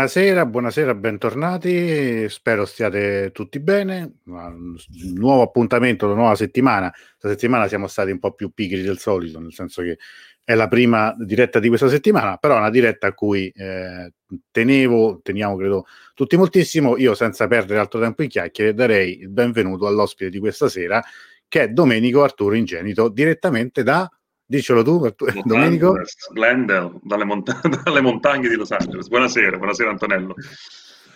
Buonasera, 0.00 0.46
buonasera, 0.46 0.94
bentornati. 0.94 2.26
Spero 2.30 2.64
stiate 2.64 3.32
tutti 3.34 3.60
bene. 3.60 4.20
Mm, 4.30 4.74
nuovo 5.14 5.42
appuntamento, 5.42 6.06
una 6.06 6.14
nuova 6.14 6.34
settimana. 6.36 6.88
Questa 6.90 7.28
settimana 7.28 7.68
siamo 7.68 7.86
stati 7.86 8.10
un 8.10 8.18
po' 8.18 8.32
più 8.32 8.48
pigri 8.54 8.80
del 8.80 8.96
solito, 8.96 9.38
nel 9.40 9.52
senso 9.52 9.82
che 9.82 9.98
è 10.42 10.54
la 10.54 10.68
prima 10.68 11.14
diretta 11.18 11.58
di 11.58 11.68
questa 11.68 11.90
settimana, 11.90 12.38
però 12.38 12.56
una 12.56 12.70
diretta 12.70 13.08
a 13.08 13.12
cui 13.12 13.50
eh, 13.54 14.14
tenevo, 14.50 15.20
teniamo 15.22 15.56
credo 15.58 15.84
tutti 16.14 16.34
moltissimo. 16.38 16.96
Io 16.96 17.14
senza 17.14 17.46
perdere 17.46 17.78
altro 17.80 18.00
tempo 18.00 18.22
in 18.22 18.30
chiacchiere 18.30 18.72
darei 18.72 19.18
il 19.18 19.28
benvenuto 19.28 19.86
all'ospite 19.86 20.30
di 20.30 20.38
questa 20.38 20.70
sera, 20.70 21.04
che 21.46 21.62
è 21.64 21.68
Domenico 21.68 22.22
Arturo 22.24 22.54
Ingenito, 22.54 23.10
direttamente 23.10 23.82
da 23.82 24.10
Dicelo 24.50 24.82
tu, 24.82 24.98
Buongiorno, 24.98 25.42
Domenico. 25.44 25.94
Glendale, 26.32 26.90
dalle, 27.02 27.22
monta- 27.24 27.60
dalle, 27.84 28.00
montagne 28.00 28.48
di 28.48 28.56
Los 28.56 28.72
Angeles. 28.72 29.06
Buonasera, 29.06 29.56
buonasera 29.58 29.90
Antonello. 29.90 30.34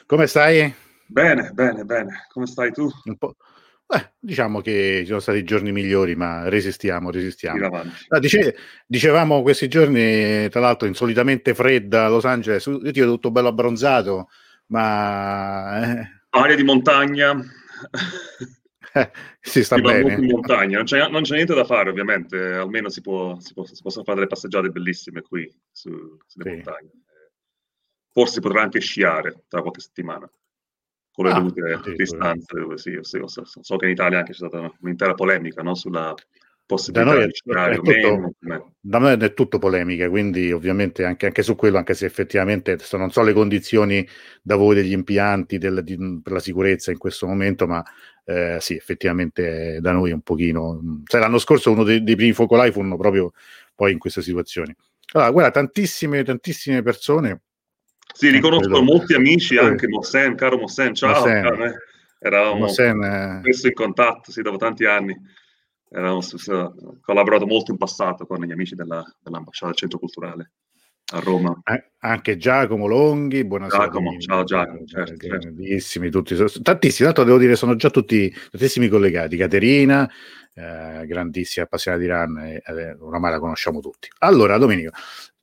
Come 0.06 0.28
stai? 0.28 0.72
Bene, 1.04 1.50
bene, 1.52 1.82
bene. 1.84 2.28
Come 2.30 2.46
stai 2.46 2.70
tu? 2.70 2.88
Beh, 3.12 4.12
diciamo 4.20 4.60
che 4.60 4.98
ci 5.00 5.06
sono 5.06 5.18
stati 5.18 5.42
giorni 5.42 5.72
migliori, 5.72 6.14
ma 6.14 6.48
resistiamo, 6.48 7.10
resistiamo. 7.10 7.68
No, 8.08 8.18
dice, 8.20 8.54
dicevamo 8.86 9.42
questi 9.42 9.66
giorni, 9.66 10.48
tra 10.48 10.60
l'altro, 10.60 10.86
insolitamente 10.86 11.56
fredda 11.56 12.04
a 12.04 12.08
Los 12.10 12.26
Angeles. 12.26 12.64
Io 12.66 12.92
ti 12.92 13.00
ho 13.00 13.06
tutto 13.06 13.32
bello 13.32 13.48
abbronzato, 13.48 14.28
ma... 14.66 16.00
Eh. 16.02 16.06
Aria 16.38 16.54
di 16.54 16.62
montagna. 16.62 17.36
si 19.44 19.64
sta 19.64 19.76
si 19.76 19.82
bene. 19.82 20.14
in 20.14 20.26
montagna, 20.26 20.76
non 20.76 20.84
c'è, 20.84 21.08
non 21.08 21.22
c'è, 21.22 21.34
niente 21.34 21.54
da 21.54 21.64
fare 21.64 21.90
ovviamente, 21.90 22.38
almeno 22.54 22.88
si, 22.88 23.00
può, 23.00 23.38
si, 23.40 23.52
può, 23.52 23.64
si 23.64 23.80
possono 23.82 24.04
fare 24.04 24.16
delle 24.16 24.28
passeggiate 24.28 24.68
bellissime 24.68 25.22
qui 25.22 25.50
su, 25.70 25.90
sulle 26.26 26.44
sì. 26.44 26.50
montagne. 26.50 26.90
Forse 28.12 28.34
si 28.34 28.40
potrà 28.40 28.62
anche 28.62 28.78
sciare 28.80 29.44
tra 29.48 29.60
qualche 29.60 29.80
settimana, 29.80 30.30
con 31.12 31.24
le 31.24 31.30
ah, 31.32 31.34
dovute 31.34 31.80
sì, 31.82 31.92
distanze. 31.94 32.56
Sì, 32.76 32.98
so, 33.02 33.26
so, 33.26 33.44
so, 33.44 33.76
che 33.76 33.86
in 33.86 33.90
Italia 33.92 34.18
anche 34.18 34.30
c'è 34.32 34.46
stata 34.46 34.72
un'intera 34.80 35.14
polemica 35.14 35.62
no? 35.62 35.74
sulla 35.74 36.14
possibilità 36.66 37.10
da 37.10 37.14
noi, 37.14 37.22
è, 37.24 37.76
è 37.76 37.80
tutto, 37.82 38.34
Da 38.80 38.98
noi 38.98 39.16
è 39.18 39.34
tutto 39.34 39.58
polemica, 39.58 40.08
quindi 40.08 40.50
ovviamente 40.52 41.04
anche, 41.04 41.26
anche, 41.26 41.42
su 41.42 41.54
quello, 41.56 41.76
anche 41.78 41.94
se 41.94 42.06
effettivamente 42.06 42.78
non 42.92 43.10
so 43.10 43.22
le 43.22 43.32
condizioni 43.32 44.06
da 44.42 44.56
voi 44.56 44.74
degli 44.74 44.92
impianti 44.92 45.58
del, 45.58 45.82
di, 45.82 46.20
per 46.22 46.32
la 46.32 46.40
sicurezza 46.40 46.90
in 46.90 46.98
questo 46.98 47.26
momento, 47.26 47.66
ma 47.66 47.84
eh, 48.24 48.56
sì, 48.60 48.74
effettivamente 48.76 49.78
da 49.80 49.92
noi 49.92 50.12
un 50.12 50.22
pochino... 50.22 51.02
Cioè, 51.04 51.20
l'anno 51.20 51.38
scorso 51.38 51.70
uno 51.72 51.84
dei, 51.84 52.02
dei 52.02 52.16
primi 52.16 52.32
focolai 52.32 52.72
fu 52.72 52.80
proprio 52.96 53.32
poi 53.76 53.92
in 53.92 53.98
questa 53.98 54.22
situazione 54.22 54.76
Allora, 55.12 55.30
guarda, 55.30 55.50
tantissime, 55.50 56.22
tantissime 56.22 56.82
persone... 56.82 57.40
Sì, 58.14 58.28
riconosco 58.30 58.78
eh, 58.78 58.82
molti 58.82 59.14
amici, 59.14 59.56
anche 59.56 59.88
Mossen, 59.88 60.36
caro 60.36 60.56
Mossen, 60.58 60.94
ciao. 60.94 61.12
Mossen. 61.14 61.62
Eh. 61.62 61.72
Eravamo 62.20 62.54
Mossen, 62.60 63.02
eh. 63.02 63.38
spesso 63.40 63.66
in 63.66 63.72
contatto, 63.72 64.30
sì, 64.30 64.40
dopo 64.40 64.56
tanti 64.56 64.84
anni 64.84 65.16
abbiamo 65.98 66.20
collaborato 67.00 67.46
molto 67.46 67.70
in 67.70 67.76
passato 67.76 68.26
con 68.26 68.42
gli 68.44 68.52
amici 68.52 68.74
della, 68.74 69.02
dell'ambasciata 69.22 69.66
del 69.68 69.76
centro 69.76 69.98
culturale 69.98 70.52
a 71.12 71.18
Roma. 71.20 71.56
Eh, 71.64 71.90
anche 71.98 72.36
Giacomo 72.36 72.86
Longhi, 72.86 73.44
buonasera. 73.44 73.84
Giacomo, 73.84 74.16
ciao 74.18 74.42
Giacomo, 74.44 74.80
eh, 74.80 74.86
certo, 74.86 75.16
certo. 75.18 75.38
Tantissimi, 75.46 76.10
tutti, 76.10 76.36
tantissimi, 76.62 77.06
tanto 77.06 77.24
devo 77.24 77.38
dire 77.38 77.56
sono 77.56 77.76
già 77.76 77.90
tutti, 77.90 78.32
tantissimi 78.50 78.88
collegati, 78.88 79.36
Caterina, 79.36 80.10
eh, 80.54 81.04
grandissima 81.06 81.66
appassionata 81.66 82.02
di 82.02 82.08
run, 82.08 82.38
eh, 82.38 82.62
eh 82.66 82.96
oramai 82.98 83.30
la 83.30 83.38
conosciamo 83.38 83.80
tutti. 83.80 84.08
Allora 84.18 84.56
Domenico, 84.58 84.92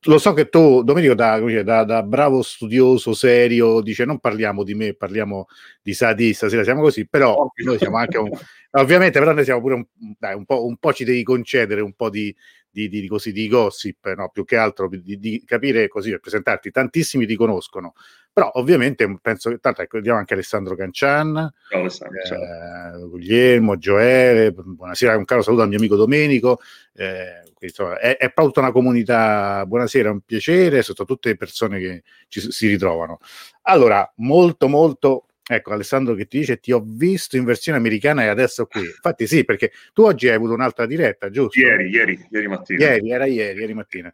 lo 0.05 0.17
so 0.17 0.33
che 0.33 0.49
tu, 0.49 0.81
Domenico, 0.81 1.13
da, 1.13 1.39
da, 1.39 1.83
da, 1.83 2.01
bravo 2.01 2.41
studioso, 2.41 3.13
serio, 3.13 3.81
dice 3.81 4.03
non 4.03 4.19
parliamo 4.19 4.63
di 4.63 4.73
me, 4.73 4.93
parliamo 4.95 5.45
di 5.81 5.93
Sadi, 5.93 6.33
stasera 6.33 6.63
siamo 6.63 6.81
così, 6.81 7.07
però 7.07 7.47
noi 7.63 7.77
siamo 7.77 7.97
anche 7.97 8.17
un, 8.17 8.29
ovviamente 8.71 9.19
però 9.19 9.31
noi 9.33 9.43
siamo 9.43 9.59
pure 9.61 9.75
un, 9.75 9.85
dai, 10.17 10.33
un, 10.33 10.45
po', 10.45 10.65
un 10.65 10.77
po' 10.77 10.91
ci 10.91 11.03
devi 11.03 11.21
concedere 11.21 11.81
un 11.81 11.93
po' 11.93 12.09
di, 12.09 12.35
di, 12.71 12.87
di, 12.87 13.07
così, 13.07 13.31
di 13.33 13.47
gossip, 13.49 14.07
no? 14.15 14.29
più 14.29 14.45
che 14.45 14.55
altro 14.55 14.87
di, 14.87 15.19
di 15.19 15.43
capire 15.45 15.87
così, 15.89 16.09
per 16.11 16.21
presentarti. 16.21 16.71
Tantissimi 16.71 17.25
ti 17.25 17.35
conoscono, 17.35 17.93
però 18.31 18.49
ovviamente 18.53 19.05
mm, 19.07 19.15
penso 19.21 19.49
che, 19.49 19.57
tanto 19.57 19.81
ecco, 19.81 19.97
vediamo 19.97 20.19
anche 20.19 20.33
Alessandro 20.35 20.75
Cancian, 20.77 21.37
eh, 21.69 23.07
Guglielmo, 23.09 23.77
Gioele, 23.77 24.53
mm, 24.53 24.73
buonasera, 24.75 25.17
un 25.17 25.25
caro 25.25 25.41
saluto 25.41 25.63
al 25.63 25.67
mio 25.67 25.77
amico 25.79 25.97
Domenico, 25.97 26.61
eh, 26.93 27.43
insomma, 27.59 27.99
è, 27.99 28.15
è 28.15 28.31
proprio 28.31 28.63
una 28.63 28.71
comunità, 28.73 29.65
buonasera, 29.65 30.07
è 30.07 30.11
un 30.13 30.21
piacere, 30.21 30.81
sono 30.81 31.05
tutte 31.05 31.27
le 31.27 31.35
persone 31.35 31.79
che 31.79 32.03
ci, 32.29 32.39
si 32.51 32.67
ritrovano. 32.69 33.19
Allora, 33.63 34.09
molto 34.17 34.69
molto 34.69 35.25
Ecco 35.49 35.71
Alessandro 35.71 36.13
che 36.13 36.25
ti 36.27 36.39
dice 36.39 36.59
ti 36.59 36.71
ho 36.71 36.81
visto 36.85 37.35
in 37.35 37.43
versione 37.43 37.77
americana 37.77 38.23
e 38.23 38.27
adesso 38.27 38.65
qui. 38.67 38.81
Infatti 38.85 39.25
sì, 39.27 39.43
perché 39.43 39.71
tu 39.93 40.03
oggi 40.03 40.27
hai 40.27 40.35
avuto 40.35 40.53
un'altra 40.53 40.85
diretta, 40.85 41.29
giusto? 41.29 41.59
Ieri, 41.59 41.89
ieri, 41.89 42.27
ieri 42.29 42.47
mattina. 42.47 42.79
Ieri, 42.85 43.11
era 43.11 43.25
ieri, 43.25 43.59
ieri 43.59 43.73
mattina. 43.73 44.11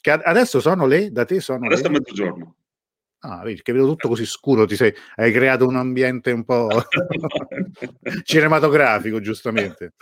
Che 0.00 0.10
adesso 0.10 0.60
sono 0.60 0.86
le, 0.86 1.10
da 1.10 1.24
te 1.24 1.40
sono 1.40 1.64
Adesso 1.66 1.82
le... 1.82 1.88
è 1.88 1.92
mezzogiorno. 1.92 2.56
Ah, 3.20 3.42
vedi, 3.42 3.62
che 3.62 3.72
vedo 3.72 3.86
tutto 3.86 4.06
così 4.08 4.24
scuro, 4.24 4.64
ti 4.64 4.76
sei, 4.76 4.94
hai 5.16 5.32
creato 5.32 5.66
un 5.66 5.74
ambiente 5.74 6.30
un 6.30 6.44
po' 6.44 6.68
cinematografico, 8.22 9.18
giustamente. 9.18 9.94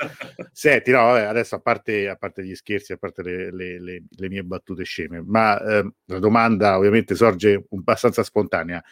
Senti, 0.52 0.90
no, 0.90 1.12
adesso 1.12 1.54
a 1.54 1.60
parte, 1.60 2.08
a 2.10 2.16
parte, 2.16 2.44
gli 2.44 2.54
scherzi, 2.54 2.92
a 2.92 2.98
parte 2.98 3.22
le, 3.22 3.50
le, 3.54 3.80
le, 3.80 4.02
le 4.06 4.28
mie 4.28 4.42
battute 4.44 4.84
sceme, 4.84 5.22
ma 5.26 5.58
eh, 5.58 5.90
la 6.04 6.18
domanda 6.18 6.76
ovviamente 6.76 7.14
sorge 7.14 7.64
abbastanza 7.70 8.22
spontanea. 8.22 8.84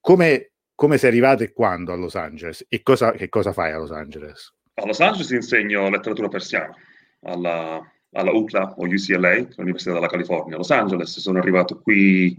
Come 0.00 0.52
come 0.74 0.98
sei 0.98 1.10
arrivato 1.10 1.42
e 1.44 1.52
quando 1.52 1.92
a 1.92 1.96
Los 1.96 2.14
Angeles 2.16 2.64
e 2.68 2.82
cosa, 2.82 3.12
che 3.12 3.28
cosa 3.28 3.52
fai 3.52 3.72
a 3.72 3.78
Los 3.78 3.92
Angeles? 3.92 4.52
A 4.74 4.84
Los 4.86 5.00
Angeles 5.00 5.30
insegno 5.30 5.88
letteratura 5.88 6.28
persiana 6.28 6.74
alla, 7.22 7.80
alla 8.12 8.32
UCLA 8.32 8.74
o 8.76 8.86
UCLA, 8.86 9.36
l'Università 9.56 9.92
della 9.92 10.08
California. 10.08 10.54
A 10.54 10.58
Los 10.58 10.70
Angeles 10.70 11.18
sono 11.20 11.38
arrivato 11.38 11.78
qui 11.80 12.36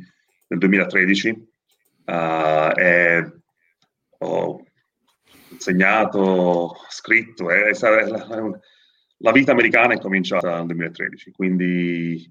nel 0.48 0.60
2013 0.60 1.30
uh, 2.08 2.12
eh, 2.12 2.74
e 2.78 3.34
ho 4.20 4.64
insegnato, 5.50 6.76
scritto. 6.90 7.50
Eh, 7.50 7.74
la, 7.80 8.58
la, 9.18 9.32
vita 9.32 9.52
americana 9.54 9.94
è 9.94 10.00
cominciata 10.00 10.58
nel 10.58 10.66
2013, 10.68 11.32
quindi 11.32 12.30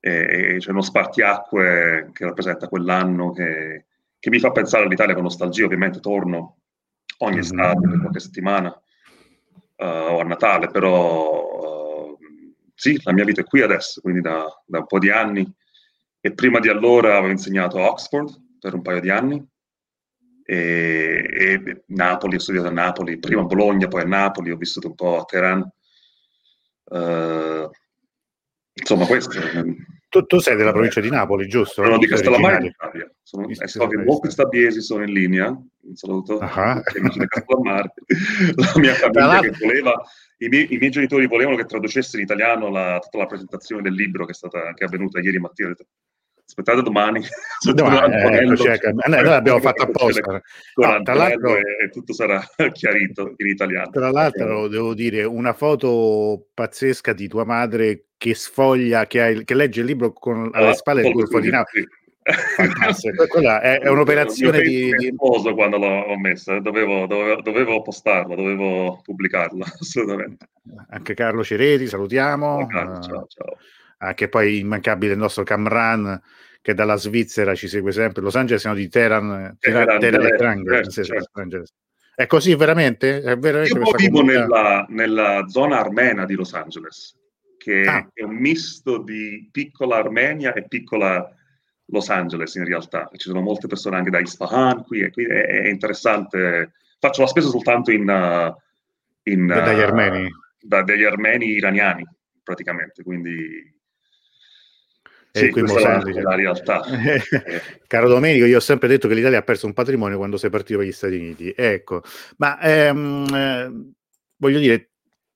eh, 0.00 0.56
c'è 0.58 0.70
uno 0.70 0.82
spartiacque 0.82 2.10
che 2.12 2.24
rappresenta 2.24 2.66
quell'anno 2.68 3.30
che 3.30 3.84
che 4.28 4.32
mi 4.32 4.40
fa 4.40 4.50
pensare 4.50 4.82
all'Italia 4.82 5.14
con 5.14 5.22
nostalgia, 5.22 5.64
ovviamente 5.64 6.00
torno 6.00 6.62
ogni 7.18 7.36
mhm. 7.36 7.40
estate, 7.42 7.88
per 7.88 8.00
qualche 8.00 8.18
settimana 8.18 8.82
uh, 9.76 9.84
o 9.84 10.18
a 10.18 10.24
Natale, 10.24 10.66
però 10.66 12.08
uh, 12.08 12.18
sì, 12.74 13.00
la 13.04 13.12
mia 13.12 13.22
vita 13.22 13.42
è 13.42 13.44
qui 13.44 13.60
adesso, 13.60 14.00
quindi 14.00 14.22
da, 14.22 14.44
da, 14.66 14.80
un 14.80 14.86
po' 14.88 14.98
di 14.98 15.10
anni 15.10 15.48
e 16.18 16.32
prima 16.34 16.58
di 16.58 16.68
allora 16.68 17.18
avevo 17.18 17.30
insegnato 17.30 17.78
a 17.80 17.86
Oxford 17.88 18.34
per 18.58 18.74
un 18.74 18.82
paio 18.82 18.98
di 19.00 19.10
anni 19.10 19.48
e, 20.42 21.24
e 21.62 21.84
Napoli, 21.86 22.34
ho 22.34 22.38
studiato 22.40 22.66
a 22.66 22.70
Napoli, 22.72 23.20
prima 23.20 23.42
a 23.42 23.46
Bologna, 23.46 23.86
poi 23.86 24.00
a 24.02 24.06
Napoli, 24.06 24.50
ho 24.50 24.56
vissuto 24.56 24.88
un 24.88 24.96
po' 24.96 25.20
a 25.20 25.24
Teheran. 25.24 25.70
Uh, 26.82 27.70
insomma, 28.72 29.06
questo. 29.06 29.38
Tu, 30.16 30.24
tu, 30.26 30.38
sei 30.38 30.56
della 30.56 30.72
provincia 30.72 31.00
di 31.02 31.10
Napoli, 31.10 31.46
giusto? 31.46 31.82
Sono 31.84 31.98
di 31.98 32.06
Castellammare 32.06 32.58
d'Italia. 32.60 33.10
Sono, 33.22 33.46
eh, 33.48 33.68
so 33.68 33.86
che 33.86 33.98
molti 33.98 34.30
stabiesi 34.30 34.80
sono 34.80 35.02
in 35.04 35.12
linea. 35.12 35.48
Un 35.48 35.94
saluto 35.94 36.36
uh-huh. 36.38 36.40
La 36.40 36.82
mia 38.76 38.94
famiglia 38.94 39.40
che 39.40 39.50
voleva, 39.60 39.98
i 40.38 40.48
miei, 40.48 40.72
i 40.72 40.78
miei, 40.78 40.90
genitori 40.90 41.26
volevano 41.26 41.56
che 41.56 41.66
traducesse 41.66 42.16
in 42.16 42.22
italiano 42.22 42.70
la, 42.70 42.98
tutta 42.98 43.18
la 43.18 43.26
presentazione 43.26 43.82
del 43.82 43.92
libro 43.92 44.24
che 44.24 44.30
è, 44.30 44.34
stata, 44.34 44.72
che 44.72 44.84
è 44.84 44.84
avvenuta 44.86 45.20
ieri 45.20 45.38
mattina 45.38 45.74
aspettate 46.46 46.82
domani. 46.82 47.22
Eh, 47.66 48.94
ah, 48.98 49.08
noi 49.08 49.24
l'abbiamo 49.24 49.58
fatto 49.60 49.84
apposta. 49.84 50.40
tra 51.00 51.14
l'altro, 51.14 51.56
e 51.56 51.88
tutto 51.90 52.12
sarà 52.12 52.40
chiarito 52.72 53.32
in 53.38 53.46
italiano. 53.46 53.88
Tra 53.90 54.10
l'altro, 54.10 54.68
devo 54.68 54.92
dire, 54.92 55.24
una 55.24 55.54
foto 55.54 56.48
pazzesca 56.52 57.14
di 57.14 57.28
tua 57.28 57.44
madre 57.46 58.08
che 58.18 58.34
sfoglia, 58.34 59.06
che, 59.06 59.20
il, 59.24 59.44
che 59.44 59.54
legge 59.54 59.80
il 59.80 59.86
libro 59.86 60.12
con, 60.12 60.50
ah, 60.52 60.58
alle 60.58 60.68
ah, 60.68 60.74
spalle 60.74 61.00
del 61.02 61.12
Golfo 61.12 61.38
eh, 61.38 63.26
Quella 63.26 63.60
è, 63.62 63.78
è 63.80 63.88
un'operazione 63.88 64.60
di, 64.60 64.90
di... 64.98 65.12
sposo 65.14 65.54
quando 65.54 65.78
l'ho 65.78 66.18
messa, 66.18 66.56
eh. 66.56 66.60
dovevo, 66.60 67.06
dovevo, 67.06 67.40
dovevo, 67.40 67.80
postarla, 67.82 68.34
dovevo 68.34 69.00
pubblicarla 69.02 69.64
assolutamente. 69.64 70.50
Anche 70.90 71.14
Carlo 71.14 71.42
Cereti, 71.42 71.86
salutiamo. 71.88 72.58
Oh, 72.58 72.66
Carlo, 72.66 73.00
ciao, 73.00 73.26
ciao 73.28 73.56
anche 73.98 74.24
ah, 74.24 74.28
poi 74.28 74.58
immancabile 74.58 75.12
il 75.12 75.18
nostro 75.18 75.42
Camran 75.42 76.20
che 76.60 76.74
dalla 76.74 76.96
Svizzera 76.96 77.54
ci 77.54 77.68
segue 77.68 77.92
sempre, 77.92 78.22
Los 78.22 78.34
Angeles 78.34 78.60
siamo 78.60 78.76
di 78.76 78.88
Teheran, 78.88 79.56
Teheran, 79.58 80.00
Teheran, 80.00 80.00
Teheran, 80.20 80.64
Teheran 80.64 80.90
certo. 80.90 81.62
è 82.14 82.26
così 82.26 82.54
veramente? 82.54 83.22
È 83.22 83.38
veramente 83.38 83.78
Io 83.78 83.84
vivo 83.96 84.22
nella, 84.22 84.84
nella, 84.88 85.46
zona 85.48 85.78
armena 85.78 86.24
di 86.24 86.34
Los 86.34 86.54
Angeles, 86.54 87.16
che 87.56 87.82
ah. 87.82 88.06
è 88.12 88.22
un 88.24 88.34
misto 88.36 88.98
di 89.00 89.48
piccola 89.52 89.96
Armenia 89.98 90.52
e 90.54 90.66
piccola 90.66 91.32
Los 91.86 92.10
Angeles 92.10 92.52
in 92.56 92.64
realtà. 92.64 93.08
Ci 93.12 93.28
sono 93.28 93.40
molte 93.40 93.68
persone 93.68 93.96
anche 93.96 94.10
da 94.10 94.18
Isfahan 94.18 94.82
qui, 94.82 95.02
e 95.02 95.12
qui 95.12 95.24
è, 95.24 95.46
è 95.46 95.68
interessante. 95.68 96.72
Faccio 96.98 97.20
la 97.20 97.28
spesa 97.28 97.48
soltanto 97.48 97.92
in, 97.92 98.02
in, 99.22 99.46
da, 99.46 99.60
dagli 99.60 99.78
eh, 99.78 99.82
armeni. 99.84 100.28
Da, 100.60 100.82
degli 100.82 101.04
armeni 101.04 101.46
iraniani, 101.46 102.04
praticamente, 102.42 103.04
quindi 103.04 103.72
sì, 105.38 105.50
questa 105.50 106.00
è 106.02 106.20
la 106.22 106.34
realtà. 106.34 106.82
Eh, 107.06 107.20
caro 107.86 108.08
Domenico, 108.08 108.46
io 108.46 108.56
ho 108.56 108.60
sempre 108.60 108.88
detto 108.88 109.06
che 109.08 109.14
l'Italia 109.14 109.38
ha 109.38 109.42
perso 109.42 109.66
un 109.66 109.72
patrimonio 109.72 110.16
quando 110.16 110.36
sei 110.36 110.50
partito 110.50 110.78
per 110.78 110.88
gli 110.88 110.92
Stati 110.92 111.14
Uniti. 111.16 111.52
Ecco, 111.54 112.02
ma 112.38 112.60
ehm, 112.60 113.26
eh, 113.32 113.94
voglio 114.36 114.58
dire, 114.58 114.90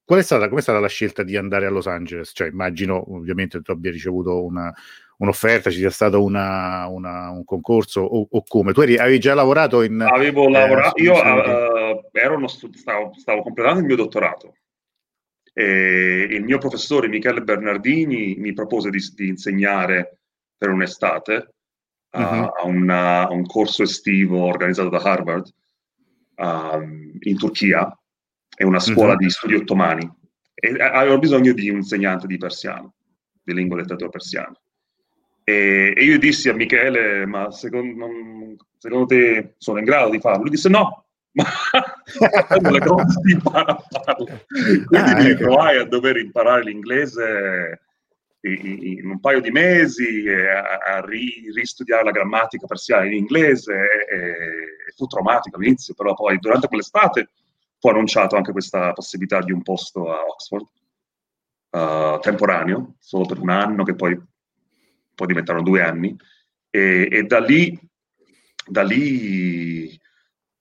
qual 0.05 0.19
è 0.21 0.23
stata, 0.23 0.49
com'è 0.49 0.61
stata 0.63 0.81
la 0.81 0.89
scelta 0.89 1.23
di 1.23 1.37
andare 1.37 1.67
a 1.67 1.71
Los 1.71 1.87
Angeles? 1.87 2.33
Cioè, 2.35 2.49
immagino 2.49 3.05
ovviamente 3.15 3.61
tu 3.61 3.71
abbia 3.71 3.91
ricevuto 3.91 4.43
una, 4.43 4.73
un'offerta, 5.19 5.71
ci 5.71 5.79
sia 5.79 5.91
stato 5.91 6.23
una, 6.23 6.87
una, 6.89 7.31
un 7.31 7.45
concorso 7.45 8.01
o, 8.01 8.27
o, 8.31 8.43
come? 8.47 8.73
Tu 8.73 8.81
eri, 8.83 8.97
avevi 8.99 9.19
già 9.19 9.35
lavorato 9.35 9.83
in... 9.83 10.01
Avevo 10.01 10.49
lavorato, 10.49 10.97
eh, 10.97 11.03
io 11.03 11.13
uh, 11.13 12.47
stavo, 12.73 13.13
stavo 13.17 13.43
completando 13.43 13.81
il 13.81 13.87
mio 13.87 13.97
dottorato 13.97 14.55
e 15.53 16.29
il 16.31 16.43
mio 16.45 16.59
professore 16.59 17.09
Michele 17.09 17.43
Bernardini 17.43 18.37
mi 18.37 18.53
propose 18.53 18.89
di, 18.91 18.99
di 19.15 19.29
insegnare 19.29 20.21
per 20.57 20.69
un'estate 20.69 21.35
uh-huh. 22.11 22.21
a, 22.23 22.53
una, 22.65 23.27
a, 23.29 23.33
un 23.33 23.45
corso 23.47 23.83
estivo 23.83 24.45
organizzato 24.45 24.89
da 24.89 24.99
Harvard 24.99 25.53
um, 26.37 27.11
in 27.21 27.37
Turchia, 27.37 27.99
è 28.55 28.63
una 28.63 28.79
scuola 28.79 29.13
uh-huh. 29.13 29.19
di 29.19 29.31
studi 29.31 29.55
ottomani. 29.55 30.09
E 30.55 30.75
avevo 30.81 31.19
bisogno 31.19 31.53
di 31.53 31.71
un 31.71 31.77
insegnante 31.77 32.27
di 32.27 32.37
persiano, 32.37 32.95
di 33.43 33.55
lingua 33.55 33.77
e 33.77 33.81
letteratura 33.81 34.11
persiana. 34.11 34.53
E, 35.43 35.95
e, 35.97 36.05
io 36.05 36.19
dissi 36.19 36.49
a 36.51 36.55
Michele, 36.55 37.25
ma 37.27 37.51
secondo, 37.51 38.07
secondo 38.79 39.07
te 39.07 39.55
sono 39.57 39.79
in 39.79 39.85
grado 39.87 40.11
di 40.11 40.21
farlo? 40.21 40.43
Lui 40.43 40.51
disse 40.51 40.69
no, 40.69 41.07
ma 41.33 41.49
le 42.71 42.81
cose 42.85 43.21
si 43.25 43.33
impara 43.33 43.73
a 43.77 43.83
farla. 43.89 44.27
Quindi 44.47 45.11
ah, 45.11 45.17
mi 45.17 45.25
ritrovai 45.29 45.77
ecco. 45.77 45.85
a 45.85 45.89
dover 45.89 46.17
imparare 46.17 46.63
l'inglese 46.65 47.83
in 48.43 49.07
un 49.11 49.21
paio 49.21 49.41
di 49.41 49.51
mesi, 49.51 50.25
a, 50.29 51.05
ristudiare 51.05 52.05
la 52.05 52.11
grammatica 52.11 52.67
persiana 52.67 53.05
in 53.05 53.13
inglese, 53.13 53.73
e 53.75 54.93
fu 54.97 55.07
traumatico 55.07 55.57
all'inizio, 55.57 55.95
però 55.95 56.15
poi 56.15 56.39
durante 56.39 56.67
quell'estate 56.67 57.29
fu 57.79 57.89
annunciato 57.89 58.37
anche 58.37 58.53
questa 58.53 58.93
possibilità 58.93 59.41
di 59.41 59.53
un 59.53 59.63
posto 59.63 60.11
a 60.13 60.23
Oxford, 60.23 60.67
uh, 61.71 62.19
temporaneo, 62.21 62.95
solo 62.99 63.25
per 63.27 63.39
un 63.39 63.51
anno, 63.51 63.85
che 63.85 63.95
poi, 63.95 64.19
poi 65.15 65.27
diventarono 65.27 65.65
due 65.65 65.83
anni, 65.83 66.15
e, 66.71 67.09
e 67.11 67.23
da 67.25 67.41
lì, 67.41 67.79
da 68.67 68.83
lì 68.83 70.00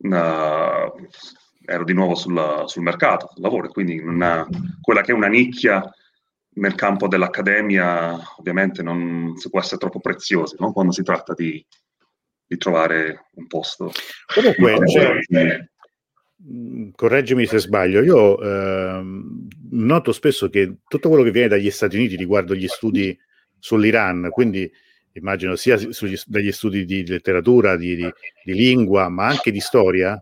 uh, 0.08 0.94
ero 1.66 1.84
di 1.84 1.94
nuovo 1.94 2.16
sul, 2.16 2.64
sul 2.66 2.82
mercato, 2.84 3.30
sul 3.34 3.42
lavoro, 3.44 3.66
e 3.68 3.72
quindi 3.72 4.00
una, 4.00 4.48
quella 4.82 5.02
che 5.02 5.12
è 5.12 5.16
una 5.16 5.28
nicchia 5.28 5.90
nel 6.52 6.74
campo 6.76 7.08
dell'accademia 7.08 8.18
ovviamente 8.38 8.82
non 8.82 9.36
si 9.38 9.50
può 9.50 9.60
essere 9.60 9.78
troppo 9.78 10.00
preziosi 10.00 10.56
no? 10.60 10.74
quando 10.74 10.92
si 10.92 11.04
tratta 11.04 11.34
di, 11.34 11.64
di, 12.46 12.58
trovare 12.58 13.28
un 13.36 13.46
posto. 13.48 13.92
Comunque, 14.34 14.78
cioè, 14.90 15.62
mm, 16.52 16.90
correggimi 16.96 17.46
se 17.46 17.60
sbaglio, 17.60 18.02
io 18.04 18.42
eh, 18.42 19.04
noto 19.70 20.12
spesso 20.12 20.50
che 20.50 20.78
tutto 20.88 21.08
quello 21.10 21.24
che 21.24 21.32
viene 21.32 21.48
dagli 21.50 21.70
Stati 21.70 21.96
Uniti 21.98 22.16
riguardo 22.18 22.56
gli 22.56 22.68
studi 22.68 23.18
sull'Iran, 23.60 24.28
quindi 24.32 24.70
immagino 25.14 25.56
sia 25.56 25.78
sugli, 25.78 26.18
degli 26.26 26.52
studi 26.52 26.86
di 26.86 27.06
letteratura, 27.06 27.76
di, 27.76 27.96
di, 27.96 28.12
di 28.44 28.54
lingua, 28.54 29.10
ma 29.10 29.28
anche 29.28 29.52
di 29.52 29.60
storia, 29.60 30.20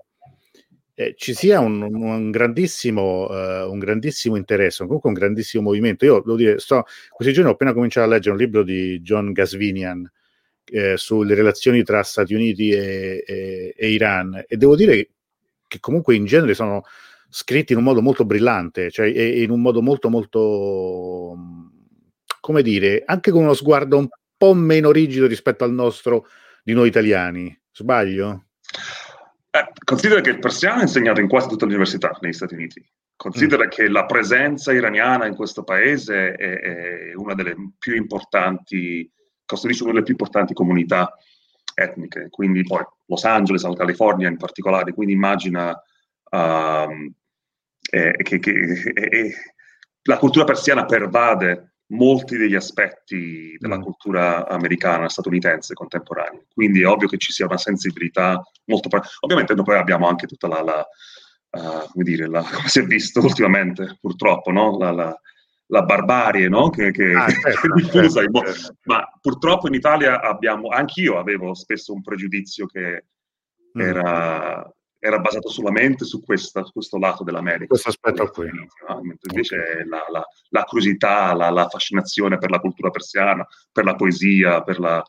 eh, 0.94 1.14
ci 1.18 1.34
sia 1.34 1.60
un, 1.60 1.82
un, 1.82 2.32
grandissimo, 2.32 3.26
uh, 3.28 3.70
un, 3.72 3.80
grandissimo, 3.80 4.36
interesse, 4.38 4.86
comunque 4.86 5.10
un 5.10 5.16
grandissimo 5.16 5.64
movimento. 5.64 6.06
Io 6.06 6.22
devo 6.26 6.38
dire, 6.38 6.60
sto, 6.60 6.86
questi 7.10 7.34
giorni 7.34 7.50
ho 7.50 7.54
appena 7.54 7.74
cominciato 7.74 8.08
a 8.08 8.14
leggere 8.14 8.34
un 8.36 8.42
libro 8.42 8.64
di 8.64 9.02
John 9.02 9.32
Gasvinian 9.32 10.10
eh, 10.66 10.98
sulle 10.98 11.36
relazioni 11.36 11.84
tra 11.84 12.02
Stati 12.04 12.34
Uniti 12.34 12.70
e, 12.72 13.24
e, 13.26 13.74
e, 13.78 13.90
Iran 13.92 14.44
e 14.48 14.58
devo 14.58 14.76
dire 14.76 15.10
che 15.68 15.80
comunque 15.80 16.16
in 16.16 16.26
genere 16.26 16.54
sono 16.56 16.84
scritti 17.30 17.72
in 17.74 17.78
un 17.78 17.84
modo 17.86 18.02
molto 18.02 18.24
brillante, 18.26 18.90
cioè 18.90 19.06
in 19.08 19.50
un 19.52 19.62
modo 19.62 19.82
molto 19.82 20.10
molto 20.10 21.36
come 22.40 22.62
dire, 22.62 23.04
anche 23.06 23.32
con 23.32 23.44
uno 23.44 23.54
sguardo 23.54 23.98
un 23.98 24.08
po' 24.38 24.54
meno 24.54 24.92
rigido 24.92 25.28
rispetto 25.28 25.64
al 25.64 25.74
nostro 25.74 26.28
di 26.64 26.74
noi 26.74 26.88
italiani. 26.88 27.58
Sbaglio? 27.72 28.46
Eh, 29.50 29.72
considera 29.84 30.22
che 30.22 30.30
il 30.30 30.40
persiano 30.40 30.80
è 30.82 30.84
insegnato 30.84 31.20
in 31.20 31.28
quasi 31.28 31.48
tutte 31.48 31.66
le 31.66 31.72
università 31.72 32.16
negli 32.22 32.34
Stati 32.34 32.54
Uniti. 32.54 32.86
Considera 33.16 33.66
mm. 33.66 33.70
che 33.70 33.90
la 33.90 34.06
presenza 34.06 34.72
iraniana 34.72 35.26
in 35.26 35.36
questo 35.36 35.64
paese 35.64 36.34
è, 36.36 36.60
è 36.60 37.14
una 37.16 37.34
delle 37.34 37.56
più 37.80 37.96
importanti, 37.96 39.12
costituisce 39.44 39.84
una 39.84 39.94
delle 39.94 40.04
più 40.04 40.14
importanti 40.14 40.54
comunità 40.54 41.14
etniche, 41.74 42.28
quindi 42.30 42.64
poi 42.64 42.84
Los 43.06 43.24
Angeles, 43.24 43.64
la 43.64 43.74
California 43.74 44.28
in 44.28 44.38
particolare, 44.38 44.94
quindi 44.94 45.14
immagina 45.14 45.70
uh, 45.72 47.14
eh, 47.92 48.12
che, 48.24 48.40
che 48.40 48.52
eh, 48.94 49.20
eh, 49.20 49.36
la 50.04 50.18
cultura 50.18 50.44
persiana 50.46 50.86
pervade 50.86 51.74
molti 51.90 52.38
degli 52.38 52.56
aspetti 52.56 53.56
della 53.60 53.78
mm. 53.78 53.82
cultura 53.82 54.48
americana, 54.48 55.08
statunitense, 55.10 55.74
contemporanea. 55.74 56.42
Quindi 56.54 56.82
è 56.82 56.88
ovvio 56.88 57.08
che 57.08 57.18
ci 57.18 57.32
sia 57.32 57.46
una 57.46 57.58
sensibilità 57.58 58.44
molto... 58.66 58.90
Ovviamente 59.22 59.54
noi 59.54 59.64
poi 59.64 59.78
abbiamo 59.78 60.08
anche 60.08 60.28
tutta 60.28 60.48
la... 60.48 60.62
la 60.62 60.86
uh, 61.50 61.90
come 61.90 62.04
dire, 62.04 62.28
la, 62.28 62.42
come 62.52 62.68
si 62.68 62.80
è 62.80 62.84
visto 62.84 63.22
ultimamente, 63.22 63.98
purtroppo, 64.02 64.52
no? 64.52 64.78
la, 64.78 64.92
la, 64.92 65.20
la 65.68 65.82
barbarie 65.84 66.50
no? 66.50 66.70
che, 66.70 66.92
che, 66.92 67.14
ah, 67.14 67.30
certo, 67.30 67.72
che 67.76 67.84
certo, 67.86 68.10
certo, 68.10 68.42
certo. 68.46 68.74
Ma 68.84 69.08
purtroppo 69.22 69.68
in 69.68 69.74
Italia 69.74 70.20
abbiamo... 70.22 70.70
Anch'io 70.70 71.18
avevo 71.18 71.54
spesso 71.54 71.94
un 71.94 72.02
pregiudizio 72.02 72.66
che 72.66 73.06
mm. 73.78 73.82
era 73.82 74.72
era 75.00 75.20
basato 75.20 75.50
solamente 75.50 76.06
su, 76.06 76.22
questa, 76.24 76.64
su 76.64 76.72
questo 76.72 76.98
lato 76.98 77.24
dell'America. 77.24 77.68
Questo 77.68 77.90
aspetto 77.90 78.28
qui. 78.30 78.46
Mentre 78.52 79.32
invece 79.32 79.56
okay. 79.56 79.86
la, 79.88 80.06
la, 80.12 80.24
la, 80.50 80.64
curiosità, 80.64 81.34
la, 81.34 81.50
la, 81.50 81.68
fascinazione 81.68 82.38
per 82.38 82.50
la 82.50 82.60
cultura 82.60 82.90
persiana, 82.90 83.46
per 83.72 83.84
la 83.86 83.96
poesia, 83.96 84.62
per, 84.64 84.80
la, 84.80 85.04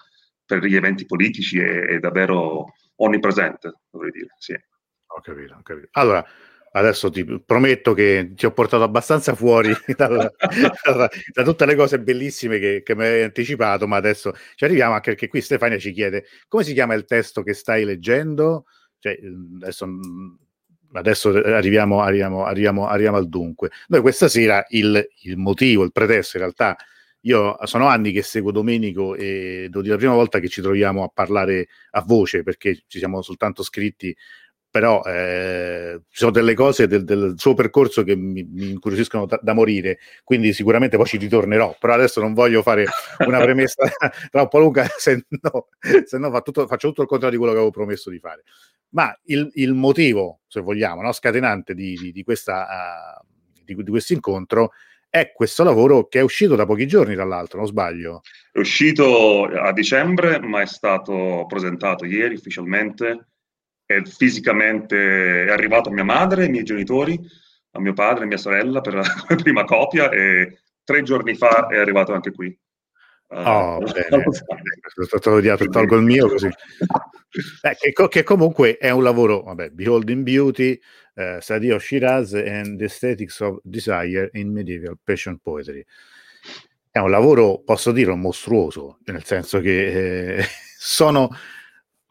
per 0.45 0.63
gli 0.65 0.77
eventi 0.77 1.07
politici 1.07 1.59
è, 1.59 1.81
è, 1.87 1.99
davvero 1.99 2.67
onnipresente, 2.97 3.81
dovrei 3.91 4.11
dire. 4.11 4.35
Sì. 4.39 4.53
Ho 4.53 5.21
capito, 5.23 5.55
ho 5.55 5.63
capito. 5.63 5.89
Allora, 5.93 6.25
adesso 6.73 7.09
ti 7.11 7.25
prometto 7.43 7.95
che 7.95 8.33
ti 8.35 8.45
ho 8.45 8.53
portato 8.53 8.83
abbastanza 8.83 9.35
fuori 9.35 9.73
dalla, 9.97 10.31
da, 10.85 11.09
da, 11.33 11.43
tutte 11.45 11.65
le 11.65 11.75
cose 11.75 11.99
bellissime 11.99 12.59
che, 12.59 12.83
che 12.85 12.95
mi 12.95 13.05
hai 13.05 13.23
anticipato, 13.23 13.89
ma 13.89 13.97
adesso 13.97 14.35
ci 14.55 14.65
arriviamo 14.65 14.95
anche 14.95 15.11
perché 15.13 15.29
qui 15.29 15.41
Stefania 15.41 15.79
ci 15.79 15.93
chiede 15.93 16.27
come 16.47 16.63
si 16.63 16.75
chiama 16.75 16.93
il 16.93 17.07
testo 17.07 17.43
che 17.43 17.55
stai 17.55 17.85
leggendo? 17.85 18.67
cioè, 18.99 19.19
ehm, 19.21 19.59
adesso, 19.63 19.87
mm, 19.87 20.29
adesso 20.93 21.43
eh, 21.45 21.53
arriviamo, 21.53 22.01
arriviamo, 22.03 22.45
arriviamo, 22.45 22.87
arriviamo, 22.87 23.17
al 23.17 23.29
dunque. 23.29 23.71
Noi 23.89 24.01
questa 24.01 24.29
sera 24.29 24.65
il, 24.71 25.07
il, 25.23 25.37
motivo, 25.37 25.85
il 25.85 25.93
pretesto 25.93 26.37
in 26.37 26.43
realtà, 26.45 26.77
io 27.23 27.57
sono 27.65 27.87
anni 27.89 28.13
che 28.13 28.23
seguo 28.23 28.53
Domenico 28.53 29.15
e 29.15 29.63
devo 29.69 29.81
dire 29.81 29.95
la 29.95 29.99
prima 30.01 30.15
volta 30.15 30.39
che 30.39 30.49
ci 30.49 30.63
troviamo 30.63 31.03
a 31.03 31.11
parlare 31.13 31.67
a 31.91 32.03
voce 32.03 32.43
perché 32.45 32.85
ci 32.87 32.99
siamo 32.99 33.23
soltanto 33.23 33.63
scritti 33.65 34.15
però 34.71 35.03
eh, 35.05 36.03
ci 36.09 36.19
sono 36.19 36.31
delle 36.31 36.53
cose 36.55 36.87
del, 36.87 37.03
del 37.05 37.35
suo 37.37 37.55
percorso 37.55 38.03
che 38.05 38.15
mi, 38.15 38.45
mi 38.45 38.71
incuriosiscono 38.71 39.25
da, 39.27 39.39
da, 39.43 39.53
morire, 39.55 39.99
quindi 40.25 40.53
sicuramente 40.53 40.97
poi 40.97 41.07
ci 41.07 41.17
ritornerò, 41.17 41.75
però 41.81 41.95
adesso 41.95 42.21
non 42.21 42.35
voglio 42.35 42.63
fare 42.63 42.85
una 43.27 43.39
premessa 43.41 43.91
troppo 44.31 44.59
lunga, 44.59 44.87
se 44.99 45.25
no, 45.29 45.69
se 46.05 46.19
no 46.19 46.31
fa 46.31 46.43
tutto, 46.43 46.67
faccio 46.67 46.89
tutto 46.89 47.03
il 47.03 47.09
contrario 47.09 47.39
di 47.39 47.39
quello 47.45 47.55
che 47.55 47.59
avevo 47.67 47.75
promesso 47.77 48.11
di 48.11 48.19
fare. 48.19 48.43
Ma 48.91 49.15
il, 49.25 49.51
il 49.55 49.73
motivo, 49.73 50.41
se 50.47 50.61
vogliamo, 50.61 51.03
no, 51.03 51.13
scatenante 51.13 51.75
di, 51.75 51.95
di, 51.95 52.13
di, 52.13 52.23
questa, 52.23 53.21
uh, 53.25 53.27
di, 53.65 53.75
di 53.75 53.91
questo 53.91 54.13
incontro 54.13 54.71
è 55.11 55.33
questo 55.35 55.65
lavoro 55.65 56.07
che 56.07 56.19
è 56.19 56.23
uscito 56.23 56.55
da 56.57 56.67
pochi 56.67 56.87
giorni, 56.87 57.15
tra 57.15 57.25
l'altro, 57.25 57.59
non 57.59 57.67
sbaglio? 57.67 58.21
È 58.53 58.59
uscito 58.59 59.45
a 59.47 59.73
dicembre, 59.73 60.39
ma 60.41 60.61
è 60.61 60.67
stato 60.67 61.47
presentato 61.49 62.05
ieri 62.05 62.35
ufficialmente 62.35 63.29
è 63.89 64.03
fisicamente 64.03 65.47
è 65.47 65.51
arrivato 65.51 65.89
a 65.89 65.93
mia 65.93 66.05
madre, 66.05 66.43
ai 66.45 66.51
miei 66.51 66.63
genitori, 66.63 67.19
a 67.71 67.81
mio 67.81 67.95
padre, 67.95 68.25
a 68.25 68.27
mia 68.27 68.37
sorella 68.37 68.83
per 68.83 68.95
la 68.95 69.05
prima 69.43 69.65
copia 69.65 70.11
e 70.11 70.59
tre 70.85 71.03
giorni 71.03 71.35
fa 71.35 71.69
è 71.69 71.79
arrivato 71.79 72.13
anche 72.13 72.31
qui. 72.33 72.57
Ah, 73.29 73.77
oh, 73.77 73.79
bene. 73.79 74.05
Te 74.09 75.31
lo 75.31 75.41
dico, 75.41 75.69
tolgo 75.69 75.97
il 75.97 76.03
mio 76.03 76.29
così. 76.29 76.49
eh, 76.49 77.93
che, 77.93 78.09
che, 78.09 78.23
comunque 78.23 78.77
è 78.77 78.91
un 78.91 79.03
lavoro, 79.03 79.41
vabbè, 79.43 79.71
Beholding 79.71 80.23
Beauty, 80.23 80.79
eh, 81.15 81.39
Sadio 81.41 81.79
Shiraz 81.79 82.35
and 82.35 82.77
the 82.79 82.85
Aesthetics 82.85 83.41
of 83.41 83.59
Desire 83.63 84.29
in 84.35 84.53
Medieval 84.53 84.99
Passion 85.03 85.39
Poetry. 85.39 85.83
È 86.91 86.99
un 86.99 87.11
lavoro, 87.11 87.63
posso 87.65 87.93
dire, 87.93 88.15
mostruoso, 88.15 88.99
nel 89.05 89.25
senso 89.25 89.61
che 89.61 90.37
eh, 90.37 90.45
sono 90.79 91.31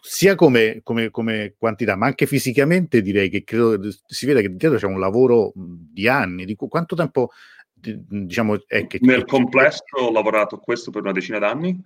sia 0.02 0.36
come, 0.36 0.82
come, 0.84 1.10
come, 1.10 1.56
quantità, 1.58 1.96
ma 1.96 2.06
anche 2.06 2.26
fisicamente 2.26 3.02
direi 3.02 3.30
che 3.30 3.44
credo, 3.44 3.80
si 4.06 4.26
vede 4.26 4.42
che 4.42 4.56
dietro 4.56 4.78
c'è 4.78 4.86
un 4.86 5.00
lavoro 5.00 5.52
di 5.56 6.08
anni, 6.08 6.46
di 6.46 6.56
quanto 6.56 6.96
tempo 6.96 7.32
diciamo 7.80 8.68
è 8.68 8.88
che... 8.88 9.00
Nel 9.02 9.26
complesso 9.26 9.84
ho 10.00 10.12
lavorato 10.12 10.58
questo 10.60 10.92
per 10.92 11.02
una 11.02 11.12
decina 11.12 11.40
d'anni 11.40 11.80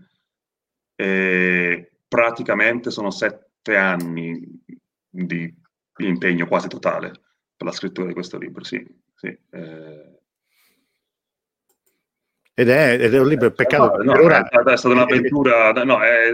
e 0.95 1.91
praticamente 2.07 2.91
sono 2.91 3.11
sette 3.11 3.75
anni 3.75 4.45
di 5.09 5.53
impegno 5.97 6.47
quasi 6.47 6.67
totale 6.67 7.09
per 7.55 7.67
la 7.67 7.71
scrittura 7.71 8.07
di 8.07 8.13
questo 8.13 8.37
libro, 8.37 8.63
sì. 8.63 8.85
sì. 9.15 9.27
Eh 9.27 9.90
ed 12.61 12.69
è, 12.69 12.93
ed 13.03 13.13
è 13.15 13.19
un 13.19 13.27
libro, 13.27 13.49
peccato 13.51 14.03
no, 14.03 14.11
per 14.13 14.21
ora... 14.21 14.47
È 14.47 14.77
stata 14.77 14.93
un'avventura, 14.93 15.71
no, 15.83 15.99
è... 16.01 16.31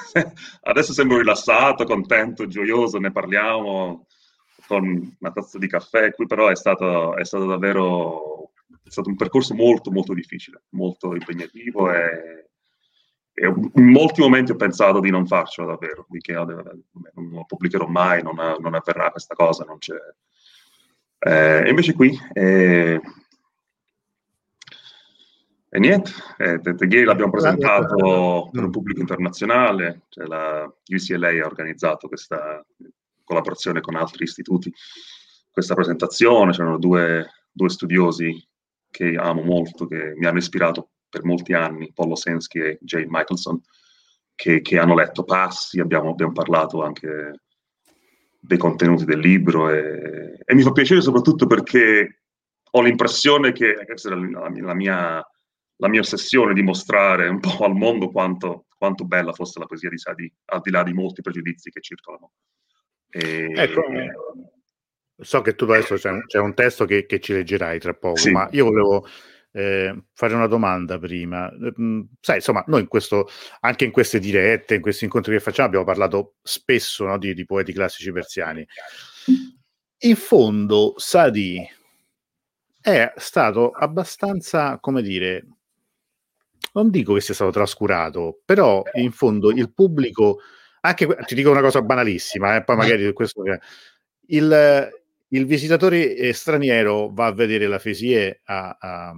adesso 0.62 0.92
sembro 0.94 1.18
rilassato, 1.18 1.84
contento, 1.84 2.46
gioioso, 2.46 2.98
ne 2.98 3.12
parliamo 3.12 4.06
con 4.66 5.16
una 5.18 5.30
tazza 5.32 5.58
di 5.58 5.68
caffè 5.68 6.12
qui, 6.12 6.26
però 6.26 6.48
è 6.48 6.56
stato, 6.56 7.16
è 7.16 7.24
stato 7.24 7.46
davvero 7.46 8.50
è 8.82 8.90
stato 8.90 9.10
un 9.10 9.16
percorso 9.16 9.54
molto 9.54 9.90
molto 9.90 10.14
difficile, 10.14 10.62
molto 10.70 11.14
impegnativo 11.14 11.92
e, 11.92 12.48
e, 13.34 13.46
in 13.46 13.86
molti 13.90 14.22
momenti 14.22 14.52
ho 14.52 14.56
pensato 14.56 15.00
di 15.00 15.10
non 15.10 15.26
farcela 15.26 15.68
davvero, 15.68 16.06
di 16.08 16.18
che 16.18 16.32
non 16.32 16.64
lo 17.30 17.44
pubblicherò 17.46 17.86
mai, 17.86 18.22
non, 18.22 18.34
non 18.36 18.74
avverrà 18.74 19.10
questa 19.10 19.34
cosa, 19.34 19.64
non 19.64 19.76
c'è... 19.78 19.94
Eh, 21.18 21.68
invece 21.68 21.92
qui... 21.92 22.18
Eh, 22.32 23.00
e 25.70 25.78
niente, 25.78 26.12
eh, 26.38 26.58
Teteghe 26.60 27.04
l'abbiamo 27.04 27.30
presentato 27.30 28.48
per 28.50 28.62
un 28.64 28.70
pubblico 28.70 29.00
internazionale, 29.02 30.04
cioè 30.08 30.24
la 30.26 30.64
UCLA 30.86 31.42
ha 31.44 31.46
organizzato 31.46 32.08
questa 32.08 32.64
collaborazione 33.22 33.82
con 33.82 33.94
altri 33.94 34.24
istituti, 34.24 34.72
questa 35.50 35.74
presentazione, 35.74 36.52
c'erano 36.52 36.78
due, 36.78 37.28
due 37.52 37.68
studiosi 37.68 38.42
che 38.90 39.14
amo 39.16 39.42
molto, 39.42 39.86
che 39.86 40.14
mi 40.16 40.24
hanno 40.24 40.38
ispirato 40.38 40.88
per 41.10 41.24
molti 41.24 41.52
anni, 41.52 41.92
Paolo 41.92 42.14
Sensky 42.14 42.60
e 42.60 42.78
Jane 42.80 43.06
Michelson, 43.10 43.60
che, 44.34 44.62
che 44.62 44.78
hanno 44.78 44.94
letto 44.94 45.24
passi, 45.24 45.80
abbiamo, 45.80 46.10
abbiamo, 46.10 46.32
parlato 46.32 46.82
anche 46.82 47.40
dei 48.40 48.56
contenuti 48.56 49.04
del 49.04 49.18
libro 49.18 49.68
e, 49.68 50.38
e 50.42 50.54
mi 50.54 50.62
fa 50.62 50.72
piacere 50.72 51.02
soprattutto 51.02 51.46
perché 51.46 52.20
ho 52.70 52.80
l'impressione 52.80 53.52
che, 53.52 53.74
questa 53.84 54.12
era 54.16 54.50
la 54.64 54.74
mia 54.74 55.22
la 55.78 55.88
mia 55.88 56.00
ossessione 56.00 56.54
di 56.54 56.62
mostrare 56.62 57.28
un 57.28 57.40
po' 57.40 57.64
al 57.64 57.74
mondo 57.74 58.10
quanto, 58.10 58.66
quanto 58.76 59.04
bella 59.04 59.32
fosse 59.32 59.58
la 59.58 59.66
poesia 59.66 59.88
di 59.88 59.98
Sadi, 59.98 60.32
al 60.46 60.60
di 60.60 60.70
là 60.70 60.82
di 60.82 60.92
molti 60.92 61.22
pregiudizi 61.22 61.70
che 61.70 61.80
circolano. 61.80 62.32
E, 63.10 63.52
ecco, 63.54 63.82
eh, 63.92 64.12
so 65.18 65.40
che 65.42 65.54
tu 65.54 65.64
adesso 65.64 65.94
c'è 65.96 66.10
un, 66.10 66.24
c'è 66.26 66.38
un 66.38 66.54
testo 66.54 66.84
che, 66.84 67.06
che, 67.06 67.20
ci 67.20 67.32
leggerai 67.32 67.78
tra 67.78 67.94
poco, 67.94 68.16
sì. 68.16 68.30
ma 68.32 68.48
io 68.50 68.64
volevo 68.64 69.06
eh, 69.52 70.02
fare 70.12 70.34
una 70.34 70.48
domanda 70.48 70.98
prima. 70.98 71.48
Mm, 71.80 72.02
sai, 72.20 72.36
insomma, 72.36 72.64
noi 72.66 72.80
in 72.80 72.88
questo, 72.88 73.28
anche 73.60 73.84
in 73.84 73.92
queste 73.92 74.18
dirette, 74.18 74.74
in 74.74 74.82
questi 74.82 75.04
incontri 75.04 75.32
che 75.34 75.40
facciamo, 75.40 75.68
abbiamo 75.68 75.84
parlato 75.84 76.34
spesso 76.42 77.04
no, 77.04 77.18
di, 77.18 77.34
di 77.34 77.44
poeti 77.44 77.72
classici 77.72 78.10
persiani. 78.10 78.66
In 80.00 80.16
fondo, 80.16 80.94
Sadi 80.96 81.64
è 82.80 83.12
stato 83.16 83.70
abbastanza, 83.70 84.78
come 84.80 85.02
dire, 85.02 85.44
non 86.80 86.90
dico 86.90 87.14
che 87.14 87.20
sia 87.20 87.34
stato 87.34 87.50
trascurato, 87.50 88.40
però 88.44 88.82
in 88.94 89.10
fondo 89.10 89.50
il 89.50 89.72
pubblico, 89.74 90.38
anche 90.82 91.08
ti 91.26 91.34
dico 91.34 91.50
una 91.50 91.60
cosa 91.60 91.82
banalissima, 91.82 92.54
eh, 92.54 92.62
poi 92.62 92.76
eh. 92.76 92.78
magari 92.78 93.12
questo 93.12 93.42
il, 94.28 94.88
il 95.28 95.46
visitatore 95.46 96.14
eh, 96.14 96.32
straniero 96.32 97.08
va 97.12 97.26
a 97.26 97.32
vedere 97.32 97.66
la 97.66 97.80
Fesie 97.80 98.40
a, 98.44 98.76
a, 98.80 99.12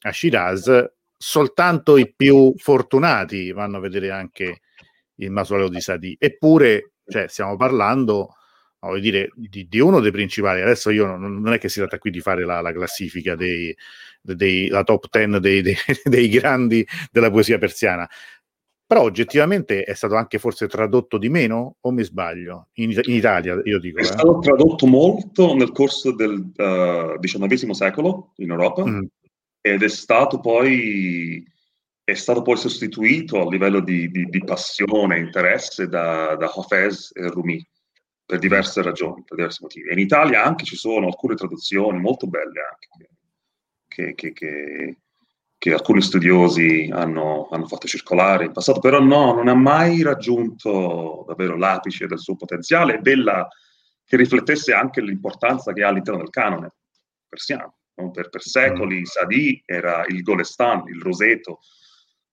a, 0.00 0.12
Shiraz, 0.12 0.86
soltanto 1.16 1.96
i 1.96 2.12
più 2.14 2.52
fortunati 2.58 3.52
vanno 3.52 3.78
a 3.78 3.80
vedere 3.80 4.10
anche 4.10 4.60
il 5.16 5.30
mausoleo 5.30 5.68
di 5.70 5.80
Sadi, 5.80 6.14
eppure 6.20 6.92
cioè, 7.08 7.26
stiamo 7.28 7.56
parlando 7.56 8.34
voglio 8.86 9.00
dire, 9.00 9.30
di, 9.34 9.66
di, 9.68 9.78
uno 9.80 10.00
dei 10.00 10.10
principali. 10.12 10.62
Adesso 10.62 10.90
io 10.90 11.06
non, 11.06 11.40
non, 11.40 11.52
è 11.52 11.58
che 11.58 11.68
si 11.68 11.80
tratta 11.80 11.98
qui 11.98 12.10
di 12.10 12.20
fare 12.20 12.44
la, 12.44 12.60
la 12.60 12.72
classifica 12.72 13.34
dei, 13.34 13.74
dei, 14.20 14.68
la 14.68 14.84
top 14.84 15.08
ten 15.08 15.38
dei, 15.40 15.62
dei, 15.62 15.74
dei 16.04 16.28
grandi 16.28 16.86
della 17.10 17.30
poesia 17.30 17.58
persiana, 17.58 18.08
però 18.86 19.02
oggettivamente 19.02 19.82
è 19.82 19.94
stato 19.94 20.14
anche 20.14 20.38
forse 20.38 20.66
tradotto 20.68 21.18
di 21.18 21.28
meno 21.28 21.76
o 21.80 21.90
mi 21.90 22.02
sbaglio 22.04 22.68
in, 22.74 22.90
in 22.90 23.00
Italia 23.14 23.60
io 23.64 23.78
dico 23.78 23.98
è 23.98 24.02
eh. 24.02 24.04
stato 24.04 24.38
tradotto 24.38 24.86
molto 24.86 25.52
nel 25.54 25.72
corso 25.72 26.14
del 26.14 26.50
uh, 26.56 26.62
eh, 26.62 27.16
XIX 27.20 27.68
secolo 27.72 28.32
in 28.36 28.50
Europa 28.50 28.86
mm. 28.86 29.02
ed 29.60 29.82
è 29.82 29.88
stato, 29.90 30.40
poi, 30.40 31.44
è 32.02 32.14
stato 32.14 32.40
poi 32.40 32.56
sostituito 32.56 33.46
a 33.46 33.50
livello 33.50 33.80
di, 33.80 34.08
di, 34.10 34.24
di 34.24 34.38
passione 34.42 35.16
e 35.16 35.20
interesse 35.20 35.86
da, 35.86 36.34
da 36.36 36.50
Hafez 36.56 37.10
e 37.12 37.28
Rumi 37.28 37.62
per 38.28 38.38
diverse 38.40 38.82
ragioni, 38.82 39.22
per 39.24 39.38
diversi 39.38 39.62
motivi. 39.62 39.90
In 39.90 39.98
Italia 39.98 40.44
anche 40.44 40.66
ci 40.66 40.76
sono 40.76 41.06
alcune 41.06 41.34
traduzioni 41.34 41.98
molto 41.98 42.26
belle 42.26 42.60
anche, 42.72 43.08
che, 43.88 44.12
che, 44.14 44.32
che, 44.34 44.96
che 45.56 45.72
alcuni 45.72 46.02
studiosi 46.02 46.90
hanno, 46.92 47.48
hanno, 47.50 47.66
fatto 47.66 47.88
circolare 47.88 48.44
in 48.44 48.52
passato, 48.52 48.80
però 48.80 49.00
no, 49.00 49.32
non 49.32 49.48
ha 49.48 49.54
mai 49.54 50.02
raggiunto 50.02 51.24
davvero 51.26 51.56
l'apice 51.56 52.06
del 52.06 52.18
suo 52.18 52.36
potenziale 52.36 52.96
e 52.96 53.00
della, 53.00 53.48
che 54.04 54.16
riflettesse 54.18 54.74
anche 54.74 55.00
l'importanza 55.00 55.72
che 55.72 55.82
ha 55.82 55.88
all'interno 55.88 56.20
del 56.20 56.28
canone 56.28 56.74
persiano. 57.26 57.76
Per, 57.94 58.10
per, 58.10 58.26
mm. 58.40 58.40
secoli 58.40 59.06
Sadi 59.06 59.62
era 59.64 60.04
il 60.06 60.20
Golestan, 60.22 60.86
il 60.86 61.00
Roseto, 61.00 61.60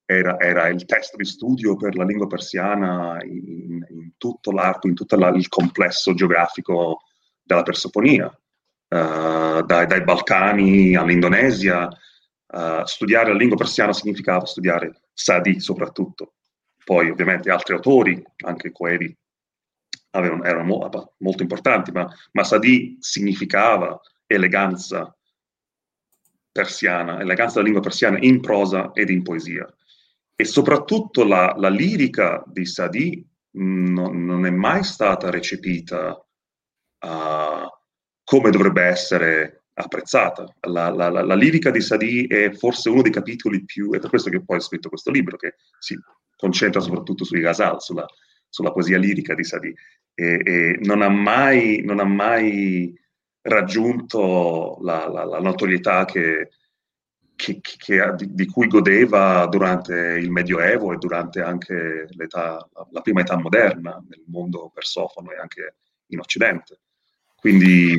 era, 0.05 0.38
era, 0.39 0.67
il 0.67 0.85
testo 0.85 1.17
di 1.17 1.25
studio 1.25 1.75
per 1.75 1.95
la 1.95 2.03
lingua 2.03 2.27
persiana 2.27 3.17
in, 3.24 3.83
in 3.89 4.12
tutto 4.17 4.51
l'arco, 4.51 4.88
in 4.88 4.93
tutto 4.93 5.15
la, 5.15 5.29
il 5.29 5.50
complesso 5.50 6.13
geografico 6.13 7.01
della 7.41 7.63
Persoponia, 7.63 8.25
uh, 8.27 9.62
dai, 9.63 9.85
dai, 9.88 10.03
Balcani 10.03 10.95
all'Indonesia. 10.95 11.88
Uh, 12.47 12.85
studiare 12.85 13.31
la 13.31 13.38
lingua 13.38 13.57
persiana 13.57 13.91
significava 13.91 14.45
studiare 14.45 15.01
Sadi 15.12 15.59
soprattutto, 15.59 16.35
poi 16.83 17.09
ovviamente 17.09 17.50
altri 17.50 17.74
autori, 17.74 18.21
anche 18.45 18.71
Coevi, 18.71 19.15
erano 20.12 20.63
mo- 20.63 21.15
molto 21.17 21.41
importanti, 21.41 21.91
ma, 21.91 22.07
ma 22.33 22.43
Sadi 22.43 22.97
significava 23.00 24.00
eleganza 24.27 25.13
persiana, 26.51 27.19
eleganza 27.19 27.53
della 27.55 27.63
lingua 27.65 27.81
persiana 27.81 28.19
in 28.21 28.39
prosa 28.39 28.91
ed 28.93 29.09
in 29.09 29.24
poesia 29.24 29.67
e 30.37 30.43
soprattutto 30.43 31.23
la, 31.23 31.55
la 31.57 31.69
lirica 31.69 32.43
di 32.45 32.65
Sadi 32.65 33.25
mm, 33.57 33.93
non, 33.93 34.25
non, 34.25 34.45
è 34.45 34.49
mai 34.49 34.83
stata 34.83 35.29
recepita 35.29 36.09
uh, 36.11 37.67
come 38.23 38.49
dovrebbe 38.49 38.83
essere 38.83 39.63
apprezzata. 39.73 40.45
La, 40.67 40.89
la, 40.89 41.09
la, 41.09 41.35
lirica 41.35 41.71
di 41.71 41.79
Sadi 41.81 42.27
è 42.27 42.51
forse 42.51 42.89
uno 42.89 43.01
dei 43.01 43.11
capitoli 43.11 43.63
più, 43.63 43.91
è 43.93 43.99
per 43.99 44.09
questo 44.09 44.29
che 44.29 44.43
poi 44.43 44.57
ho 44.57 44.61
scritto 44.61 44.89
questo 44.89 45.09
libro, 45.11 45.37
che 45.37 45.55
si 45.79 45.97
concentra 46.35 46.81
soprattutto 46.81 47.23
sui 47.23 47.39
Ghazal, 47.39 47.79
sulla, 47.81 48.05
sulla 48.49 48.71
poesia 48.73 48.97
lirica 48.97 49.33
di 49.35 49.43
Sadi. 49.45 49.73
E, 50.17 50.41
e 50.43 50.79
non, 50.83 51.01
ha 51.01 51.09
mai, 51.09 51.81
non, 51.85 51.99
ha 51.99 52.05
mai, 52.05 52.93
raggiunto 53.41 54.79
la, 54.81 55.07
notorietà 55.39 56.03
che, 56.05 56.49
che, 57.35 57.59
che, 57.61 58.13
di, 58.15 58.33
di, 58.33 58.45
cui 58.47 58.67
godeva 58.67 59.45
durante 59.49 59.93
il 59.93 60.31
Medioevo 60.31 60.93
e 60.93 60.97
durante 60.97 61.41
anche 61.41 62.07
la, 62.11 62.67
la, 62.91 63.01
prima 63.01 63.21
età 63.21 63.37
moderna 63.37 64.01
nel 64.09 64.23
mondo 64.27 64.71
persofono 64.73 65.31
e 65.31 65.37
anche 65.37 65.75
in 66.07 66.19
Occidente. 66.19 66.79
Quindi 67.35 67.97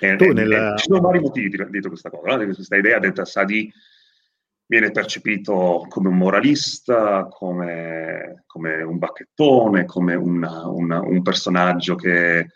eh, 0.00 0.16
eh, 0.16 0.16
eh 0.16 0.32
nella... 0.32 0.74
eh, 0.74 0.78
ci 0.78 0.84
sono 0.88 1.00
vari 1.00 1.20
motivi 1.20 1.48
dietro 1.70 1.88
questa 1.88 2.10
cosa, 2.10 2.36
no? 2.36 2.44
questa 2.44 2.76
idea 2.76 2.98
del 2.98 3.12
Tassadi 3.12 3.72
viene 4.66 4.90
percepito 4.90 5.86
come 5.88 6.08
un 6.08 6.16
moralista, 6.16 7.26
come, 7.28 8.44
come 8.46 8.82
un 8.82 8.98
bacchettone, 8.98 9.84
come 9.84 10.14
una, 10.14 10.66
una, 10.68 11.00
un 11.00 11.22
personaggio 11.22 11.94
che 11.94 12.48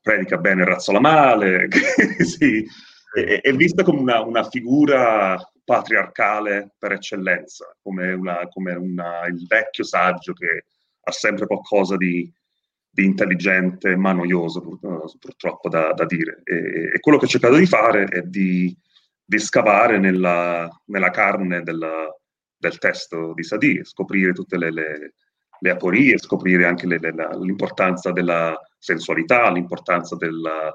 predica 0.00 0.38
bene 0.38 0.62
e 0.62 0.64
razzola 0.64 1.00
male, 1.00 1.68
che 1.68 2.24
si 2.24 2.66
è, 3.12 3.40
è 3.42 3.52
vista 3.52 3.82
come 3.82 4.00
una, 4.00 4.22
una, 4.22 4.48
figura 4.48 5.38
patriarcale 5.64 6.74
per 6.78 6.92
eccellenza, 6.92 7.76
come, 7.82 8.12
una, 8.12 8.48
come 8.48 8.72
una, 8.72 9.26
il 9.26 9.44
vecchio 9.46 9.84
saggio 9.84 10.32
che 10.32 10.64
ha 11.04 11.12
sempre 11.12 11.46
qualcosa 11.46 11.96
di, 11.96 12.30
di 12.88 13.04
intelligente 13.04 13.94
ma 13.96 14.12
noioso 14.12 14.60
pur, 14.60 14.78
purtroppo 15.18 15.68
da, 15.68 15.92
da 15.92 16.06
dire. 16.06 16.40
E, 16.44 16.90
e, 16.94 17.00
quello 17.00 17.18
che 17.18 17.26
ho 17.26 17.28
cercato 17.28 17.56
di 17.56 17.66
fare 17.66 18.04
è 18.06 18.22
di, 18.22 18.74
di 19.22 19.38
scavare 19.38 19.98
nella, 19.98 20.68
nella 20.86 21.10
carne 21.10 21.62
della, 21.62 22.08
del 22.56 22.78
testo 22.78 23.34
di 23.34 23.44
Sadie, 23.44 23.84
scoprire 23.84 24.32
tutte 24.32 24.56
le, 24.56 24.72
le, 24.72 25.14
le 25.58 25.70
aporie, 25.70 26.18
scoprire 26.18 26.66
anche 26.66 26.86
le, 26.86 26.98
la, 26.98 27.30
l'importanza 27.40 28.10
della 28.10 28.58
sensualità, 28.78 29.50
l'importanza 29.50 30.16
della, 30.16 30.74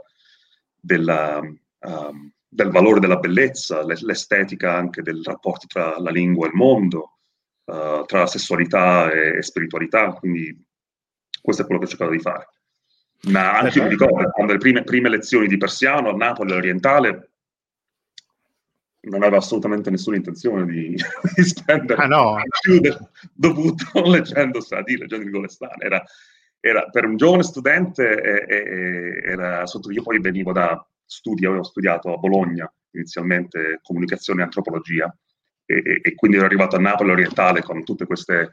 della, 0.80 1.42
um, 1.88 2.30
del 2.50 2.70
valore 2.70 3.00
della 3.00 3.18
bellezza, 3.18 3.84
l'estetica 3.84 4.74
anche 4.76 5.02
del 5.02 5.22
rapporto 5.24 5.68
tra 5.68 5.98
la 6.00 6.10
lingua 6.12 6.46
e 6.46 6.50
il 6.50 6.56
mondo, 6.56 7.18
uh, 7.66 8.04
tra 8.06 8.28
sessualità 8.28 9.12
e, 9.12 9.38
e, 9.38 9.42
spiritualità, 9.42 10.12
quindi 10.14 10.66
questo 11.42 11.62
è 11.62 11.66
quello 11.66 11.80
che 11.80 11.86
ho 11.88 11.90
cercato 11.90 12.12
di 12.12 12.20
fare. 12.20 12.48
Ma 13.30 13.58
anche, 13.58 13.82
mi 13.82 13.90
ricordo, 13.90 14.30
quando 14.32 14.54
le 14.54 14.60
prime, 14.60 14.84
prime 14.84 15.10
lezioni 15.10 15.48
di 15.48 15.58
persiano 15.58 16.10
a 16.10 16.14
Napoli 16.14 16.52
orientale, 16.52 17.32
non 19.08 19.22
aveva 19.24 19.38
assolutamente 19.38 19.90
nessuna 19.90 20.18
intenzione 20.18 20.66
di, 20.66 20.96
di 21.36 21.44
spendere 21.44 22.04
ah, 22.04 22.08
no. 22.08 22.38
più 22.62 22.80
del 22.80 22.98
dovuto 23.34 23.86
leggendo 24.10 24.62
Sadi, 24.62 24.98
leggendo 24.98 25.26
il 25.26 25.32
Golestan. 25.32 25.82
Era, 25.82 26.04
era, 26.60 26.86
per 26.92 27.06
un 27.06 27.18
giovane 27.18 27.44
studente, 27.44 28.22
e, 28.46 28.56
eh, 28.56 29.22
era, 29.32 29.64
io 29.90 30.02
poi 30.04 30.20
venivo 30.20 30.52
da, 30.52 30.78
studi, 31.08 31.46
avevo 31.46 31.64
studiato 31.64 32.14
a 32.14 32.18
Bologna 32.18 32.72
inizialmente 32.92 33.80
comunicazione 33.82 34.42
e 34.42 34.44
antropologia 34.44 35.18
e, 35.66 35.76
e, 35.76 36.00
e 36.04 36.16
quindi 36.16 36.38
ero 36.38 36.46
arrivato 36.46 36.76
a 36.76 36.80
Napoli 36.80 37.12
orientale 37.12 37.62
con 37.62 37.84
tutte 37.84 38.06
queste 38.06 38.52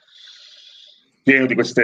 pieno 1.23 1.47
di 1.47 1.55
questi 1.55 1.83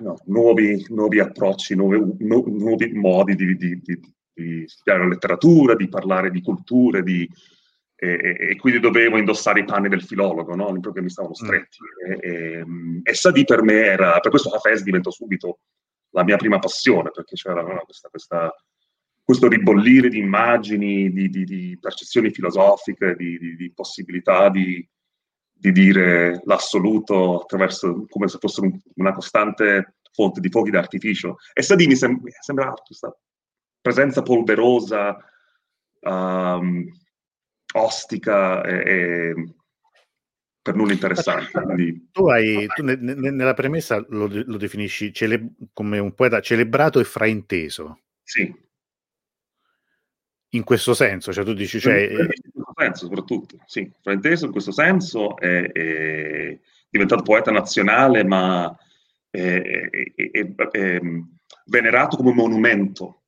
no, 0.00 0.16
nuovi, 0.26 0.84
nuovi, 0.90 1.18
approcci, 1.18 1.74
nuovi, 1.74 1.98
nu, 2.20 2.44
nuovi 2.46 2.92
modi 2.92 3.34
di, 3.34 3.56
di, 3.56 3.80
di, 3.80 3.98
di, 4.34 4.64
studiare 4.68 5.00
la 5.02 5.08
letteratura, 5.08 5.74
di 5.74 5.88
parlare 5.88 6.30
di 6.30 6.42
culture, 6.42 6.98
e, 7.02 7.28
e, 7.94 8.56
quindi 8.60 8.78
dovevo 8.78 9.16
indossare 9.16 9.60
i 9.60 9.64
panni 9.64 9.88
del 9.88 10.02
filologo, 10.02 10.54
no? 10.54 10.78
che 10.78 11.00
mi 11.00 11.08
stavano 11.08 11.32
mm. 11.40 11.46
stretti. 11.46 11.78
Mm. 12.06 12.10
E, 12.10 12.18
e, 12.20 12.64
e 13.02 13.14
Sadi 13.14 13.44
per 13.44 13.62
me 13.62 13.72
era, 13.72 14.18
per 14.20 14.30
questo 14.30 14.50
Hafez 14.50 14.82
diventò 14.82 15.10
subito 15.10 15.60
la 16.10 16.22
mia 16.22 16.36
prima 16.36 16.58
passione, 16.58 17.10
perché 17.14 17.34
c'era 17.34 17.62
no, 17.62 17.80
questa, 17.86 18.10
questa 18.10 18.52
questo 19.26 19.48
ribollire 19.48 20.08
di 20.08 20.18
immagini, 20.18 21.10
di, 21.10 21.28
di, 21.28 21.44
di 21.44 21.76
percezioni 21.80 22.30
filosofiche, 22.30 23.16
di, 23.16 23.56
di 23.56 23.72
possibilità 23.72 24.48
di, 24.48 24.88
dire 25.52 26.40
l'assoluto 26.44 27.40
attraverso 27.40 28.06
come 28.08 28.28
se 28.28 28.38
fosse 28.38 28.60
un, 28.60 28.78
una 28.94 29.10
costante 29.12 29.96
fonte 30.12 30.38
di 30.38 30.48
fuochi 30.48 30.70
d'artificio. 30.70 31.38
E 31.52 31.62
Sadini 31.62 31.96
sem- 31.96 32.20
sembra 32.40 32.70
questa 32.72 33.12
presenza 33.80 34.22
polverosa, 34.22 35.16
um, 36.02 36.88
ostica 37.74 38.62
e, 38.62 38.74
e 38.76 39.54
per 40.62 40.76
nulla 40.76 40.92
interessante. 40.92 41.50
Quindi... 41.50 42.10
Tu, 42.12 42.26
hai, 42.28 42.64
tu 42.76 42.84
ne, 42.84 42.94
ne, 42.94 43.30
nella 43.32 43.54
premessa 43.54 43.96
lo, 44.10 44.28
lo 44.30 44.56
definisci 44.56 45.12
cele- 45.12 45.52
come 45.72 45.98
un 45.98 46.14
poeta 46.14 46.38
celebrato 46.40 47.00
e 47.00 47.04
frainteso. 47.04 48.02
Sì 48.22 48.62
in 50.50 50.64
questo 50.64 50.94
senso, 50.94 51.32
cioè 51.32 51.44
tu 51.44 51.52
dici... 51.54 51.80
Cioè, 51.80 51.96
in 51.98 52.12
eh, 52.20 52.26
questo 52.52 52.72
senso 52.76 53.04
soprattutto, 53.06 53.56
sì, 53.66 53.90
frainteso 54.02 54.46
in 54.46 54.52
questo 54.52 54.70
senso 54.72 55.36
è, 55.38 55.70
è 55.72 56.58
diventato 56.88 57.22
poeta 57.22 57.50
nazionale 57.50 58.22
ma 58.24 58.74
è, 59.28 59.40
è, 60.14 60.30
è 60.30 60.52
ehm, 60.72 61.38
venerato 61.66 62.16
come 62.16 62.32
monumento, 62.32 63.22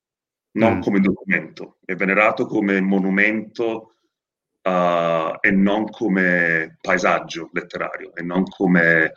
non 0.51 0.77
mm. 0.77 0.81
come 0.81 0.99
documento, 1.01 1.77
è 1.85 1.93
venerato 1.95 2.45
come 2.45 2.79
monumento 2.79 3.95
uh, 4.63 5.35
e 5.41 5.51
non 5.51 5.85
come 5.89 6.77
paesaggio 6.81 7.49
letterario, 7.53 8.15
e 8.15 8.23
non 8.23 8.43
come... 8.45 9.13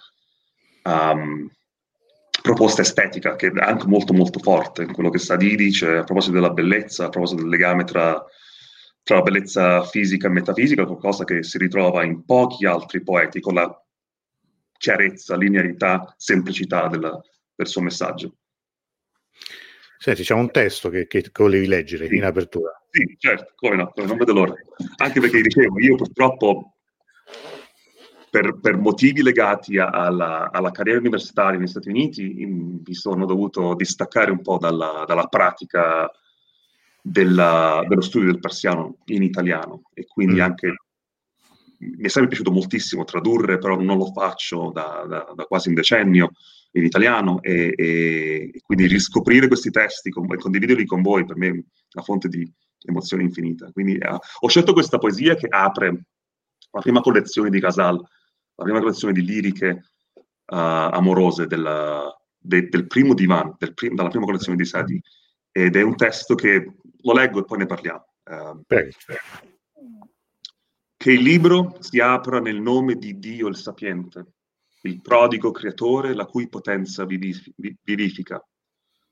Um, 0.85 1.49
proposta 2.43 2.83
estetica 2.83 3.37
che 3.37 3.47
è 3.49 3.53
anche 3.61 3.87
molto 3.87 4.13
molto 4.13 4.39
forte 4.41 4.83
in 4.83 4.93
quello 4.93 5.11
che 5.11 5.19
Sadi 5.19 5.57
dice 5.57 5.99
a 5.99 6.05
proposito 6.05 6.35
della 6.35 6.51
bellezza, 6.51 7.07
a 7.07 7.09
proposito 7.09 7.41
del 7.43 7.51
legame 7.51 7.85
tra, 7.85 8.23
tra 9.03 9.17
la 9.17 9.23
bellezza 9.23 9.85
fisica 9.85 10.27
e 10.27 10.31
metafisica, 10.31 10.85
qualcosa 10.85 11.25
che 11.25 11.43
si 11.43 11.57
ritrova 11.59 12.05
in 12.05 12.25
pochi 12.25 12.67
altri 12.67 13.03
poeti 13.03 13.41
con 13.41 13.55
la 13.55 13.85
chiarezza, 14.77 15.37
linearità, 15.37 16.13
semplicità 16.19 16.89
della, 16.89 17.19
del 17.55 17.67
suo 17.69 17.81
messaggio. 17.83 18.35
Senti, 19.99 20.25
c'è 20.25 20.35
un 20.35 20.51
testo 20.51 20.89
che, 20.89 21.07
che 21.07 21.31
volevi 21.33 21.69
leggere 21.69 22.09
sì. 22.09 22.17
in 22.17 22.25
apertura. 22.25 22.73
Sì, 22.91 23.15
certo, 23.19 23.53
come 23.55 23.77
no, 23.77 23.93
non 23.95 24.17
vedo 24.19 24.33
l'ora. 24.33 24.53
Anche 24.97 25.21
perché 25.21 25.41
dicevo, 25.43 25.79
io 25.79 25.95
purtroppo 25.95 26.75
per, 28.33 28.59
per 28.63 28.79
motivi 28.79 29.21
legati 29.23 29.77
alla, 29.77 30.49
alla, 30.51 30.71
carriera 30.71 30.99
universitaria 31.01 31.59
negli 31.59 31.69
Stati 31.69 31.91
Uniti 31.91 32.41
in, 32.41 32.81
mi 32.83 32.95
sono 32.95 33.27
dovuto 33.27 33.75
distaccare 33.75 34.31
un 34.31 34.41
po' 34.41 34.57
dalla, 34.57 35.05
dalla 35.07 35.27
pratica 35.27 36.11
della, 37.03 37.85
dello 37.87 38.01
studio 38.01 38.29
del 38.33 38.41
persiano 38.41 38.97
in 39.07 39.23
italiano 39.23 39.83
e 39.93 40.07
quindi 40.07 40.37
mm. 40.37 40.41
anche 40.41 40.75
mi 41.81 42.01
è 42.05 42.09
sempre 42.09 42.29
piaciuto 42.29 42.53
moltissimo 42.53 43.05
tradurre, 43.05 43.59
però 43.59 43.79
non 43.79 43.99
lo 43.99 44.11
faccio 44.15 44.71
da, 44.73 45.05
da, 45.07 45.31
da 45.35 45.45
quasi 45.45 45.69
un 45.69 45.75
decennio 45.75 46.31
in 46.71 46.85
italiano 46.85 47.43
e, 47.43 47.73
e, 47.77 48.53
quindi 48.63 48.87
riscoprire 48.87 49.47
questi 49.47 49.71
testi 49.71 50.09
con, 50.09 50.25
e 50.33 50.37
condividerli 50.37 50.87
con 50.87 51.03
voi 51.03 51.27
per 51.27 51.37
me 51.37 51.49
è 51.49 51.51
una 51.51 52.05
fonte 52.05 52.29
di 52.29 52.51
emozione 52.87 53.25
infinita. 53.25 53.71
Quindi 53.73 53.99
uh, 54.01 54.17
ho 54.41 54.49
scelto 54.49 54.73
questa 54.73 54.97
poesia 54.97 55.35
che 55.35 55.49
apre 55.51 56.05
la 56.71 56.81
prima 56.81 57.01
collezione 57.03 57.51
di 57.51 57.61
Casal 57.61 58.03
la 58.63 58.63
prima 58.63 58.81
collezione 58.81 59.13
di 59.13 59.23
liriche 59.25 59.85
uh, 60.47 60.55
amorose 60.55 61.47
della, 61.47 62.17
de, 62.39 62.69
del 62.69 62.87
primo 62.87 63.13
divan, 63.15 63.57
del 63.59 63.75
prim, 63.75 63.95
dalla 63.95 64.09
prima 64.09 64.25
collezione 64.25 64.57
di 64.57 64.65
Sadi, 64.65 65.01
ed 65.51 65.77
è 65.77 65.83
un 65.83 65.97
testo 65.97 66.35
che 66.35 66.75
lo 67.03 67.13
leggo 67.13 67.41
e 67.41 67.45
poi 67.45 67.59
ne 67.59 67.67
parliamo. 67.67 68.07
Uh, 68.25 68.63
che 70.97 71.11
il 71.13 71.23
libro 71.23 71.77
si 71.81 71.99
apra 71.99 72.39
nel 72.39 72.61
nome 72.61 72.95
di 72.95 73.19
Dio 73.19 73.49
il 73.49 73.57
sapiente, 73.57 74.25
il 74.83 75.01
prodigo 75.03 75.51
creatore 75.51 76.15
la 76.15 76.27
cui 76.27 76.49
potenza 76.49 77.05
vivifica, 77.05 78.45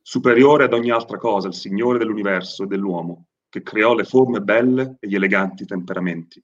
superiore 0.00 0.64
ad 0.64 0.72
ogni 0.72 0.90
altra 0.92 1.18
cosa, 1.18 1.48
il 1.48 1.54
Signore 1.54 1.98
dell'universo 1.98 2.62
e 2.62 2.66
dell'uomo, 2.68 3.26
che 3.48 3.62
creò 3.62 3.94
le 3.94 4.04
forme 4.04 4.38
belle 4.40 4.98
e 5.00 5.08
gli 5.08 5.16
eleganti 5.16 5.64
temperamenti 5.64 6.40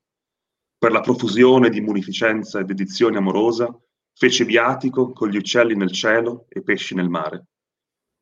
per 0.79 0.93
la 0.93 1.01
profusione 1.01 1.71
di 1.71 1.81
munificenza 1.81 2.61
e 2.61 2.65
dedizione 2.65 3.17
amorosa, 3.17 3.75
fece 4.15 4.45
viatico 4.45 5.13
con 5.13 5.29
gli 5.29 5.37
uccelli 5.37 5.75
nel 5.75 5.93
cielo 5.93 6.47
e 6.49 6.63
pesci 6.63 6.95
nel 6.95 7.09
mare. 7.09 7.47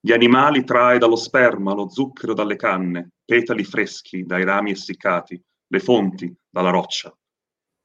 Gli 0.00 0.12
animali 0.12 0.64
trae 0.64 0.98
dallo 0.98 1.16
sperma, 1.16 1.74
lo 1.74 1.88
zucchero 1.88 2.32
dalle 2.32 2.56
canne, 2.56 3.10
petali 3.24 3.64
freschi 3.64 4.24
dai 4.24 4.44
rami 4.44 4.70
essiccati, 4.70 5.40
le 5.66 5.78
fonti 5.80 6.32
dalla 6.48 6.70
roccia. 6.70 7.12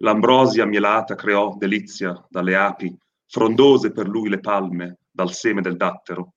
L'ambrosia 0.01 0.65
mielata 0.65 1.15
creò 1.15 1.55
delizia 1.57 2.23
dalle 2.29 2.55
api, 2.55 2.95
frondose 3.27 3.91
per 3.91 4.07
lui 4.07 4.29
le 4.29 4.39
palme 4.39 4.97
dal 5.09 5.31
seme 5.33 5.61
del 5.61 5.77
dattero. 5.77 6.33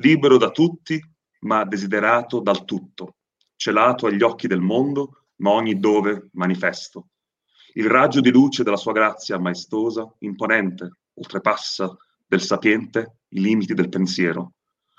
Libero 0.00 0.36
da 0.36 0.50
tutti, 0.50 0.98
ma 1.40 1.64
desiderato 1.64 2.40
dal 2.40 2.64
tutto, 2.64 3.16
celato 3.56 4.06
agli 4.06 4.22
occhi 4.22 4.46
del 4.46 4.60
mondo, 4.60 5.26
ma 5.36 5.50
ogni 5.52 5.78
dove 5.78 6.28
manifesto 6.32 7.08
il 7.80 7.86
raggio 7.88 8.20
di 8.20 8.32
luce 8.32 8.64
della 8.64 8.76
sua 8.76 8.90
grazia 8.90 9.38
maestosa, 9.38 10.04
imponente, 10.22 10.96
oltrepassa 11.14 11.96
del 12.26 12.40
sapiente 12.40 13.18
i 13.28 13.40
limiti 13.40 13.72
del 13.72 13.88
pensiero. 13.88 14.54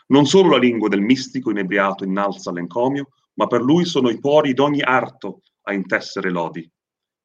Non 0.07 0.25
solo 0.25 0.51
la 0.51 0.59
lingua 0.59 0.87
del 0.87 1.01
mistico 1.01 1.49
inebriato 1.49 2.05
innalza 2.05 2.53
l'encomio, 2.53 3.09
ma 3.33 3.47
per 3.47 3.63
lui 3.63 3.83
sono 3.83 4.09
i 4.09 4.17
pori 4.17 4.53
d'ogni 4.53 4.79
arto 4.79 5.41
a 5.63 5.73
intessere 5.73 6.29
lodi. 6.29 6.71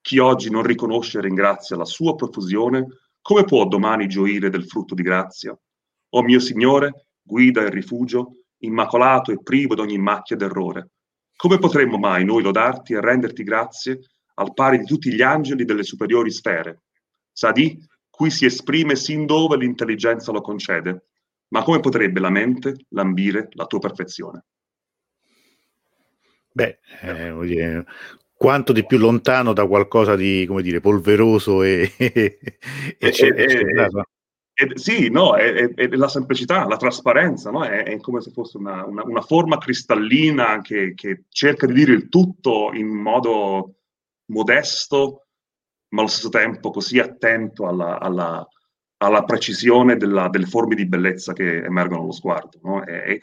Chi 0.00 0.18
oggi 0.18 0.50
non 0.50 0.64
riconosce 0.64 1.18
e 1.18 1.22
ringrazia 1.22 1.76
la 1.76 1.84
sua 1.84 2.16
profusione, 2.16 2.86
come 3.22 3.44
può 3.44 3.64
domani 3.68 4.08
gioire 4.08 4.50
del 4.50 4.66
frutto 4.66 4.96
di 4.96 5.02
grazia? 5.02 5.56
O 6.14 6.22
mio 6.22 6.40
Signore, 6.40 7.06
guida 7.22 7.62
e 7.62 7.70
rifugio, 7.70 8.32
immacolato 8.64 9.30
e 9.30 9.40
privo 9.40 9.76
d'ogni 9.76 9.98
macchia 9.98 10.34
d'errore. 10.34 10.88
Come 11.36 11.58
potremmo 11.58 11.96
mai 11.96 12.24
noi 12.24 12.42
lodarti 12.42 12.94
e 12.94 13.00
renderti 13.00 13.44
grazie 13.44 14.00
al 14.34 14.52
pari 14.54 14.78
di 14.78 14.84
tutti 14.84 15.12
gli 15.12 15.22
angeli 15.22 15.64
delle 15.64 15.82
superiori 15.82 16.30
sfere. 16.30 16.82
Sa 17.32 17.52
qui 18.10 18.30
si 18.30 18.44
esprime 18.44 18.94
sin 18.96 19.26
dove 19.26 19.56
l'intelligenza 19.56 20.32
lo 20.32 20.40
concede. 20.40 21.04
Ma 21.48 21.62
come 21.62 21.80
potrebbe 21.80 22.20
la 22.20 22.30
mente 22.30 22.74
lambire 22.90 23.48
la 23.52 23.66
tua 23.66 23.78
perfezione? 23.78 24.44
Beh, 26.50 26.78
eh, 27.02 27.30
vuol 27.30 27.46
dire, 27.46 27.84
quanto 28.34 28.72
di 28.72 28.84
più 28.86 28.98
lontano 28.98 29.52
da 29.52 29.66
qualcosa 29.66 30.16
di, 30.16 30.46
come 30.48 30.62
dire, 30.62 30.80
polveroso 30.80 31.62
e... 31.62 31.92
e, 31.96 32.38
e, 32.98 33.18
e 33.36 34.70
sì, 34.74 35.10
no, 35.10 35.34
è, 35.36 35.52
è, 35.52 35.74
è, 35.74 35.88
la 35.90 36.08
semplicità, 36.08 36.64
la 36.66 36.76
trasparenza, 36.76 37.50
no? 37.50 37.64
è, 37.64 37.84
è, 37.84 38.00
come 38.00 38.20
se 38.20 38.30
fosse 38.32 38.56
una, 38.56 38.84
una, 38.84 39.04
una 39.04 39.20
forma 39.20 39.58
cristallina 39.58 40.60
che, 40.60 40.94
che, 40.94 41.24
cerca 41.28 41.66
di 41.66 41.72
dire 41.74 41.92
il 41.92 42.08
tutto 42.08 42.70
in 42.72 42.88
modo 42.88 43.76
modesto, 44.26 45.26
ma 45.90 46.00
allo 46.00 46.10
stesso 46.10 46.28
tempo 46.28 46.70
così 46.70 46.98
attento 46.98 47.66
alla, 47.66 47.98
alla, 48.00 48.46
alla 48.98 49.24
precisione 49.24 49.96
della, 49.96 50.28
delle 50.28 50.46
forme 50.46 50.74
di 50.74 50.86
bellezza 50.86 51.32
che 51.32 51.62
emergono 51.62 52.02
allo 52.02 52.12
sguardo. 52.12 52.58
No? 52.62 52.84
E, 52.86 53.20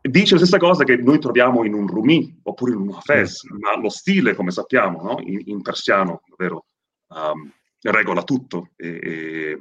dice 0.00 0.34
la 0.34 0.40
stessa 0.40 0.58
cosa 0.58 0.84
che 0.84 0.96
noi 0.96 1.18
troviamo 1.18 1.64
in 1.64 1.74
un 1.74 1.86
Rumi 1.86 2.40
oppure 2.44 2.72
in 2.72 2.78
un 2.80 2.94
Hafez, 2.94 3.46
mm. 3.52 3.58
ma 3.58 3.76
lo 3.78 3.88
stile, 3.88 4.34
come 4.34 4.50
sappiamo, 4.50 5.02
no? 5.02 5.20
in, 5.20 5.42
in, 5.46 5.62
persiano, 5.62 6.22
ovvero 6.30 6.64
um, 7.08 7.50
regola 7.82 8.22
tutto. 8.22 8.70
E, 8.76 8.88
e... 9.02 9.58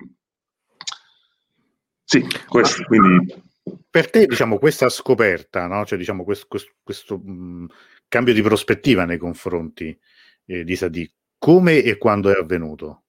Sì, 2.03 2.25
questo, 2.47 2.83
quindi... 2.85 3.43
Per 3.89 4.09
te, 4.09 4.27
diciamo, 4.27 4.57
questa 4.59 4.87
scoperta, 4.87 5.67
no? 5.67 5.83
cioè, 5.85 5.97
diciamo, 5.97 6.23
questo, 6.23 6.45
questo, 6.47 6.71
questo 6.83 7.17
mh 7.17 7.65
cambio 8.07 8.33
di 8.33 8.41
prospettiva 8.41 9.05
nei 9.05 9.17
confronti 9.17 9.97
eh, 10.45 10.63
di 10.63 10.75
Sadi. 10.75 11.09
Come 11.39 11.83
e 11.83 11.97
quando 11.97 12.29
è 12.33 12.39
avvenuto? 12.39 13.03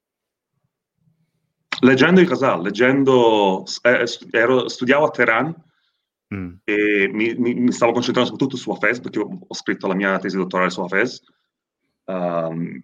Leggendo 1.81 2.21
i 2.21 2.27
Casal, 2.27 2.63
leggendo, 2.63 3.65
eh, 3.83 4.03
eh 4.03 4.09
ero, 4.33 4.69
studiavo 4.69 5.07
a 5.07 5.11
Teheran 5.11 5.55
mm. 6.35 6.53
e 6.65 7.09
mi, 7.13 7.35
mi, 7.35 7.55
mi, 7.55 7.73
stavo 7.73 7.93
concentrando 7.93 8.31
soprattutto 8.31 8.59
su 8.61 8.71
Hafez 8.71 9.01
perché 9.01 9.21
ho 9.21 9.55
scritto 9.55 9.87
la 9.87 9.95
mia 9.95 10.19
tesi 10.19 10.37
dottorale 10.37 10.71
su 10.71 10.81
Hafez. 10.81 11.23
Um, 12.05 12.83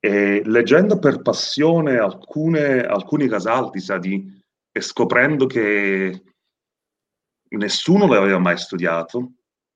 e 0.00 0.42
leggendo 0.44 0.98
per 0.98 1.22
passione 1.22 1.96
alcune, 1.96 2.82
alcuni 2.82 3.28
Casal 3.28 3.70
di 3.70 3.80
Sadi 3.80 4.40
e 4.70 4.80
scoprendo 4.80 5.46
che 5.46 6.22
nessuno 7.50 8.06
l'aveva 8.06 8.38
mai 8.38 8.58
studiato, 8.58 9.32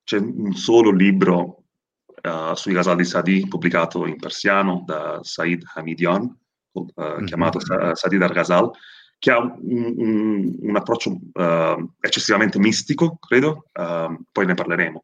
c'è 0.07 0.19
un 0.19 0.53
solo 0.55 0.93
libro 0.93 1.65
uh, 2.07 2.55
sui 2.55 2.73
Ghazal 2.73 2.95
di 2.95 3.03
Sadi 3.05 3.49
pubblicato 3.49 4.07
in 4.07 4.15
persiano 4.19 4.85
da 4.87 5.19
Said 5.25 5.65
Hamidian, 5.75 6.33
uh, 6.71 6.87
mm-hmm. 7.03 7.25
chiamato 7.25 7.59
Sa- 7.59 7.91
eh, 7.91 7.95
Sadid 7.97 8.23
al-Ghazal, 8.23 8.71
che 9.19 9.33
ha 9.33 9.39
un, 9.41 9.57
un, 9.97 10.57
un 10.61 10.77
approccio 10.77 11.11
uh, 11.11 11.95
eccessivamente 11.99 12.61
mistico, 12.61 13.17
credo, 13.19 13.65
ehm, 13.73 14.21
poi 14.31 14.47
ne 14.47 14.55
parleremo 14.55 15.03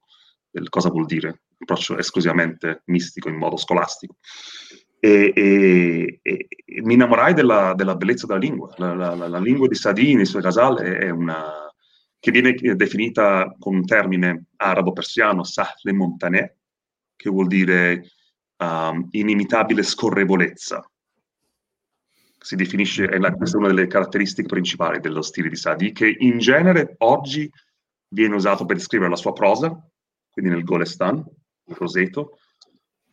del 0.50 0.68
cosa 0.68 0.88
vuol 0.90 1.06
dire, 1.06 1.26
un 1.28 1.36
approccio 1.58 1.98
esclusivamente 1.98 2.82
mistico 2.84 3.28
in 3.28 3.38
modo 3.38 3.56
scolastico. 3.56 4.14
E, 5.00 5.32
e, 5.34 6.20
e, 6.22 6.46
mi 6.82 6.94
innamorai 6.94 7.34
della, 7.34 7.74
della, 7.74 7.96
bellezza 7.96 8.26
della 8.26 8.38
lingua. 8.38 8.72
La, 8.76 8.94
la, 8.94 9.16
la, 9.16 9.26
la 9.26 9.40
lingua 9.40 9.66
di 9.66 9.74
Sadi 9.74 10.14
nei 10.14 10.26
suoi 10.26 10.42
Ghazal 10.42 10.78
è, 10.78 10.98
è 11.06 11.10
una 11.10 11.71
che 12.22 12.30
viene 12.30 12.52
definita 12.76 13.52
con 13.58 13.74
un 13.74 13.84
termine 13.84 14.44
arabo-persiano, 14.54 15.42
sahle 15.42 15.92
montanè, 15.92 16.54
che 17.16 17.28
vuol 17.30 17.48
dire 17.48 18.12
um, 18.58 19.04
inimitabile 19.10 19.82
scorrevolezza. 19.82 20.88
Si 22.38 22.54
definisce, 22.54 23.06
è 23.06 23.18
la, 23.18 23.32
questa 23.32 23.56
è 23.56 23.60
una 23.60 23.72
delle 23.74 23.88
caratteristiche 23.88 24.46
principali 24.46 25.00
dello 25.00 25.20
stile 25.20 25.48
di 25.48 25.56
Sadi, 25.56 25.90
che 25.90 26.14
in 26.16 26.38
genere 26.38 26.94
oggi 26.98 27.50
viene 28.10 28.36
usato 28.36 28.64
per 28.66 28.76
descrivere 28.76 29.10
la 29.10 29.16
sua 29.16 29.32
prosa, 29.32 29.68
quindi 30.30 30.52
nel 30.52 30.62
Golestan, 30.62 31.16
il 31.16 31.74
Roseto, 31.76 32.38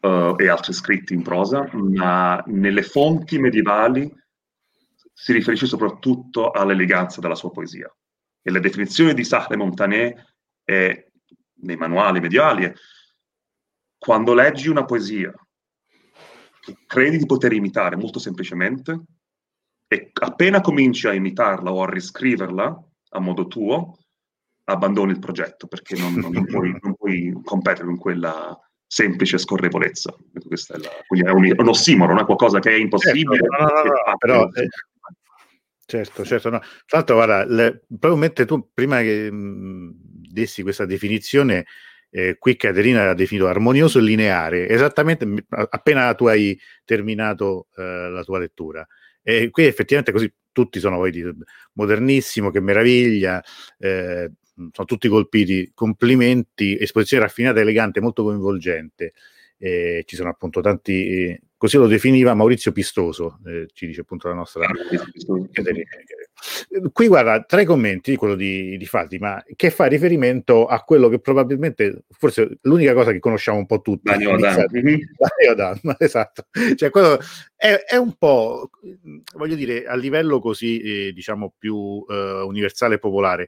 uh, 0.02 0.36
e 0.38 0.48
altri 0.48 0.72
scritti 0.74 1.16
in 1.16 1.24
prosa, 1.24 1.68
ma 1.74 2.44
nelle 2.46 2.84
fonti 2.84 3.40
medievali 3.40 4.12
si 5.12 5.34
riferisce 5.34 5.66
soprattutto 5.66 6.52
all'eleganza 6.52 7.20
della 7.22 7.34
sua 7.36 7.50
poesia. 7.50 7.92
E 8.42 8.52
la 8.52 8.60
definizione 8.60 9.14
di 9.14 9.24
Sahle 9.26 9.58
Montané 9.58 10.34
è, 10.64 11.06
nei 11.62 11.76
manuali 11.76 12.22
mediali 12.22 12.72
quando 13.98 14.34
leggi 14.34 14.70
una 14.70 14.86
poesia 14.86 15.34
che 16.62 16.78
credi 16.88 17.18
di 17.18 17.26
poter 17.26 17.52
imitare 17.52 17.98
molto 17.98 18.18
semplicemente 18.18 19.02
e 19.88 20.12
appena 20.22 20.62
cominci 20.62 21.08
a 21.08 21.14
imitarla 21.14 21.74
o 21.74 21.84
a 21.84 21.90
riscriverla 21.90 22.84
a 23.12 23.20
modo 23.20 23.48
tuo, 23.48 23.98
abbandoni 24.66 25.12
il 25.12 25.20
progetto 25.20 25.68
perché 25.68 25.98
non, 25.98 26.14
non, 26.14 26.46
puoi, 26.46 26.78
non 26.80 26.96
puoi, 26.96 27.34
competere 27.44 27.86
con 27.88 27.98
quella 27.98 28.58
semplice 28.88 29.38
scorrevolezza. 29.38 30.16
Questa 30.46 30.76
è 30.76 30.78
la, 30.78 30.90
quindi 31.08 31.28
è 31.28 31.32
un, 31.32 31.52
un 31.58 31.68
ossimoro, 31.68 32.18
è 32.18 32.24
qualcosa 32.24 32.60
che 32.60 32.70
è 32.70 32.76
impossibile. 32.76 33.38
Certo, 33.40 33.58
no, 33.64 33.70
no, 33.70 33.82
no, 34.08 34.18
però, 34.18 34.48
eh, 34.54 34.68
Certo, 35.90 36.24
certo. 36.24 36.52
No. 36.52 36.60
Tra 36.60 36.98
l'altro, 37.00 37.16
guarda, 37.16 37.46
le, 37.46 37.86
mentre 38.16 38.46
tu 38.46 38.70
prima 38.72 39.00
che 39.02 39.32
mh, 39.32 39.38
mm, 39.38 39.90
dessi 40.30 40.62
questa 40.62 40.86
definizione, 40.86 41.66
eh, 42.12 42.36
qui 42.38 42.56
Caterina 42.56 43.06
l'ha 43.06 43.16
definito 43.16 43.48
armonioso 43.48 43.98
e 43.98 44.04
lineare, 44.04 44.70
esattamente 44.70 45.26
mm, 45.26 45.38
appena 45.50 46.14
tu 46.14 46.28
hai 46.28 46.56
terminato 46.86 47.70
eh, 47.76 47.82
la 48.12 48.24
tua 48.24 48.38
lettura. 48.38 48.88
E 49.24 49.50
qui 49.50 49.66
effettivamente 49.66 50.12
così 50.12 50.32
tutti 50.52 50.80
sono 50.80 50.98
poi 50.98 51.10
di 51.10 51.24
modernissimo, 51.74 52.52
che 52.52 52.60
meraviglia, 52.62 53.44
eh, 53.80 54.32
sono 54.72 54.86
tutti 54.86 55.08
colpiti, 55.08 55.72
complimenti, 55.74 56.78
esposizione 56.80 57.24
raffinata, 57.24 57.62
elegante, 57.62 58.00
molto 58.00 58.22
coinvolgente. 58.24 59.14
ci 60.06 60.16
sono 60.16 60.30
appunto 60.30 60.62
tanti 60.62 61.10
eh, 61.24 61.42
così 61.60 61.76
lo 61.76 61.88
definiva 61.88 62.34
Maurizio 62.34 62.72
Pistoso, 62.72 63.40
eh, 63.46 63.68
ci 63.74 63.86
dice 63.86 64.02
appunto 64.02 64.30
la 64.30 64.34
nostra... 64.34 64.66
Eh, 64.66 65.88
eh, 66.70 66.82
qui 66.94 67.08
guarda, 67.08 67.42
tra 67.44 67.60
i 67.60 67.66
commenti, 67.66 68.16
quello 68.16 68.36
di, 68.36 68.78
di 68.78 68.86
Fatima, 68.86 69.44
che 69.58 69.70
fa 69.70 69.86
riferimento 69.88 70.66
a 70.68 70.80
quello 70.84 71.10
che 71.10 71.20
probabilmente, 71.20 72.04
forse 72.12 72.60
l'unica 72.62 72.94
cosa 72.94 73.12
che 73.12 73.20
conosciamo 73.20 73.58
un 73.58 73.66
po' 73.66 73.82
tutti, 73.82 74.10
Leodan, 74.10 75.80
esatto, 76.00 76.46
cioè 76.76 76.90
quello 76.92 77.20
è, 77.58 77.74
è, 77.90 77.98
un 77.98 78.14
po', 78.14 78.70
voglio 79.36 79.56
dire, 79.56 79.84
a 79.86 79.96
livello 79.98 80.40
così, 80.40 80.80
eh, 80.80 81.12
diciamo, 81.12 81.54
più 81.60 82.04
eh, 82.10 82.40
universale 82.48 82.96
e 82.96 83.00
popolare, 83.00 83.48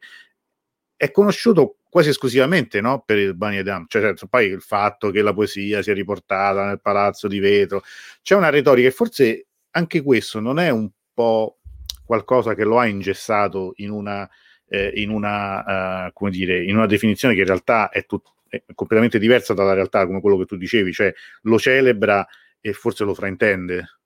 è 1.01 1.09
conosciuto 1.09 1.77
quasi 1.89 2.09
esclusivamente 2.09 2.79
no? 2.79 3.01
per 3.03 3.17
il 3.17 3.33
Bani 3.35 3.57
Adam, 3.57 3.85
cioè 3.87 4.03
certo, 4.03 4.27
poi 4.27 4.45
il 4.45 4.61
fatto 4.61 5.09
che 5.09 5.23
la 5.23 5.33
poesia 5.33 5.81
sia 5.81 5.95
riportata 5.95 6.63
nel 6.63 6.79
palazzo 6.79 7.27
di 7.27 7.39
vetro, 7.39 7.81
c'è 8.21 8.35
una 8.35 8.49
retorica 8.51 8.87
e 8.87 8.91
forse 8.91 9.47
anche 9.71 10.03
questo 10.03 10.39
non 10.39 10.59
è 10.59 10.69
un 10.69 10.87
po' 11.11 11.57
qualcosa 12.05 12.53
che 12.53 12.63
lo 12.65 12.77
ha 12.77 12.85
ingessato 12.85 13.73
in 13.77 13.89
una, 13.89 14.29
eh, 14.69 14.91
in 14.93 15.09
una, 15.09 16.05
uh, 16.05 16.13
come 16.13 16.29
dire, 16.29 16.63
in 16.63 16.75
una 16.75 16.85
definizione 16.85 17.33
che 17.33 17.39
in 17.39 17.47
realtà 17.47 17.89
è, 17.89 18.05
tut- 18.05 18.31
è 18.47 18.61
completamente 18.75 19.17
diversa 19.17 19.55
dalla 19.55 19.73
realtà, 19.73 20.05
come 20.05 20.21
quello 20.21 20.37
che 20.37 20.45
tu 20.45 20.55
dicevi, 20.55 20.93
cioè 20.93 21.11
lo 21.41 21.57
celebra 21.57 22.27
e 22.59 22.73
forse 22.73 23.05
lo 23.05 23.15
fraintende. 23.15 23.97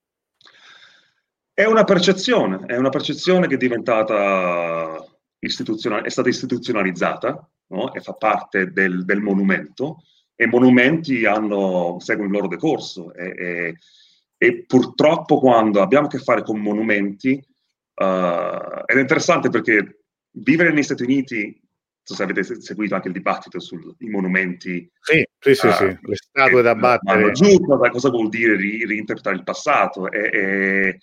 È 1.53 1.65
una 1.65 1.83
percezione, 1.83 2.61
è 2.67 2.77
una 2.77 2.87
percezione 2.89 3.47
che 3.47 3.55
è 3.55 3.57
diventata 3.57 5.04
istituzional- 5.45 6.03
è 6.03 6.09
stata 6.09 6.29
istituzionalizzata 6.29 7.49
no? 7.67 7.93
e 7.93 8.01
fa 8.01 8.13
parte 8.13 8.71
del, 8.71 9.05
del, 9.05 9.21
monumento 9.21 10.03
e 10.35 10.45
i 10.45 10.47
monumenti 10.47 11.25
hanno, 11.25 11.97
seguono 11.99 12.29
il 12.29 12.35
loro 12.35 12.47
decorso 12.47 13.13
e, 13.13 13.27
e, 13.33 13.75
e 14.37 14.65
purtroppo 14.65 15.39
quando 15.39 15.81
abbiamo 15.81 16.07
a 16.07 16.09
che 16.09 16.17
fare 16.19 16.43
con 16.43 16.59
monumenti 16.59 17.31
uh, 17.95 18.05
ed 18.85 18.97
è 18.97 18.99
interessante 18.99 19.49
perché 19.49 19.99
vivere 20.31 20.71
negli 20.71 20.83
Stati 20.83 21.03
Uniti 21.03 21.43
non 22.07 22.15
so 22.15 22.15
se 22.15 22.23
avete 22.23 22.61
seguito 22.61 22.93
anche 22.93 23.07
il 23.07 23.15
dibattito 23.15 23.59
sui 23.59 23.79
monumenti. 24.01 24.87
Sì, 24.99 25.25
sì, 25.39 25.55
sì, 25.55 25.65
uh, 25.85 25.97
le 26.01 26.15
statue 26.15 26.61
da 26.61 26.75
battere. 26.75 27.31
Giù, 27.31 27.55
cosa, 27.61 27.89
cosa 27.89 28.09
vuol 28.11 28.29
dire 28.29 28.55
ri, 28.55 28.85
reinterpretare 28.85 29.35
il 29.37 29.43
passato? 29.43 30.11
E, 30.11 30.29
e, 30.31 30.97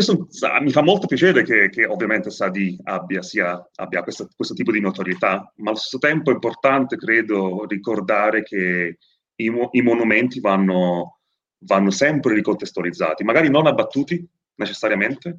Son, 0.00 0.26
mi 0.60 0.70
fa 0.70 0.82
molto 0.82 1.06
piacere 1.06 1.42
che, 1.42 1.70
che 1.70 1.86
ovviamente 1.86 2.28
Sadi 2.30 2.78
abbia, 2.84 3.22
sia, 3.22 3.66
abbia 3.76 4.02
questo, 4.02 4.28
questo, 4.36 4.52
tipo 4.52 4.70
di 4.70 4.80
notorietà, 4.80 5.50
ma 5.56 5.70
allo 5.70 5.78
stesso 5.78 5.96
tempo 5.98 6.30
è 6.30 6.34
importante, 6.34 6.96
credo, 6.96 7.64
ricordare 7.64 8.42
che 8.42 8.98
i, 9.36 9.68
i 9.70 9.80
monumenti 9.80 10.40
vanno, 10.40 11.20
vanno, 11.64 11.90
sempre 11.90 12.34
ricontestualizzati, 12.34 13.24
magari 13.24 13.48
non 13.48 13.66
abbattuti 13.66 14.22
necessariamente, 14.56 15.38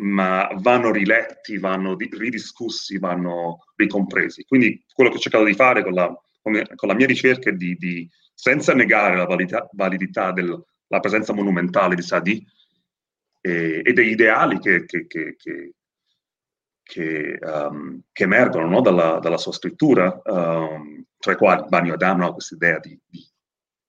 ma 0.00 0.46
vanno 0.58 0.92
riletti, 0.92 1.56
vanno 1.56 1.96
ridiscussi, 1.96 2.98
vanno 2.98 3.60
ricompresi. 3.74 4.44
Quindi 4.44 4.84
quello 4.92 5.08
che 5.10 5.16
ho 5.16 5.20
cercato 5.20 5.44
di 5.44 5.54
fare 5.54 5.82
con 5.82 5.94
la, 5.94 6.14
con 6.42 6.88
la 6.88 6.94
mia 6.94 7.06
ricerca 7.06 7.48
è 7.48 7.52
di, 7.54 7.74
di, 7.76 8.06
senza 8.34 8.74
negare 8.74 9.16
la 9.16 9.24
validità, 9.24 9.66
validità 9.72 10.32
della 10.32 10.60
presenza 11.00 11.32
monumentale 11.32 11.94
di 11.94 12.02
Sadi, 12.02 12.46
e, 13.40 13.82
e 13.84 13.92
degli 13.92 14.10
ideali 14.10 14.58
che, 14.58 14.84
che, 14.86 15.06
che, 15.06 15.36
che 16.82 17.38
um, 17.42 18.00
emergono 18.12 18.66
no? 18.68 18.80
dalla, 18.80 19.18
dalla, 19.18 19.36
sua 19.38 19.52
scrittura, 19.52 20.20
um, 20.24 21.04
tra 21.18 21.32
i 21.32 21.36
cioè 21.36 21.36
quali 21.36 21.64
Bagno 21.68 21.94
Adamo 21.94 22.26
ha 22.26 22.32
questa 22.32 22.54
idea 22.54 22.78
di, 22.78 22.98
di, 23.06 23.24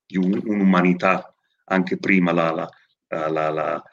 di 0.06 0.18
un, 0.18 0.40
un'umanità 0.46 1.34
anche 1.66 1.98
prima, 1.98 2.32
la, 2.32 2.52
la, 2.52 3.28
la, 3.40 3.84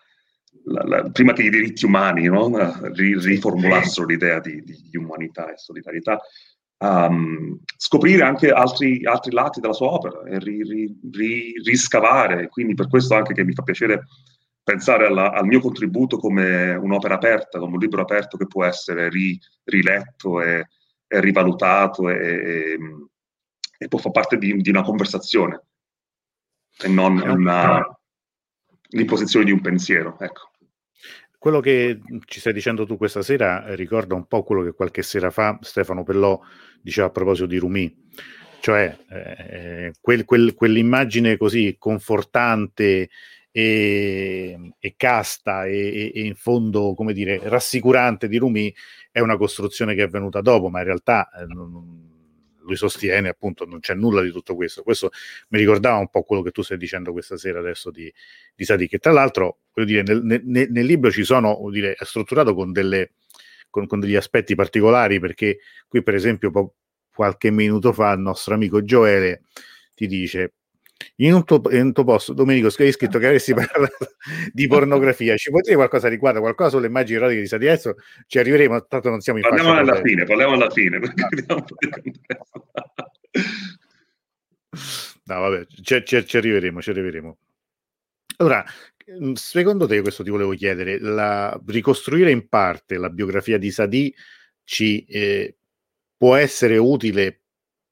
prima 1.12 1.33
che 1.35 1.42
i 1.45 1.51
diritti 1.51 1.85
umani 1.85 2.25
no? 2.27 2.51
riformulassero 2.92 4.07
l'idea 4.07 4.40
di, 4.40 4.62
di 4.62 4.97
umanità 4.97 5.53
e 5.53 5.59
solidarietà. 5.59 6.19
Um, 6.79 7.59
scoprire 7.79 8.23
anche 8.23 8.51
altri, 8.51 9.03
altri, 9.07 9.31
lati 9.33 9.61
della 9.61 9.73
sua 9.73 9.90
opera 9.92 10.21
e 10.25 10.38
ri, 10.40 10.62
ri, 10.62 10.95
ri, 11.11 11.53
riscavare. 11.64 12.49
Quindi 12.49 12.75
per 12.75 12.88
questo 12.88 13.14
anche 13.14 13.33
che 13.35 13.45
mi 13.45 13.55
fa 13.55 13.62
piacere 13.62 14.03
pensare 14.66 15.07
alla, 15.07 15.31
al 15.31 15.46
mio 15.46 15.61
contributo 15.61 16.18
come 16.18 16.74
un'opera 16.74 17.14
aperta, 17.14 17.61
come 17.61 17.74
un 17.74 17.79
libro 17.79 18.02
aperto 18.02 18.37
che 18.37 18.48
può 18.48 18.64
essere 18.64 19.09
ri, 19.09 19.38
riletto 19.62 20.40
e, 20.42 20.66
e 21.07 21.20
rivalutato 21.20 22.09
e, 22.09 22.72
e, 22.72 22.79
e, 23.79 23.87
può 23.87 24.00
far 24.00 24.11
parte 24.11 24.37
di, 24.38 24.57
di 24.57 24.70
una 24.70 24.83
conversazione 24.83 25.62
e 26.83 26.88
non 26.88 27.16
una, 27.20 27.96
l'imposizione 28.88 29.44
di 29.44 29.52
un 29.52 29.61
pensiero. 29.61 30.18
Ecco. 30.18 30.50
Quello 31.38 31.61
che 31.61 32.00
ci 32.24 32.40
stai 32.40 32.52
dicendo 32.52 32.85
tu 32.87 32.96
questa 32.96 33.22
sera 33.22 33.66
eh, 33.66 33.76
ricorda 33.76 34.16
un 34.16 34.26
po' 34.26 34.42
quello 34.42 34.64
che 34.64 34.72
qualche 34.74 35.02
sera 35.05 35.31
fa 35.31 35.57
Stefano 35.61 36.02
Pellò 36.02 36.40
diceva 36.83 37.07
a 37.07 37.11
proposito 37.11 37.46
di 37.46 37.59
Rumi, 37.59 38.09
cioè 38.59 38.98
eh, 39.11 39.16
eh 39.48 39.92
quel, 40.00 40.24
quel, 40.24 40.55
quell'immagine 40.55 41.37
così 41.37 41.76
confortante 41.79 43.11
e, 43.59 44.51
ehm, 44.55 44.75
e 44.79 44.95
casta 44.99 45.64
e, 45.64 46.12
e, 46.14 46.27
in 46.27 46.35
fondo, 46.35 46.92
come 46.95 47.14
dire, 47.14 47.40
rassicurante 47.45 48.29
di 48.29 48.37
Rumi 48.37 48.75
è 49.11 49.21
una 49.21 49.38
costruzione 49.38 49.95
che 49.95 50.03
è 50.03 50.09
venuta 50.09 50.42
dopo, 50.42 50.69
ma 50.69 50.81
in 50.81 50.85
realtà 50.85 51.31
eh, 51.40 51.47
non, 51.47 52.05
lui 52.61 52.77
sostiene 52.77 53.31
appunto 53.31 53.64
non 53.64 53.81
c'è 53.81 53.95
nulla 53.95 54.21
di 54.21 54.31
tutto 54.31 54.55
questo. 54.55 54.83
Questo 54.83 55.09
mi 55.49 55.59
ricordava 55.59 55.97
un 55.97 56.09
po' 56.11 56.23
quello 56.23 56.42
che 56.42 56.51
tu 56.51 56.61
stai 56.61 56.77
dicendo 56.77 57.12
questa 57.12 57.38
sera 57.38 57.61
adesso 57.61 57.90
di, 57.90 58.12
di 58.55 58.64
Sadi, 58.66 58.88
che 58.88 58.99
tra 58.99 59.12
l'altro, 59.12 59.61
voglio 59.73 59.88
dire, 59.88 60.03
nel, 60.03 60.42
nel, 60.45 60.71
nel 60.71 60.85
libro 60.85 61.11
ci 61.11 61.25
sono, 61.25 61.59
dire, 61.71 61.95
è 61.95 62.05
strutturato 62.05 62.55
con 62.55 62.71
delle... 62.73 63.12
Con, 63.77 63.87
con, 63.87 64.01
degli 64.01 64.16
aspetti 64.16 64.55
particolari, 64.55 65.19
perché 65.21 65.59
qui, 65.87 66.03
per 66.03 66.14
esempio, 66.14 66.51
po- 66.51 66.77
qualche 67.12 67.51
minuto 67.51 67.92
fa 67.92 68.12
il 68.12 68.21
nostro 68.21 68.55
amico 68.55 68.83
Gioele 68.83 69.42
ti 69.95 70.07
dice 70.07 70.55
in 71.16 71.35
un, 71.35 71.44
tuo, 71.44 71.61
in 71.70 71.87
un 71.87 71.92
tuo, 71.92 72.04
posto, 72.04 72.32
Domenico, 72.32 72.68
hai 72.78 72.92
scritto 72.92 73.18
che 73.18 73.26
avessi 73.26 73.52
parlato 73.54 74.14
di 74.52 74.66
pornografia. 74.66 75.37
Ci 75.37 75.50
puoi 75.50 75.62
dire 75.62 75.74
qualcosa 75.74 76.09
riguardo, 76.09 76.40
qualcosa 76.40 76.70
sulle 76.70 76.87
immagini 76.87 77.18
erotiche 77.18 77.40
di 77.40 77.46
Sadiezzo? 77.46 77.94
Ci 78.26 78.38
arriveremo, 78.38 78.87
tanto 78.87 79.11
non 79.11 79.20
siamo 79.20 79.38
in 79.38 79.44
Parliamo 79.48 79.76
alla 79.78 79.92
per... 79.92 80.02
fine, 80.02 80.24
parliamo 80.24 80.54
alla 80.54 80.70
fine. 80.70 81.00
Ah. 81.46 81.64
no, 85.35 85.40
vabbè, 85.40 85.66
ci, 85.82 86.02
ci, 86.04 86.26
ci, 86.26 86.37
arriveremo, 86.37 86.80
ci 86.80 86.90
arriveremo. 86.90 87.38
Allora, 88.38 88.64
secondo 89.35 89.87
te, 89.87 90.00
questo 90.00 90.22
ti 90.22 90.30
volevo 90.30 90.52
chiedere, 90.54 90.98
la, 90.98 91.59
ricostruire 91.66 92.30
in 92.30 92.48
parte 92.48 92.96
la 92.96 93.11
biografia 93.11 93.59
di 93.59 93.70
Sadi 93.70 94.14
ci 94.64 95.04
eh, 95.04 95.56
può 96.16 96.35
essere 96.37 96.76
utile 96.76 97.40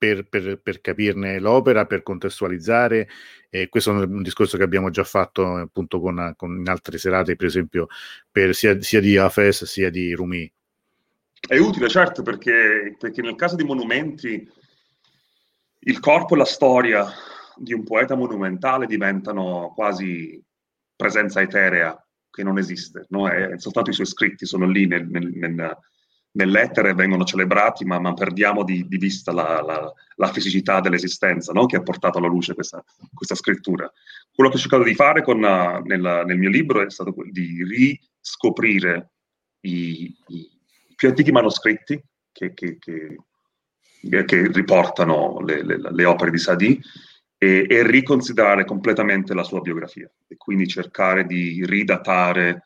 per, 0.05 0.25
per, 0.29 0.61
per 0.61 0.81
capirne 0.83 1.39
l'opera, 1.41 1.87
per 1.87 2.03
contestualizzare. 2.03 3.09
E 3.49 3.69
questo 3.71 3.91
è 3.91 4.05
un 4.05 4.23
discorso 4.23 4.57
che 4.59 4.63
abbiamo 4.63 4.91
già 4.91 5.05
fatto 5.05 5.57
eh, 5.59 5.63
appunto 5.63 5.99
con, 6.01 6.35
con 6.37 6.59
in 6.59 6.69
altre 6.69 6.99
serate, 6.99 7.37
per 7.37 7.47
esempio, 7.47 7.87
per 8.31 8.55
sia, 8.55 8.79
sia, 8.83 9.01
di 9.01 9.17
Hafez 9.17 9.65
sia 9.65 9.89
di 9.91 10.13
Rumi. 10.13 10.51
È 11.47 11.57
utile, 11.59 11.89
certo, 11.89 12.23
perché, 12.23 12.97
perché 12.99 13.23
nel 13.23 13.35
caso 13.37 13.55
di 13.57 13.65
monumenti 13.65 14.47
il 15.87 16.01
corpo 16.01 16.35
e 16.35 16.39
la 16.39 16.45
storia 16.47 17.07
di 17.57 17.73
un 17.73 17.85
poeta 17.85 18.15
monumentale 18.17 18.87
diventano 18.87 19.73
quasi 19.75 20.39
presenza 20.97 21.41
eterea 21.41 21.97
che 22.31 22.43
non 22.43 22.59
esiste, 22.59 23.05
no? 23.11 23.29
è, 23.29 23.59
soltanto 23.59 23.91
i 23.91 23.95
suoi 23.95 24.07
scritti 24.07 24.45
sono 24.47 24.67
lì 24.67 24.87
nel, 24.87 25.07
nel, 25.09 25.29
nel, 25.35 25.77
nell'etere 26.35 26.95
vengono 26.95 27.25
celebrati, 27.25 27.85
ma, 27.85 27.99
ma 27.99 28.13
perdiamo 28.13 28.65
di, 28.65 28.87
di 28.89 28.99
vista 28.99 29.33
la, 29.33 29.61
la, 29.63 29.93
la, 30.17 30.33
fisicità 30.33 30.81
dell'esistenza 30.81 31.53
no? 31.53 31.67
che 31.67 31.77
ha 31.77 31.83
portato 31.83 32.19
alla 32.19 32.27
luce 32.27 32.55
questa, 32.55 32.83
questa, 33.13 33.35
scrittura. 33.35 33.91
Quello 34.35 34.51
che 34.51 34.57
ho 34.57 34.61
cercato 34.61 34.83
di 34.83 34.95
fare 34.95 35.23
con, 35.23 35.43
eh, 35.45 35.81
nel, 35.85 36.23
nel, 36.27 36.39
mio 36.39 36.49
libro 36.51 36.81
è 36.85 36.91
stato 36.91 37.15
di 37.31 37.63
riscoprire 37.65 39.11
i, 39.61 40.15
i 40.29 40.51
più 40.97 41.09
antichi 41.09 41.33
manoscritti 41.33 42.03
che, 42.33 42.53
che, 42.53 42.79
che, 42.79 43.17
eh, 44.11 44.25
che 44.25 44.53
riportano 44.53 45.41
le, 45.41 45.63
le, 45.63 45.79
le, 45.89 46.05
opere 46.05 46.33
di 46.33 46.39
Sadi 46.39 46.83
e, 47.39 47.65
e 47.69 47.87
riconsiderare 47.87 48.65
completamente 48.65 49.35
la 49.35 49.45
sua 49.45 49.61
biografia 49.61 50.11
e 50.27 50.37
quindi 50.37 50.67
cercare 50.67 51.27
di 51.27 51.65
ridatare 51.65 52.63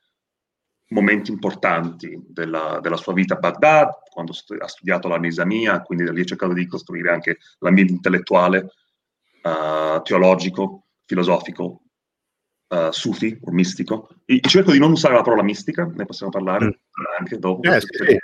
momenti 0.89 1.31
importanti 1.31 2.19
della, 2.27 2.79
della, 2.81 2.97
sua 2.97 3.13
vita 3.13 3.35
a 3.35 3.39
Baghdad, 3.39 3.89
quando 4.11 4.33
st- 4.33 4.57
ha 4.59 4.69
studiato 4.69 5.09
la 5.09 5.19
Nesamia, 5.19 5.83
quindi 5.83 6.05
da 6.05 6.13
lì 6.13 6.21
ho 6.21 6.25
cercato 6.25 6.53
di 6.55 6.67
costruire 6.67 7.11
anche 7.13 7.39
l'ambiente 7.59 7.93
intellettuale, 7.93 8.73
uh, 9.43 10.01
teologico, 10.03 10.87
filosofico, 11.05 11.83
uh, 12.69 12.91
sufi 12.91 13.39
o 13.43 13.51
mistico. 13.53 14.09
E 14.25 14.41
cerco 14.41 14.73
di 14.73 14.79
non 14.79 14.93
usare 14.93 15.15
la 15.15 15.23
parola 15.23 15.43
mistica, 15.43 15.85
ne 15.85 16.07
possiamo 16.07 16.33
parlare 16.33 16.67
mm. 16.67 16.71
anche 17.19 17.39
dopo, 17.39 17.63
eh, 17.69 17.81
cerco, 17.81 17.97
sì. 18.05 18.13
di 18.13 18.19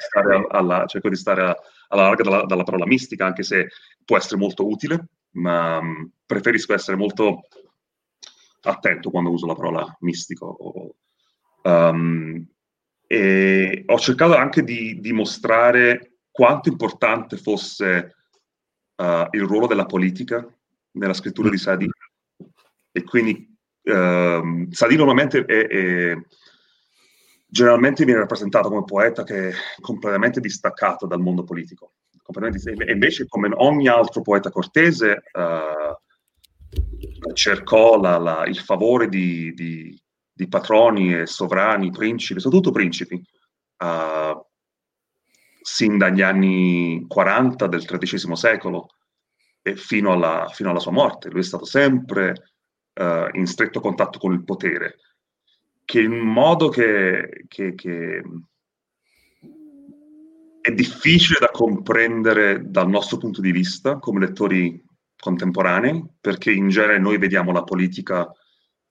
alla, 0.50 0.86
cerco, 0.86 1.08
di 1.10 1.16
stare 1.16 1.54
alla 1.88 2.02
larga 2.04 2.22
dalla, 2.24 2.42
dalla, 2.44 2.64
parola 2.64 2.86
mistica, 2.86 3.26
anche 3.26 3.42
se 3.42 3.68
può 4.06 4.16
essere 4.16 4.38
molto 4.38 4.66
utile, 4.66 5.08
ma 5.32 5.82
mm, 5.82 6.04
preferisco 6.24 6.72
essere 6.72 6.96
molto 6.96 7.42
attento 8.62 9.10
quando 9.10 9.30
uso 9.30 9.44
la 9.44 9.54
parola 9.54 9.96
mistico 10.00 10.46
o, 10.46 10.94
um, 11.64 12.46
e 13.06 13.82
ho 13.86 13.98
cercato 13.98 14.34
anche 14.34 14.62
di 14.62 14.98
dimostrare 15.00 16.16
quanto 16.30 16.68
importante 16.68 17.36
fosse 17.38 18.14
uh, 18.96 19.26
il 19.36 19.42
ruolo 19.42 19.66
della 19.66 19.84
politica 19.86 20.46
nella 20.92 21.12
scrittura 21.12 21.50
di 21.50 21.58
Sadi. 21.58 21.86
E 22.96 23.02
quindi 23.04 23.52
uh, 23.82 23.90
ehm, 23.90 24.70
Sadi 24.70 24.94
normalmente 24.96 25.44
è, 25.44 25.66
è, 25.66 26.16
generalmente 27.46 28.04
viene 28.06 28.20
rappresentato 28.20 28.68
come 28.68 28.84
poeta 28.84 29.22
che 29.24 29.50
è 29.50 29.52
completamente 29.80 30.40
distaccato 30.40 31.06
dal 31.06 31.20
mondo 31.20 31.44
politico. 31.44 31.92
E 32.86 32.90
invece, 32.92 33.26
come 33.28 33.50
ogni 33.56 33.86
altro 33.86 34.22
poeta 34.22 34.50
cortese, 34.50 35.24
uh, 35.30 35.94
cercò 37.34 38.00
la, 38.00 38.16
la, 38.16 38.46
il 38.46 38.56
favore 38.58 39.08
di, 39.10 39.52
di 39.52 39.94
di 40.34 40.48
patroni 40.48 41.14
e 41.16 41.26
sovrani, 41.26 41.92
principi, 41.92 42.40
soprattutto 42.40 42.72
principi, 42.72 43.14
uh, 43.78 44.44
sin 45.62 45.96
dagli 45.96 46.22
anni 46.22 47.04
40 47.06 47.68
del 47.68 47.84
XIII 47.84 48.34
secolo 48.36 48.88
e 49.62 49.76
fino 49.76 50.10
alla, 50.12 50.50
fino 50.52 50.70
alla, 50.70 50.80
sua 50.80 50.90
morte. 50.90 51.30
Lui 51.30 51.40
è 51.40 51.44
stato 51.44 51.64
sempre 51.64 52.32
uh, 53.00 53.28
in 53.36 53.46
stretto 53.46 53.78
contatto 53.78 54.18
con 54.18 54.32
il 54.32 54.42
potere, 54.42 54.96
che 55.84 56.00
in 56.00 56.10
un 56.10 56.26
modo 56.26 56.68
che, 56.68 57.44
che, 57.46 57.74
che 57.76 58.22
è 60.60 60.70
difficile 60.72 61.38
da 61.38 61.50
comprendere 61.52 62.60
dal 62.68 62.88
nostro 62.88 63.18
punto 63.18 63.40
di 63.40 63.52
vista 63.52 64.00
come 64.00 64.18
lettori 64.18 64.82
contemporanei, 65.16 66.04
perché 66.20 66.50
in 66.50 66.68
genere 66.70 66.98
noi 66.98 67.18
vediamo 67.18 67.52
la 67.52 67.62
politica 67.62 68.28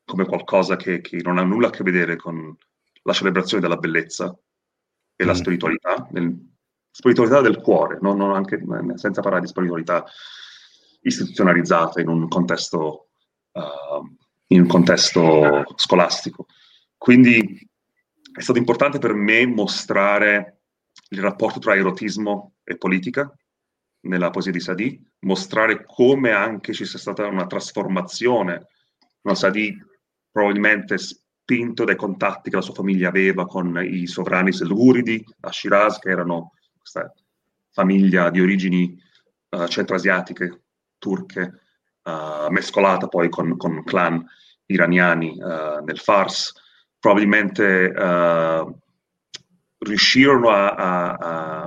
come 0.06 0.26
qualcosa 0.26 0.76
che, 0.76 1.02
che, 1.02 1.18
non 1.22 1.38
ha 1.38 1.44
nulla 1.44 1.68
a 1.68 1.70
che 1.70 1.84
vedere 1.84 2.16
con 2.16 2.56
la 3.06 3.14
celebrazione 3.14 3.62
della 3.62 3.78
bellezza 3.78 4.38
e 5.16 5.24
mm. 5.24 5.28
la 5.28 5.34
spiritualità, 5.34 6.08
nel, 6.12 6.36
spiritualità 6.92 7.42
del 7.42 7.58
cuore, 7.60 7.98
no? 8.02 8.14
non 8.14 8.34
anche, 8.36 8.56
eh, 8.56 8.98
senza 8.98 9.22
parlare 9.22 9.42
di 9.44 9.50
spiritualità 9.50 10.04
istituzionalizzata 11.06 12.00
in 12.02 12.08
un 12.10 12.28
contesto, 12.30 13.10
uh, 13.52 14.16
in 14.48 14.62
un 14.62 14.68
contesto 14.68 15.64
scolastico. 15.76 16.46
Quindi 16.98 17.70
è 18.34 18.40
stato 18.42 18.58
importante 18.58 19.00
per 19.00 19.12
me 19.14 19.46
mostrare 19.46 20.60
il 21.10 21.20
rapporto 21.20 21.60
tra 21.60 21.76
erotismo 21.76 22.54
e 22.64 22.78
politica 22.78 23.30
nella 24.06 24.30
poesia 24.30 24.52
di 24.54 24.60
Sadi, 24.62 25.12
mostrare 25.20 25.84
come 25.86 26.32
anche 26.32 26.72
ci 26.74 26.86
sia 26.86 27.00
stata 27.00 27.26
una 27.28 27.48
trasformazione. 27.48 28.68
No, 29.24 29.34
Sadie 29.34 29.78
probabilmente 30.34 30.98
spinto 30.98 31.86
dai 31.86 31.96
contatti 31.96 32.50
che 32.50 32.56
la 32.58 32.62
sua 32.64 32.74
famiglia 32.74 33.08
aveva 33.08 33.46
con 33.46 33.80
i 33.86 34.08
sovrani 34.08 34.52
selguridi 34.52 35.24
a 35.42 35.52
Shiraz, 35.54 36.00
che 36.00 36.10
erano 36.10 36.52
questa 36.78 37.14
famiglia 37.72 38.30
di 38.32 38.42
origini 38.42 39.00
uh, 39.50 39.62
eh, 39.62 39.68
centroasiatiche, 39.70 40.64
turche, 40.98 41.54
uh, 42.04 42.52
mescolata 42.52 43.08
poi 43.08 43.30
con, 43.30 43.56
con 43.58 43.84
clan 43.84 44.26
iraniani 44.66 45.38
uh, 45.40 45.84
nel 45.86 46.00
Fars. 46.00 46.52
Probabilmente 47.00 47.92
riuscirono 49.78 50.50
a, 50.52 50.70
a, 50.72 51.64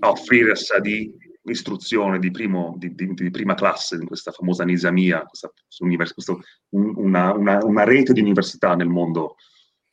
a, 0.00 0.08
offrire 0.08 0.52
a 0.52 0.56
Sadi 0.56 1.14
istruzione 1.50 2.18
di, 2.18 2.30
primo, 2.30 2.74
di, 2.78 2.94
di, 2.94 3.12
di, 3.14 3.30
prima 3.30 3.54
classe, 3.54 3.96
in 3.96 4.06
questa 4.06 4.30
famosa 4.30 4.64
Nisamia, 4.64 5.22
questa, 5.24 5.50
univers- 5.78 6.12
questo, 6.14 6.40
una, 6.70 7.32
una, 7.34 7.64
una, 7.64 7.84
rete 7.84 8.12
di 8.12 8.20
università 8.20 8.74
nel 8.76 8.88
mondo 8.88 9.36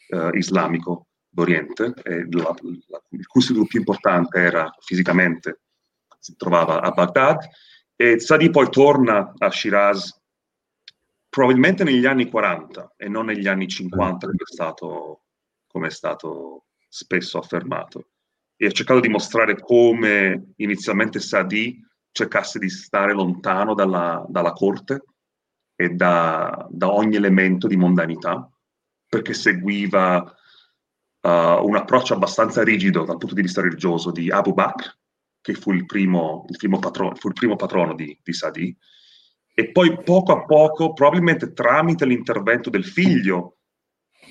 eh, 0.09 0.29
islamico 0.37 1.07
d'Oriente, 1.27 1.93
la, 2.03 2.53
la, 2.87 3.03
il 3.09 3.27
cui 3.27 3.41
istituto 3.41 3.65
più 3.65 3.79
importante 3.79 4.39
era 4.39 4.71
fisicamente, 4.79 5.61
si 6.19 6.35
trovava 6.35 6.81
a 6.81 6.91
Baghdad, 6.91 7.39
e 7.95 8.19
Sadi 8.19 8.49
poi 8.49 8.69
torna 8.69 9.33
a 9.37 9.51
Shiraz 9.51 10.17
probabilmente 11.27 11.83
negli 11.83 12.05
anni 12.05 12.29
40 12.29 12.93
e 12.95 13.09
non 13.09 13.25
negli 13.25 13.47
anni 13.47 13.67
50 13.67 14.27
come 14.27 14.43
è 14.43 14.45
stato, 14.45 15.21
come 15.67 15.87
è 15.87 15.91
stato 15.91 16.65
spesso 16.87 17.37
affermato 17.39 18.08
e 18.61 18.65
ha 18.65 18.71
cercato 18.71 18.99
di 18.99 19.07
mostrare 19.07 19.57
come 19.57 20.51
inizialmente 20.57 21.21
Sadi 21.21 21.81
cercasse 22.11 22.59
di 22.59 22.69
stare 22.69 23.13
lontano 23.13 23.73
dalla, 23.73 24.25
dalla 24.27 24.51
corte 24.51 25.03
e 25.77 25.89
da, 25.91 26.67
da, 26.69 26.91
ogni 26.93 27.15
elemento 27.15 27.67
di 27.67 27.77
mondanità, 27.77 28.49
perché 29.07 29.33
seguiva 29.33 30.17
uh, 30.17 31.29
un 31.29 31.75
approccio 31.77 32.13
abbastanza 32.15 32.61
rigido 32.61 33.05
dal 33.05 33.17
punto 33.17 33.33
di 33.33 33.43
vista 33.43 33.61
religioso 33.61 34.11
di 34.11 34.29
Abu 34.29 34.53
Bakr, 34.53 34.93
che 35.39 35.53
fu 35.53 35.71
il 35.71 35.85
primo, 35.85 36.43
il 36.49 36.57
primo, 36.57 36.79
patrono, 36.79 37.15
fu 37.15 37.29
il 37.29 37.33
primo 37.35 37.55
patrono, 37.55 37.95
di, 37.95 38.19
di 38.21 38.33
Sadi, 38.33 38.75
e 39.55 39.71
poi 39.71 40.03
poco 40.03 40.33
a 40.33 40.43
poco, 40.45 40.91
probabilmente 40.91 41.53
tramite 41.53 42.05
l'intervento 42.05 42.69
del 42.69 42.83
figlio 42.85 43.59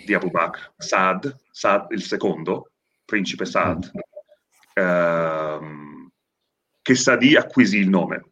di 0.05 0.13
Abu 0.13 0.29
Bakr, 0.31 0.75
Saad, 0.77 1.35
Saad 1.51 1.91
il 1.93 2.03
secondo, 2.03 2.73
principe 3.07 3.47
Saad, 3.47 3.91
Ehm, 4.79 6.07
che 6.81 6.95
Sadi 6.95 7.37
acquisì 7.37 7.79
il 7.79 7.89
nome. 7.89 8.25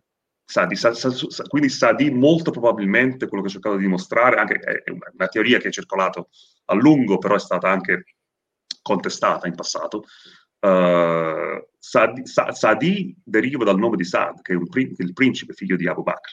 Sadi, 0.44 0.76
sa, 0.76 0.94
sa, 0.94 1.10
sa, 1.10 1.42
quindi 1.44 1.68
Sadi 1.68 2.10
molto 2.10 2.50
probabilmente 2.52 3.26
quello 3.26 3.42
che 3.42 3.48
ho 3.48 3.52
cercato 3.52 3.76
di 3.76 3.82
dimostrare, 3.82 4.36
anche 4.36 4.54
è 4.56 4.90
una, 4.90 5.10
una 5.12 5.26
teoria 5.26 5.58
che 5.58 5.68
è 5.68 5.72
circolata 5.72 6.24
a 6.66 6.74
lungo, 6.74 7.18
però 7.18 7.34
è 7.34 7.38
stata 7.40 7.68
anche 7.68 8.04
contestata 8.82 9.46
in 9.48 9.54
passato, 9.54 10.04
Uh, 10.58 10.68
ehm, 10.68 11.62
Sadi, 11.78 12.26
Sadi, 12.26 13.14
deriva 13.22 13.62
dal 13.62 13.78
nome 13.78 13.96
di 13.96 14.04
Sad, 14.04 14.40
che 14.40 14.54
è 14.54 14.58
prin- 14.68 14.94
il 14.96 15.12
principe 15.12 15.52
figlio 15.52 15.76
di 15.76 15.86
Abu 15.86 16.02
Bakr. 16.02 16.32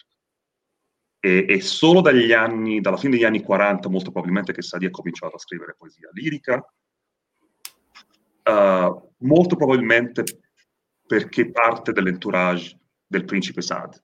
E, 1.19 1.45
e 1.47 1.61
solo 1.61 2.01
anni, 2.37 2.79
dalla 2.79 2.97
fine 2.97 3.11
degli 3.11 3.25
anni 3.25 3.43
40, 3.43 3.89
molto 3.89 4.11
probabilmente, 4.11 4.53
che 4.53 4.61
Sadi 4.61 4.85
ha 4.85 4.89
cominciato 4.91 5.35
a 5.35 5.39
scrivere 5.39 5.75
poesia 5.77 6.09
lirica, 6.13 6.65
eh, 8.45 8.95
molto 9.19 9.55
probabilmente 9.55 10.23
perché 11.07 11.49
parte 11.49 11.91
dell'entourage 11.93 12.77
del 13.07 13.23
principe 13.25 13.61
Sad. 13.61 14.01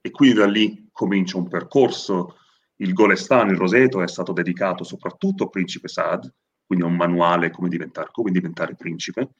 E 0.00 0.10
quindi 0.10 0.36
da 0.38 0.46
lì 0.46 0.88
comincia 0.92 1.38
un 1.38 1.48
percorso. 1.48 2.36
Il 2.76 2.92
Golestan, 2.94 3.48
il 3.50 3.56
Roseto, 3.56 4.02
è 4.02 4.08
stato 4.08 4.32
dedicato 4.32 4.82
soprattutto 4.84 5.44
al 5.44 5.50
principe 5.50 5.88
Sad, 5.88 6.30
quindi 6.66 6.84
a 6.84 6.88
un 6.88 6.96
manuale 6.96 7.50
come 7.50 7.68
diventare, 7.68 8.08
come 8.10 8.30
diventare 8.32 8.74
principe, 8.74 9.30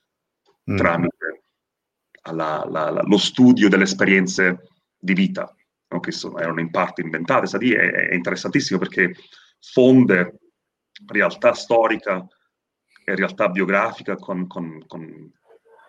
mm. 0.70 0.76
tramite 0.76 1.42
alla, 2.22 2.64
la, 2.68 2.90
la, 2.90 3.02
lo 3.02 3.18
studio 3.18 3.68
delle 3.68 3.82
esperienze 3.84 4.68
di 4.96 5.12
vita, 5.14 5.52
no? 5.88 5.98
che 6.00 6.12
sono, 6.12 6.38
erano 6.38 6.60
in 6.60 6.70
parte 6.70 7.02
inventate. 7.02 7.46
Sadi 7.46 7.72
è, 7.72 7.90
è 8.10 8.14
interessantissimo 8.14 8.78
perché 8.78 9.12
fonde 9.58 10.36
realtà 11.08 11.52
storica 11.54 12.24
in 13.06 13.16
realtà 13.16 13.48
biografica 13.48 14.16
con, 14.16 14.46
con, 14.46 14.84
con 14.86 15.32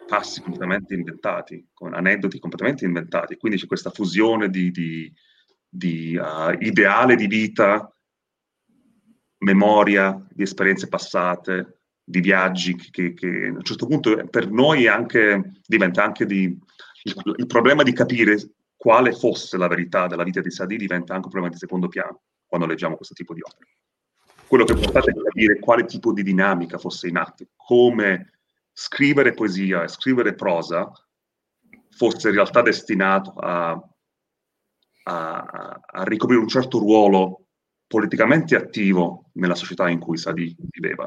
passi 0.07 0.41
completamente 0.41 0.93
inventati, 0.93 1.67
con 1.73 1.93
aneddoti 1.93 2.39
completamente 2.39 2.85
inventati. 2.85 3.37
Quindi 3.37 3.59
c'è 3.59 3.67
questa 3.67 3.91
fusione 3.91 4.49
di, 4.49 4.71
di, 4.71 5.11
di 5.67 6.15
uh, 6.17 6.55
ideale 6.59 7.15
di 7.15 7.27
vita, 7.27 7.87
memoria, 9.39 10.25
di 10.31 10.43
esperienze 10.43 10.87
passate, 10.87 11.81
di 12.03 12.19
viaggi, 12.19 12.75
che, 12.75 13.13
che 13.13 13.27
a 13.47 13.51
un 13.55 13.63
certo 13.63 13.85
punto 13.85 14.15
per 14.29 14.49
noi 14.49 14.87
anche, 14.87 15.53
diventa 15.65 16.03
anche 16.03 16.25
di, 16.25 16.45
il, 17.03 17.33
il, 17.37 17.45
problema 17.47 17.83
di 17.83 17.93
capire 17.93 18.35
quale 18.75 19.13
fosse 19.13 19.55
la 19.57 19.67
verità 19.67 20.07
della 20.07 20.23
vita 20.23 20.41
di 20.41 20.51
Sadi 20.51 20.75
diventa 20.77 21.13
anche 21.13 21.25
un 21.27 21.31
problema 21.31 21.53
di 21.53 21.59
secondo 21.59 21.87
piano 21.87 22.23
quando 22.45 22.67
leggiamo 22.67 22.97
questo 22.97 23.13
tipo 23.13 23.33
di 23.33 23.39
opere 23.41 23.71
quello 24.47 24.65
che 24.65 24.73
portate 24.75 25.11
a 25.11 25.23
capire 25.23 25.59
quale 25.59 25.85
tipo 25.85 26.13
di 26.13 26.23
dinamica 26.23 26.77
fosse 26.77 27.07
in 27.07 27.17
atto, 27.17 27.45
come 27.55 28.31
scrivere 28.71 29.33
poesia 29.33 29.83
e 29.83 29.87
scrivere 29.87 30.33
prosa 30.35 30.91
fosse 31.91 32.29
in 32.29 32.33
realtà 32.35 32.61
destinato 32.63 33.29
a, 33.33 33.71
a, 35.03 35.37
a 35.83 36.03
ricoprire 36.03 36.41
un 36.41 36.47
certo 36.47 36.79
ruolo 36.79 37.47
politicamente 37.87 38.55
attivo 38.55 39.29
nella 39.33 39.53
società 39.55 39.89
in 39.89 39.99
cui 39.99 40.17
Sadi 40.17 40.55
viveva. 40.71 41.03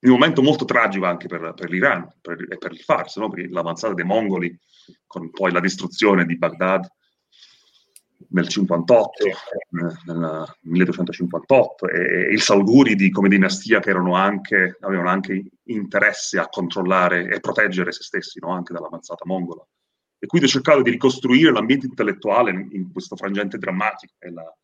In 0.00 0.10
un 0.10 0.18
momento 0.18 0.42
molto 0.42 0.66
tragico 0.66 1.06
anche 1.06 1.26
per, 1.26 1.54
per 1.56 1.70
l'Iran 1.70 2.06
per, 2.20 2.44
e 2.50 2.58
per 2.58 2.72
il 2.72 2.80
Fars, 2.80 3.16
no? 3.16 3.30
perché 3.30 3.48
l'avanzata 3.50 3.94
dei 3.94 4.04
mongoli 4.04 4.56
con 5.06 5.30
poi 5.30 5.50
la 5.52 5.60
distruzione 5.60 6.26
di 6.26 6.36
Baghdad 6.36 6.86
nel 8.30 8.48
58, 8.48 9.24
nel 9.70 10.54
1258, 10.62 11.88
e 11.88 12.28
il 12.32 12.40
Sauguridi 12.40 13.10
come 13.10 13.28
dinastia 13.28 13.80
che 13.80 13.90
anche, 13.90 14.76
avevano 14.80 15.08
anche 15.08 15.42
interesse 15.64 16.38
a 16.38 16.48
controllare 16.48 17.28
e 17.28 17.40
proteggere 17.40 17.92
se 17.92 18.02
stessi 18.02 18.38
no? 18.40 18.50
anche 18.52 18.72
dall'avanzata 18.72 19.24
mongola. 19.26 19.66
E 20.18 20.26
quindi 20.26 20.48
ho 20.48 20.50
cercato 20.50 20.82
di 20.82 20.90
ricostruire 20.90 21.52
l'ambiente 21.52 21.86
intellettuale 21.86 22.68
in, 22.70 22.90
questo 22.90 23.16
frangente 23.16 23.58
drammatico 23.58 24.14
e 24.18 24.30
la, 24.30 24.54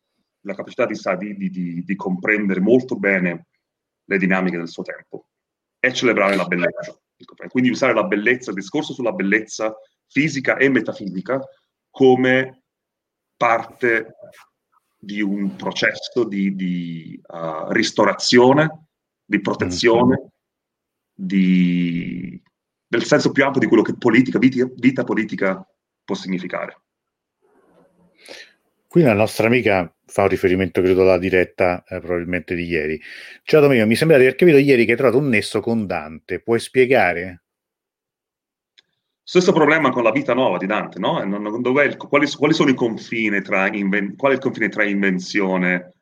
la 0.41 0.55
capacità 0.55 0.85
di, 1.15 1.35
di, 1.35 1.49
di, 1.49 1.83
di 1.83 1.95
comprendere 1.95 2.59
molto 2.59 2.95
bene 2.97 3.47
le 4.05 4.17
dinamiche 4.17 4.57
del 4.57 4.67
suo 4.67 4.83
tempo 4.83 5.27
e 5.79 5.93
celebrare 5.93 6.35
la 6.35 6.45
bellezza. 6.45 6.97
Quindi 7.47 7.69
usare 7.69 7.93
la 7.93 8.03
bellezza, 8.03 8.49
il 8.49 8.55
discorso 8.57 8.93
sulla 8.93 9.11
bellezza 9.11 9.73
fisica 10.07 10.57
e 10.57 10.67
metafisica 10.69 11.39
come 11.89 12.62
parte 13.35 14.15
di 14.97 15.21
un 15.21 15.55
processo 15.55 16.25
di, 16.25 16.55
di 16.55 17.19
uh, 17.27 17.71
ristorazione, 17.71 18.85
di 19.25 19.39
protezione, 19.41 20.21
mm 20.23 20.31
di, 21.15 22.41
del 22.87 23.03
senso 23.03 23.31
più 23.31 23.43
ampio 23.45 23.59
di 23.59 23.67
quello 23.67 23.83
che 23.83 23.95
politica, 23.95 24.39
vita, 24.39 24.67
vita 24.73 25.03
politica 25.03 25.63
può 26.03 26.15
significare. 26.15 26.81
Qui 28.87 29.03
la 29.03 29.13
nostra 29.13 29.45
amica 29.45 29.95
fa 30.07 30.23
un 30.23 30.29
riferimento, 30.29 30.81
credo, 30.81 31.03
alla 31.03 31.19
diretta 31.19 31.83
eh, 31.87 31.99
probabilmente 31.99 32.55
di 32.55 32.65
ieri. 32.65 32.99
Ciao 33.43 33.61
Domenico, 33.61 33.85
mi 33.85 33.95
sembra 33.95 34.17
di 34.17 34.23
aver 34.23 34.35
capito 34.35 34.57
ieri 34.57 34.85
che 34.85 34.91
hai 34.91 34.97
trovato 34.97 35.19
un 35.19 35.29
nesso 35.29 35.59
con 35.59 35.85
Dante. 35.85 36.41
Puoi 36.41 36.59
spiegare? 36.59 37.42
Stesso 39.25 39.53
problema 39.53 39.89
con 39.89 40.03
la 40.03 40.11
vita 40.11 40.33
nuova 40.33 40.57
di 40.57 40.65
Dante, 40.65 40.99
no? 40.99 41.21
Il, 41.23 41.95
quali, 41.95 42.27
quali, 42.35 42.53
sono 42.53 42.69
i 42.69 42.75
confini 42.75 43.41
tra, 43.41 43.73
inven, 43.73 44.17
qual 44.17 44.33
è 44.33 44.35
il 44.35 44.41
confine 44.41 44.67
tra 44.67 44.83
invenzione 44.83 45.93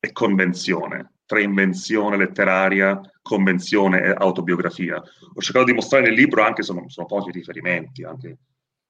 e 0.00 0.12
convenzione? 0.12 1.16
Tra 1.26 1.40
invenzione 1.40 2.16
letteraria, 2.16 2.98
convenzione 3.20 4.00
e 4.02 4.14
autobiografia. 4.16 4.96
Ho 4.96 5.40
cercato 5.42 5.66
di 5.66 5.74
mostrare 5.74 6.04
nel 6.06 6.14
libro, 6.14 6.42
anche 6.42 6.62
sono, 6.62 6.88
sono 6.88 7.04
pochi 7.06 7.30
riferimenti, 7.32 8.02
anche 8.02 8.38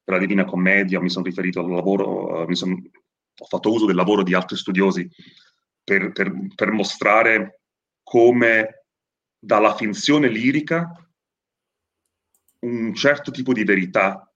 per 0.05 0.15
la 0.15 0.21
Divina 0.21 0.45
Commedia 0.45 1.01
mi 1.01 1.11
sono 1.11 1.25
riferito 1.25 1.59
al 1.59 1.69
lavoro, 1.69 2.47
eh, 2.47 2.55
son, 2.55 2.71
ho 2.75 3.45
fatto 3.47 3.73
uso 3.73 3.87
del 3.87 3.97
lavoro 3.97 4.23
di 4.23 4.35
altri 4.35 4.57
studiosi 4.57 5.09
per, 5.83 6.13
per, 6.13 6.31
per 6.55 6.71
mostrare 6.71 7.63
come 8.05 8.85
dalla 9.41 9.75
finzione 9.75 10.29
lirica 10.29 10.89
un 12.65 12.93
certo 12.95 13.31
tipo 13.31 13.53
di 13.53 13.63
verità 13.65 14.29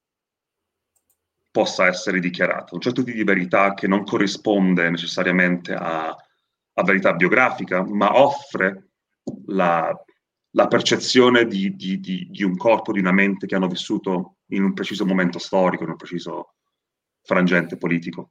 possa 1.51 1.87
essere 1.87 2.21
dichiarata, 2.21 2.75
un 2.75 2.81
certo 2.81 3.03
tipo 3.03 3.17
di 3.17 3.25
verità 3.25 3.75
che 3.75 3.87
non 3.89 4.05
corrisponde 4.05 4.91
necessariamente 4.91 5.73
a, 5.75 6.09
a 6.09 6.83
verità 6.85 7.15
biografica, 7.15 7.83
ma 7.83 8.21
offre 8.21 8.91
la, 9.47 9.91
la 10.51 10.69
percezione 10.69 11.47
di, 11.47 11.75
di, 11.75 11.99
di, 12.01 12.29
di, 12.31 12.43
un 12.45 12.57
corpo, 12.57 12.93
di 12.93 12.99
una 13.01 13.13
mente 13.13 13.47
che 13.47 13.55
hanno 13.57 13.67
vissuto 13.67 14.37
in 14.49 14.63
un 14.63 14.73
preciso 14.75 15.05
momento 15.07 15.39
storico, 15.39 15.83
in 15.85 15.91
un 15.91 15.97
preciso 15.97 16.55
frangente 17.23 17.77
politico. 17.77 18.31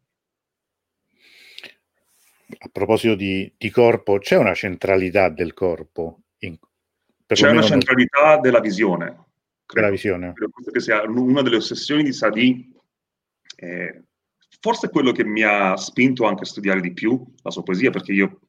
A 2.59 2.69
proposito 2.71 3.15
di, 3.15 3.51
corpo, 3.73 4.19
c'è 4.19 4.37
una 4.37 4.53
centralità 4.53 5.27
del 5.29 5.53
corpo? 5.53 6.21
In, 6.39 6.57
c'è 7.25 7.49
una 7.51 7.61
centralità 7.61 8.33
nel... 8.35 8.39
della 8.41 8.59
visione, 8.61 9.25
Credo, 9.67 9.89
visione. 9.89 10.31
Credo 10.31 10.71
che 10.71 10.79
sia 10.79 11.03
una 11.09 11.41
delle 11.41 11.57
ossessioni 11.57 12.01
di 12.01 12.13
Sadi. 12.13 12.73
Eh, 13.57 14.01
forse 14.61 14.89
quello 14.89 15.11
che 15.11 15.25
mi 15.25 15.43
ha 15.43 15.75
spinto 15.75 16.25
anche 16.25 16.43
a 16.43 16.45
studiare 16.45 16.79
di 16.79 16.93
più 16.93 17.21
la 17.43 17.51
sua 17.51 17.63
poesia, 17.63 17.89
perché 17.91 18.13
io 18.13 18.39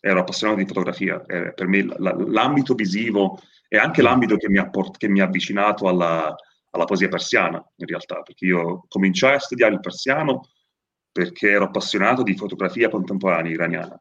ero 0.00 0.18
appassionato 0.18 0.58
di 0.58 0.66
fotografia, 0.66 1.24
eh, 1.26 1.54
per 1.54 1.66
me 1.68 1.84
la, 1.98 2.12
l'ambito 2.26 2.74
visivo 2.74 3.38
è 3.68 3.76
anche 3.76 4.02
l'ambito 4.02 4.36
che 4.36 4.48
mi 4.48 4.58
ha, 4.58 4.68
port- 4.68 4.96
che 4.96 5.06
mi 5.08 5.20
ha 5.20 5.24
avvicinato 5.26 5.86
alla, 5.88 6.34
alla, 6.70 6.84
poesia 6.84 7.08
persiana, 7.08 7.64
in 7.76 7.86
realtà, 7.86 8.22
perché 8.22 8.44
io 8.46 8.84
cominciai 8.88 9.36
a 9.36 9.40
studiare 9.40 9.74
il 9.74 9.80
persiano 9.80 10.48
perché 11.12 11.50
ero 11.50 11.66
appassionato 11.66 12.24
di 12.24 12.36
fotografia 12.36 12.88
contemporanea 12.88 13.52
iraniana. 13.52 14.00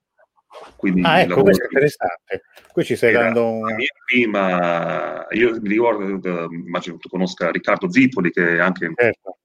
Quindi 0.78 1.02
ah, 1.04 1.20
ecco, 1.20 1.44
questo 1.44 1.64
è 1.64 1.66
interessante. 1.66 2.42
Qui 2.72 2.84
ci 2.84 2.96
stai 2.96 3.12
dando 3.12 3.46
un... 3.46 3.76
prima, 4.06 5.28
io 5.32 5.60
mi 5.62 5.70
ricordo, 5.70 6.46
immagino 6.52 6.98
tu 6.98 7.10
conosca 7.10 7.52
Riccardo 7.52 7.92
Zitoli, 7.92 8.32
che 8.32 8.56
è 8.56 8.60
anche 8.60 8.92
certo. 8.96 9.40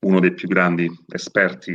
uno 0.00 0.20
dei 0.20 0.34
più 0.34 0.46
grandi 0.46 0.90
esperti 1.08 1.72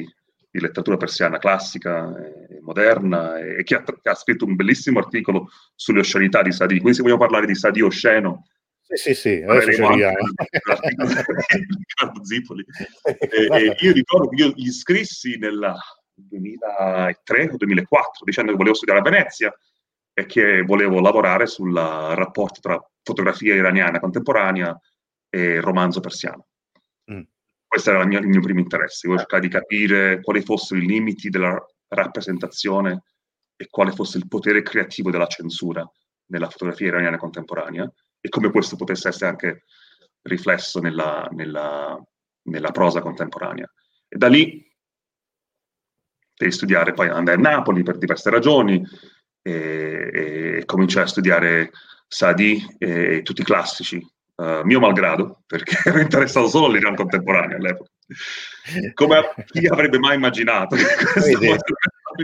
di 0.52 0.60
letteratura 0.60 0.98
persiana 0.98 1.38
classica 1.38 2.12
e 2.18 2.60
moderna, 2.62 3.38
e 3.40 3.64
che 3.64 3.76
ha, 3.76 3.84
ha 4.04 4.14
scritto 4.16 4.46
un 4.46 4.56
bellissimo 4.56 5.00
articolo 5.00 5.50
sulle 5.76 6.00
oscenità 6.00 6.42
di 6.42 6.52
Sadi. 6.52 6.78
Quindi 6.80 6.96
se 6.96 7.02
vogliamo 7.02 7.20
parlare 7.20 7.46
di 7.46 7.56
Sadi 7.56 7.82
osceno, 7.82 8.46
sì, 8.82 9.14
sì, 9.14 9.14
sì, 9.16 9.44
adesso 9.46 9.72
ci 9.92 10.06
Riccardo 10.96 12.26
Zipoli. 12.26 12.64
Eh, 13.04 13.18
eh, 13.58 13.76
io 13.80 13.92
ricordo 13.92 14.30
che 14.30 14.42
io 14.44 14.52
gli 14.56 14.72
scrissi 14.72 15.38
nella, 15.38 15.78
2003 16.28 17.50
o 17.54 17.58
2004 17.58 18.26
dicendo 18.26 18.52
che 18.52 18.58
volevo 18.58 18.76
studiare 18.76 19.00
a 19.00 19.04
Venezia 19.04 19.56
e 20.14 20.26
che 20.26 20.62
volevo 20.64 21.00
lavorare 21.00 21.48
sul 21.48 21.74
rapporto 21.74 22.60
tra 22.60 22.80
fotografia 23.02 23.56
iraniana 23.56 24.00
contemporanea 24.00 24.78
e 25.30 25.62
romanzo 25.62 26.00
persiano. 26.02 26.48
Mm. 27.12 27.22
Questo 27.66 27.92
era 27.92 28.02
il 28.02 28.08
mio, 28.08 28.20
il 28.20 28.28
mio 28.28 28.42
primo 28.42 28.60
interesse, 28.60 29.08
volevo 29.08 29.20
eh. 29.26 29.30
cercare 29.30 29.42
di 29.42 29.48
capire 29.54 30.22
quali 30.22 30.42
fossero 30.42 30.82
i 30.82 30.86
limiti 30.86 31.30
della 31.30 31.58
rappresentazione 31.90 33.04
e 33.56 33.68
quale 33.70 33.92
fosse 33.92 34.18
il 34.18 34.28
potere 34.28 34.62
creativo 34.62 35.12
della 35.12 35.28
censura 35.28 35.88
nella 36.28 36.50
fotografia 36.50 36.88
iraniana 36.88 37.18
contemporanea 37.18 37.92
e 38.20 38.30
come 38.30 38.52
questo 38.52 38.76
potesse 38.76 39.08
essere 39.10 39.28
anche 39.30 39.64
riflesso 40.24 40.80
nella, 40.80 41.28
nella, 41.32 41.98
nella 42.44 42.72
prosa 42.72 43.02
contemporanea. 43.02 43.72
E 44.08 44.18
da 44.18 44.28
lì 44.28 44.69
devi 46.40 46.52
studiare, 46.52 46.94
poi 46.94 47.10
andai 47.10 47.36
a 47.36 47.38
Napoli 47.38 47.84
per 47.84 47.98
diverse 47.98 48.30
ragioni 48.30 48.82
e, 49.42 50.10
e 50.60 50.66
cominciai 50.66 51.04
a 51.04 51.08
studiare 51.08 51.72
Sadi 52.08 52.66
e 52.78 53.22
tutti 53.24 53.42
i 53.42 53.46
classici, 53.46 54.02
Uh, 54.40 54.62
mio 54.64 54.80
malgrado, 54.80 55.42
perché 55.46 55.76
ero 55.84 56.00
interessato 56.00 56.48
solo 56.48 56.68
all'Iran 56.68 56.96
contemporaneo 56.96 57.58
all'epoca. 57.58 57.90
Come 58.94 59.22
chi 59.48 59.68
avrebbe 59.68 59.98
mai 60.00 60.16
immaginato? 60.16 60.78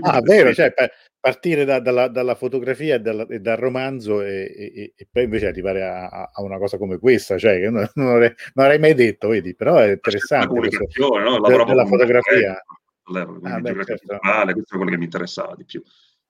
ah, 0.06 0.22
vero, 0.22 0.54
cioè, 0.54 0.72
per 0.72 0.94
partire 1.20 1.66
da, 1.66 1.82
dalla, 1.82 2.08
dalla, 2.08 2.36
fotografia 2.36 2.98
dalla, 3.00 3.28
e 3.28 3.42
dal 3.42 3.58
romanzo 3.58 4.22
e, 4.22 4.46
e, 4.56 4.94
e, 4.96 5.08
poi 5.12 5.26
invece 5.26 5.48
arrivare 5.48 5.84
a, 5.84 6.06
a, 6.34 6.42
una 6.42 6.58
cosa 6.58 6.78
come 6.78 7.00
questa, 7.00 7.38
cioè, 7.38 7.60
che 7.60 7.70
non, 7.70 7.86
non, 7.96 8.08
avrei, 8.14 8.34
non 8.54 8.64
avrei 8.66 8.80
mai 8.80 8.94
detto, 8.94 9.28
vedi, 9.28 9.54
però 9.54 9.76
è 9.76 9.90
interessante. 9.92 10.46
La 10.46 10.52
comunicazione, 10.54 10.92
questo, 11.22 11.38
no? 11.38 11.40
De, 11.42 11.66
della 11.66 11.86
fotografia. 11.86 12.54
Te 12.54 12.62
all'epoca, 13.06 13.40
quindi 13.40 13.52
ah, 13.52 13.60
beh, 13.60 13.68
geografia 13.70 13.96
certo. 13.96 14.14
culturale, 14.14 14.54
questo 14.54 14.74
è 14.74 14.78
quello 14.78 14.92
che 14.92 14.98
mi 14.98 15.04
interessava 15.04 15.56
di 15.56 15.66
più. 15.66 15.84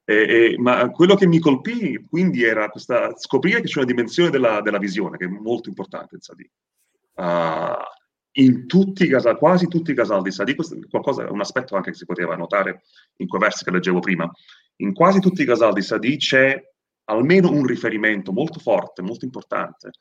E, 0.08 0.14
e, 0.14 0.56
ma 0.60 0.90
quello 0.92 1.16
che 1.16 1.26
mi 1.26 1.40
colpì 1.40 2.00
quindi 2.08 2.44
era 2.44 2.70
questa, 2.70 3.18
scoprire 3.18 3.60
che 3.62 3.68
c'è 3.68 3.80
una 3.80 3.88
dimensione 3.88 4.30
della, 4.30 4.62
della 4.62 4.78
visione 4.78 5.18
che 5.18 5.26
è 5.26 5.30
molto 5.30 5.70
importante 5.70 6.16
in 6.16 6.22
Sadi. 6.22 6.50
Uh, 7.16 7.82
in 8.38 8.68
tutti 8.68 9.08
casal, 9.08 9.38
quasi 9.38 9.68
tutti 9.68 9.92
i 9.92 9.96
casaldi 9.96 10.30
Sadi, 10.32 10.54
questo 10.56 10.76
è 10.76 10.80
qualcosa, 10.90 11.30
un 11.32 11.40
aspetto 11.40 11.76
anche 11.76 11.90
che 11.92 11.98
si 11.98 12.06
poteva 12.06 12.36
notare 12.36 12.84
in 13.18 13.28
quei 13.28 13.42
versi 13.42 13.64
che 13.64 13.72
leggevo 13.72 14.00
prima, 14.00 14.30
in 14.78 14.94
quasi 14.94 15.20
tutti 15.20 15.42
i 15.42 15.46
casaldi 15.46 15.82
Sadi 15.82 16.18
c'è 16.18 16.62
almeno 17.06 17.50
un 17.50 17.66
riferimento 17.66 18.32
molto 18.34 18.60
forte, 18.60 19.02
molto 19.02 19.24
importante, 19.26 19.92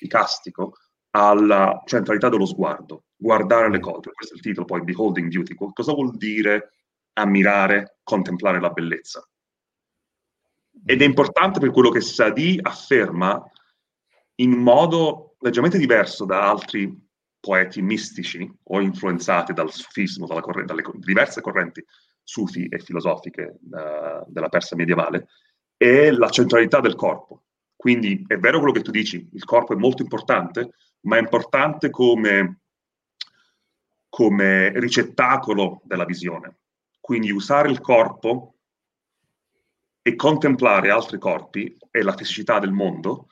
dicastico, 0.00 0.74
alla 1.16 1.80
centralità 1.86 2.28
dello 2.28 2.46
sguardo 2.46 3.04
guardare 3.24 3.70
le 3.70 3.80
cose, 3.80 4.12
questo 4.12 4.34
è 4.34 4.36
il 4.36 4.42
titolo 4.42 4.66
poi, 4.66 4.84
Beholding 4.84 5.30
Beauty, 5.32 5.54
cosa 5.72 5.94
vuol 5.94 6.14
dire 6.18 6.72
ammirare, 7.14 8.00
contemplare 8.02 8.60
la 8.60 8.68
bellezza? 8.68 9.26
Ed 10.84 11.00
è 11.00 11.04
importante 11.06 11.58
per 11.58 11.70
quello 11.70 11.88
che 11.88 12.02
Sadi 12.02 12.58
afferma 12.60 13.42
in 14.36 14.50
modo 14.50 15.36
leggermente 15.40 15.78
diverso 15.78 16.26
da 16.26 16.50
altri 16.50 17.02
poeti 17.40 17.80
mistici 17.80 18.46
o 18.64 18.80
influenzati 18.80 19.54
dal 19.54 19.72
sufismo, 19.72 20.26
corrente, 20.26 20.74
dalle 20.74 20.82
diverse 20.96 21.40
correnti 21.40 21.82
sufi 22.22 22.68
e 22.68 22.78
filosofiche 22.80 23.58
uh, 23.70 24.24
della 24.26 24.48
Persia 24.50 24.76
medievale, 24.76 25.28
è 25.78 26.10
la 26.10 26.28
centralità 26.28 26.80
del 26.80 26.94
corpo. 26.94 27.44
Quindi 27.74 28.22
è 28.26 28.36
vero 28.36 28.58
quello 28.58 28.72
che 28.72 28.82
tu 28.82 28.90
dici, 28.90 29.28
il 29.32 29.44
corpo 29.44 29.72
è 29.72 29.76
molto 29.76 30.02
importante, 30.02 30.72
ma 31.02 31.16
è 31.16 31.20
importante 31.20 31.90
come 31.90 32.60
come 34.14 34.70
ricettacolo 34.78 35.80
della 35.82 36.04
visione. 36.04 36.58
Quindi 37.00 37.32
usare 37.32 37.68
il 37.68 37.80
corpo 37.80 38.58
e 40.00 40.14
contemplare 40.14 40.88
altri 40.92 41.18
corpi 41.18 41.76
e 41.90 42.02
la 42.02 42.14
fisicità 42.16 42.60
del 42.60 42.70
mondo 42.70 43.26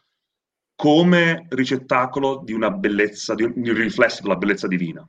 come 0.74 1.46
ricettacolo 1.50 2.42
di 2.44 2.52
una 2.52 2.72
bellezza, 2.72 3.36
di 3.36 3.44
un 3.44 3.62
riflesso 3.72 4.22
della 4.22 4.34
bellezza 4.34 4.66
divina, 4.66 5.08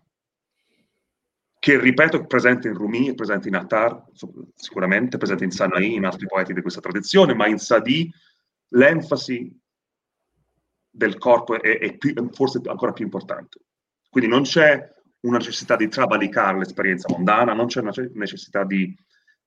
che 1.57 1.80
ripeto 1.80 2.17
è 2.17 2.28
presente 2.28 2.67
in 2.67 2.76
Rumi, 2.76 3.07
è 3.07 3.15
presente 3.15 3.47
in 3.47 3.55
Attar, 3.55 4.05
sicuramente, 4.53 5.15
è 5.15 5.17
presente 5.19 5.43
in 5.43 5.49
Sana'i, 5.49 5.95
in 5.95 6.05
altri 6.05 6.28
poeti 6.28 6.53
di 6.53 6.61
questa 6.61 6.82
tradizione, 6.82 7.34
ma 7.34 7.47
in 7.47 7.57
Sadi 7.57 8.13
l'enfasi 8.67 9.59
del 10.91 11.17
corpo 11.17 11.59
è, 11.59 11.80
è 11.80 11.97
più, 11.97 12.13
forse 12.32 12.61
ancora 12.65 12.91
più 12.93 13.05
importante. 13.05 13.61
Quindi 14.11 14.30
non 14.30 14.43
c'è 14.43 14.91
una 15.24 15.38
necessità 15.38 15.76
di 15.76 15.88
travalicare 15.88 16.57
l'esperienza 16.57 17.07
mondana, 17.09 17.53
non 17.53 17.67
c'è 17.67 17.82
una 17.82 17.93
necessità 18.13 18.63
di, 18.65 18.93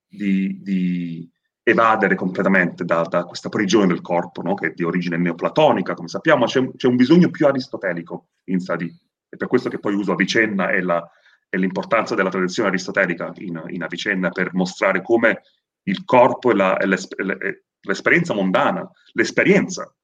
di, 0.06 0.60
di 0.62 1.28
evadere 1.62 2.14
completamente 2.14 2.84
da, 2.84 3.02
da, 3.02 3.24
questa 3.24 3.48
prigione 3.48 3.86
del 3.88 4.00
corpo, 4.00 4.42
no? 4.42 4.54
che 4.54 4.68
è 4.68 4.72
di 4.72 4.84
origine 4.84 5.16
neoplatonica, 5.16 5.94
come 5.94 6.08
sappiamo, 6.08 6.40
ma 6.40 6.46
c'è, 6.46 6.66
c'è, 6.76 6.86
un 6.86 6.96
bisogno 6.96 7.30
più 7.30 7.46
aristotelico 7.46 8.28
in 8.44 8.60
Sadi. 8.60 8.88
È 9.28 9.36
per 9.36 9.48
questo 9.48 9.68
che 9.68 9.78
poi 9.78 9.94
uso 9.94 10.12
Avicenna 10.12 10.70
e, 10.70 10.80
la, 10.80 11.06
e 11.48 11.58
l'importanza 11.58 12.14
della 12.14 12.30
tradizione 12.30 12.70
aristotelica 12.70 13.32
in, 13.38 13.62
in 13.68 13.82
Avicenna 13.82 14.30
per 14.30 14.54
mostrare 14.54 15.02
come 15.02 15.42
il 15.84 16.04
corpo 16.04 16.50
e, 16.50 16.54
la, 16.54 16.76
e 16.78 16.86
l'esperienza 16.86 18.32
mondana, 18.32 18.88
l'esperienza, 19.12 19.94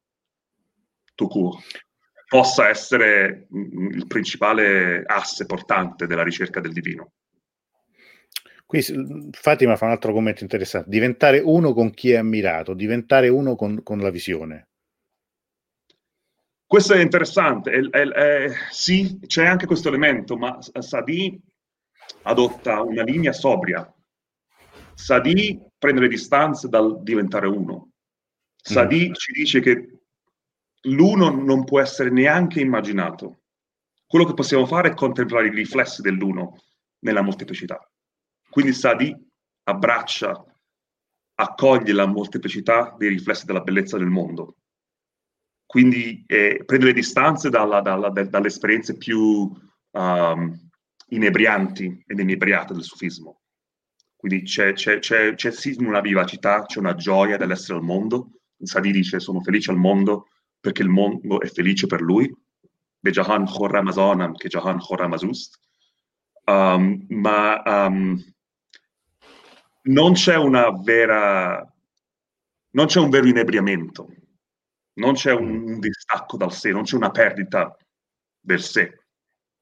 tu 1.15 1.27
cure, 1.29 1.59
possa 2.33 2.71
essere 2.71 3.47
mm, 3.55 3.61
mm, 3.79 3.89
il 3.93 4.07
principale 4.07 5.03
asse 5.05 5.45
portante 5.45 6.07
della 6.07 6.23
ricerca 6.23 6.61
del 6.61 6.73
divino. 6.73 7.13
Qui 8.65 9.29
Fatima 9.33 9.77
fa 9.77 9.85
un 9.85 9.91
altro 9.91 10.15
commento 10.15 10.43
interessante, 10.43 10.89
diventare 10.89 11.41
uno 11.41 11.75
con 11.75 11.91
chi 11.91 12.13
è 12.13 12.17
ammirato, 12.17 12.73
diventare 12.73 13.29
uno 13.29 13.55
con, 13.55 13.83
con 13.83 13.99
la 13.99 14.09
visione. 14.09 14.69
Questo 16.65 16.95
è 16.95 17.03
interessante, 17.03 17.71
è, 17.71 17.81
è, 17.91 18.03
è, 18.09 18.53
sì, 18.71 19.21
c'è 19.27 19.45
anche 19.47 19.67
questo 19.67 19.89
elemento, 19.89 20.39
ma 20.39 20.57
Sadi 20.79 21.39
adotta 22.23 22.81
una 22.81 23.03
linea 23.03 23.35
sobria. 23.35 23.93
Sadi 24.95 25.61
prende 25.77 26.01
le 26.01 26.09
distanze 26.09 26.67
dal 26.71 27.03
diventare 27.03 27.47
uno. 27.47 27.91
Sadi 28.57 29.11
mm. 29.11 29.13
ci 29.13 29.33
dice 29.33 29.61
che 29.61 29.97
l'uno 30.83 31.31
non 31.31 31.65
può 31.65 31.81
essere 31.81 32.11
neanche 32.11 32.61
immaginato. 32.61 33.41
Quello 34.07 34.25
che 34.27 34.35
possiamo 34.35 34.67
fare 34.67 34.91
è 34.91 34.95
contemplare 34.95 35.47
i 35.47 35.51
riflessi 35.51 36.03
dell'uno 36.03 36.63
nella 37.01 37.23
molteplicità. 37.23 37.79
Quindi 38.51 38.73
Sadi 38.73 39.15
abbraccia, 39.65 40.45
accoglie 41.35 41.93
la 41.93 42.07
molteplicità 42.07 42.95
dei 42.99 43.09
riflessi 43.09 43.47
della 43.47 43.63
bellezza 43.63 43.97
del 43.97 44.09
mondo. 44.09 44.57
Quindi 45.65 46.23
eh, 46.27 46.63
prende 46.67 46.87
le 46.87 46.93
distanze 46.93 47.49
dalla, 47.49 47.81
dalla, 47.81 48.11
da, 48.11 48.25
dalle 48.25 48.49
esperienze 48.49 48.99
più 48.99 49.51
um, 49.93 50.69
inebrianti 51.09 52.03
ed 52.07 52.19
inebriate 52.19 52.75
del 52.75 52.83
sufismo. 52.85 53.41
Quindi 54.15 54.43
c'è, 54.45 54.75
c'è, 54.75 54.99
c'è, 54.99 55.35
c'è 55.35 55.51
sì 55.51 55.75
una 55.79 56.01
vivacità, 56.01 56.65
c'è 56.67 56.79
una 56.79 56.95
gioia 56.95 57.39
dell'essere 57.39 57.79
al 57.79 57.85
mondo. 57.85 58.33
Sadi 58.63 58.93
dice 58.93 59.19
sono 59.19 59.41
felice 59.41 59.71
al 59.71 59.79
mondo, 59.79 60.29
perché 60.63 60.83
il 60.83 60.89
mondo 60.89 61.41
è 61.41 61.49
felice 61.49 61.89
per 61.89 62.01
lui, 62.01 62.33
Bejahan 63.01 63.45
Khorramazanam 63.47 64.35
che 64.37 64.47
Jahan 64.49 64.79
Khorramazust, 64.79 65.59
um, 66.45 67.05
ma 67.09 67.61
um, 67.67 68.17
non 69.87 70.13
c'è 70.13 70.37
una 70.37 70.71
vera, 70.81 71.69
non 72.75 72.87
c'è 72.87 73.01
un 73.01 73.11
vero 73.11 73.27
inebriamento, 73.27 74.07
non 74.95 75.15
c'è 75.15 75.33
un, 75.33 75.65
un 75.65 75.79
distacco 75.81 76.37
dal 76.37 76.53
sé, 76.53 76.71
non 76.71 76.85
c'è 76.85 76.95
una 76.95 77.11
perdita 77.11 77.77
del 78.39 78.63
sé, 78.63 79.05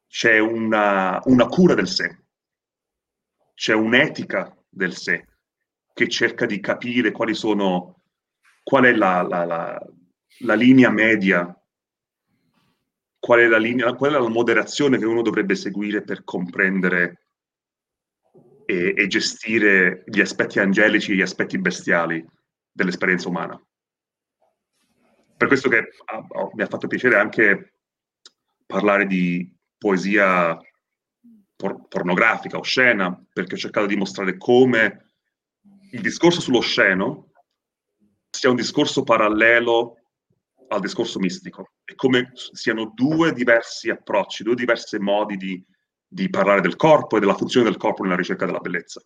c'è 0.06 0.38
una, 0.38 1.18
una 1.24 1.46
cura 1.46 1.72
del 1.72 1.88
sé, 1.88 2.14
c'è 3.54 3.72
un'etica 3.72 4.54
del 4.68 4.94
sé 4.94 5.24
che 5.94 6.08
cerca 6.08 6.44
di 6.44 6.60
capire 6.60 7.10
quali 7.10 7.32
sono, 7.32 8.02
qual 8.62 8.84
è 8.84 8.92
la, 8.92 9.22
la, 9.22 9.44
la 9.46 9.86
la 10.38 10.54
linea 10.54 10.90
media, 10.90 11.44
qual 13.18 13.40
è 13.40 13.46
la, 13.46 13.58
linea, 13.58 13.92
qual 13.94 14.14
è 14.14 14.18
la 14.18 14.28
moderazione 14.28 14.98
che 14.98 15.04
uno 15.04 15.22
dovrebbe 15.22 15.54
seguire 15.54 16.02
per 16.02 16.24
comprendere 16.24 17.26
e, 18.64 18.94
e 18.96 19.06
gestire 19.06 20.04
gli 20.06 20.20
aspetti 20.20 20.58
angelici 20.58 21.12
e 21.12 21.16
gli 21.16 21.20
aspetti 21.22 21.58
bestiali 21.58 22.24
dell'esperienza 22.72 23.28
umana. 23.28 23.60
Per 25.36 25.48
questo 25.48 25.68
che 25.68 25.88
ah, 26.06 26.24
oh, 26.28 26.50
mi 26.54 26.62
ha 26.62 26.66
fatto 26.66 26.86
piacere 26.86 27.18
anche 27.18 27.74
parlare 28.66 29.06
di 29.06 29.52
poesia 29.76 30.56
por- 31.56 31.88
pornografica, 31.88 32.58
oscena, 32.58 33.12
perché 33.32 33.54
ho 33.54 33.58
cercato 33.58 33.86
di 33.86 33.96
mostrare 33.96 34.36
come 34.38 35.12
il 35.92 36.00
discorso 36.00 36.40
sullo 36.40 36.60
sceno 36.60 37.28
sia 38.30 38.48
un 38.50 38.54
discorso 38.56 39.02
parallelo 39.02 39.99
al 40.72 40.80
discorso 40.80 41.18
mistico 41.18 41.70
e 41.84 41.94
come 41.94 42.30
siano 42.34 42.92
due 42.94 43.32
diversi 43.32 43.90
approcci, 43.90 44.42
due 44.42 44.54
diversi 44.54 44.98
modi 44.98 45.36
di, 45.36 45.62
di 46.06 46.28
parlare 46.28 46.60
del 46.60 46.76
corpo 46.76 47.16
e 47.16 47.20
della 47.20 47.34
funzione 47.34 47.68
del 47.68 47.76
corpo 47.78 48.02
nella 48.02 48.16
ricerca 48.16 48.46
della 48.46 48.60
bellezza. 48.60 49.02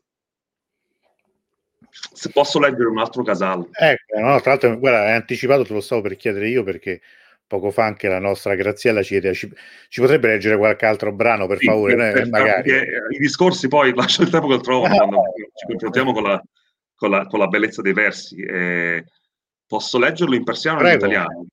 Se 2.13 2.31
posso 2.31 2.59
leggere 2.59 2.87
un 2.89 2.99
altro 2.99 3.23
Casal. 3.23 3.67
Ecco, 3.71 4.19
no, 4.19 4.41
tra 4.41 4.51
l'altro, 4.53 4.79
guarda, 4.79 5.01
hai 5.05 5.13
anticipato, 5.13 5.65
te 5.65 5.73
lo 5.73 5.81
stavo 5.81 6.01
per 6.03 6.17
chiedere 6.17 6.49
io 6.49 6.65
perché 6.65 7.01
poco 7.47 7.71
fa 7.71 7.85
anche 7.85 8.09
la 8.09 8.19
nostra 8.19 8.55
Graziella 8.55 9.03
ci 9.03 9.11
chiedeva 9.11 9.35
ci, 9.35 9.53
ci, 9.89 10.01
potrebbe 10.01 10.29
leggere 10.29 10.57
qualche 10.57 10.87
altro 10.87 11.13
brano 11.13 11.47
per 11.47 11.59
sì, 11.59 11.67
favore 11.67 11.95
per, 11.95 12.07
eh, 12.09 12.13
per, 12.13 12.29
magari. 12.31 12.71
Eh, 12.71 12.87
i 13.11 13.19
discorsi 13.19 13.69
poi 13.69 13.93
lascio 13.95 14.23
il 14.23 14.31
tempo 14.31 14.49
che 14.49 14.61
trovo 14.61 14.87
ci 15.55 15.67
confrontiamo 15.67 16.13
con, 16.15 16.23
la, 16.25 16.43
con, 16.95 17.11
la, 17.11 17.27
con 17.27 17.39
la, 17.39 17.47
bellezza 17.47 17.81
dei 17.83 17.93
versi 17.93 18.41
eh, 18.41 19.05
Posso 19.67 19.99
leggerlo 19.99 20.35
in 20.35 20.45
persiano 20.45 20.79
Prego. 20.79 21.05
o 21.05 21.07
in 21.09 21.13
italiano? 21.13 21.47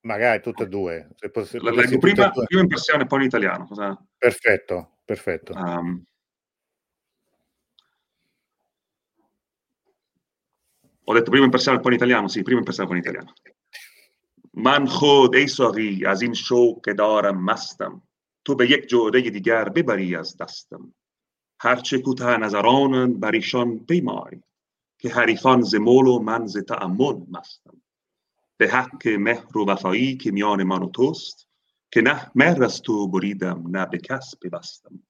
Magari 0.00 0.42
tutte 0.42 0.64
e 0.64 0.68
due. 0.68 1.08
Se 1.14 1.30
poss- 1.30 1.54
La 1.54 1.70
leggo 1.70 1.98
prima, 1.98 2.30
prima, 2.30 2.60
in 2.62 2.68
persiano 2.68 3.02
e 3.02 3.06
poi 3.06 3.20
in 3.20 3.26
italiano. 3.26 3.66
Cosa? 3.66 4.04
Perfetto, 4.18 4.98
perfetto. 5.04 5.52
Um, 5.54 6.04
ho 11.04 11.12
detto 11.12 11.30
prima 11.30 11.44
in 11.44 11.50
persiano 11.50 11.78
e 11.78 11.80
poi 11.80 11.90
in 11.92 11.96
italiano, 11.96 12.28
sì, 12.28 12.42
prima 12.42 12.58
in 12.58 12.64
persiano 12.64 12.90
e 12.90 12.92
poi 12.92 13.00
in 13.00 13.04
italiano. 13.10 13.34
من 14.56 14.86
خود 14.86 15.34
ای 15.34 15.46
ساقی 15.48 16.06
از 16.06 16.22
این 16.22 16.34
شوق 16.34 16.84
که 16.84 16.92
دارم 16.92 17.44
مستم 17.44 18.02
تو 18.44 18.54
به 18.54 18.70
یک 18.70 18.88
جوره 18.88 19.30
دیگر 19.30 19.68
ببری 19.68 20.16
از 20.16 20.36
دستم 20.36 20.94
هرچه 21.60 21.98
کوته 21.98 22.36
نظرانند 22.36 23.20
بر 23.20 23.30
ایشان 23.30 23.84
که 25.04 25.10
حریفان 25.14 25.60
ز 25.62 25.74
مول 25.74 26.06
و 26.06 26.18
من 26.18 26.46
ز 26.46 26.58
تعمل 26.58 27.16
مستم 27.30 27.82
به 28.56 28.68
حق 28.68 29.08
مهر 29.08 29.58
و 29.58 29.66
وفایی 29.66 30.16
که 30.16 30.30
میان 30.32 30.62
من 30.62 30.82
و 30.82 30.90
توست 30.90 31.46
که 31.92 32.00
نه 32.00 32.30
مهر 32.34 32.64
از 32.64 32.82
تو 32.82 33.08
بریدم 33.08 33.64
نه 33.68 33.86
به 33.86 33.98
کس 33.98 34.34
ببستم 34.44 35.02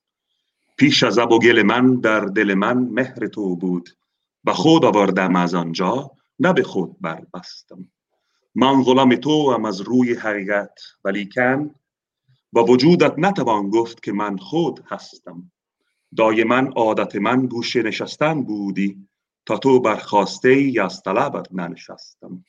پیش 0.77 1.03
از 1.03 1.19
اب 1.19 1.33
و 1.33 1.39
گل 1.39 1.63
من 1.63 1.95
در 1.97 2.21
دل 2.21 2.55
من 2.55 2.79
مهر 2.79 3.27
تو 3.27 3.57
بود 3.57 3.89
و 4.45 4.53
خود 4.53 4.85
آوردم 4.85 5.37
از 5.37 5.55
آنجا 5.55 6.11
نه 6.39 6.53
به 6.53 6.63
خود 6.63 6.97
بربستم 7.01 7.89
من 8.55 8.83
غلام 8.83 9.17
تو 9.17 9.53
هم 9.53 9.65
از 9.65 9.81
روی 9.81 10.15
حقیقت 10.15 10.75
ولیکن 11.05 11.75
با 12.53 12.65
وجودت 12.65 13.15
نتوان 13.19 13.71
گفت 13.71 14.03
که 14.03 14.13
من 14.13 14.37
خود 14.37 14.85
هستم 14.87 15.53
دای 16.17 16.45
من 16.45 16.67
عادت 16.73 17.17
من 17.17 17.47
گوشه 17.47 17.83
نشستن 17.83 18.43
بودی 18.43 19.09
تا 19.47 19.57
تو 19.59 19.81
برخواسته 19.81 20.49
ای 20.49 20.79
از 20.79 21.03
طلبت 21.03 21.49
ننشستم 21.53 22.45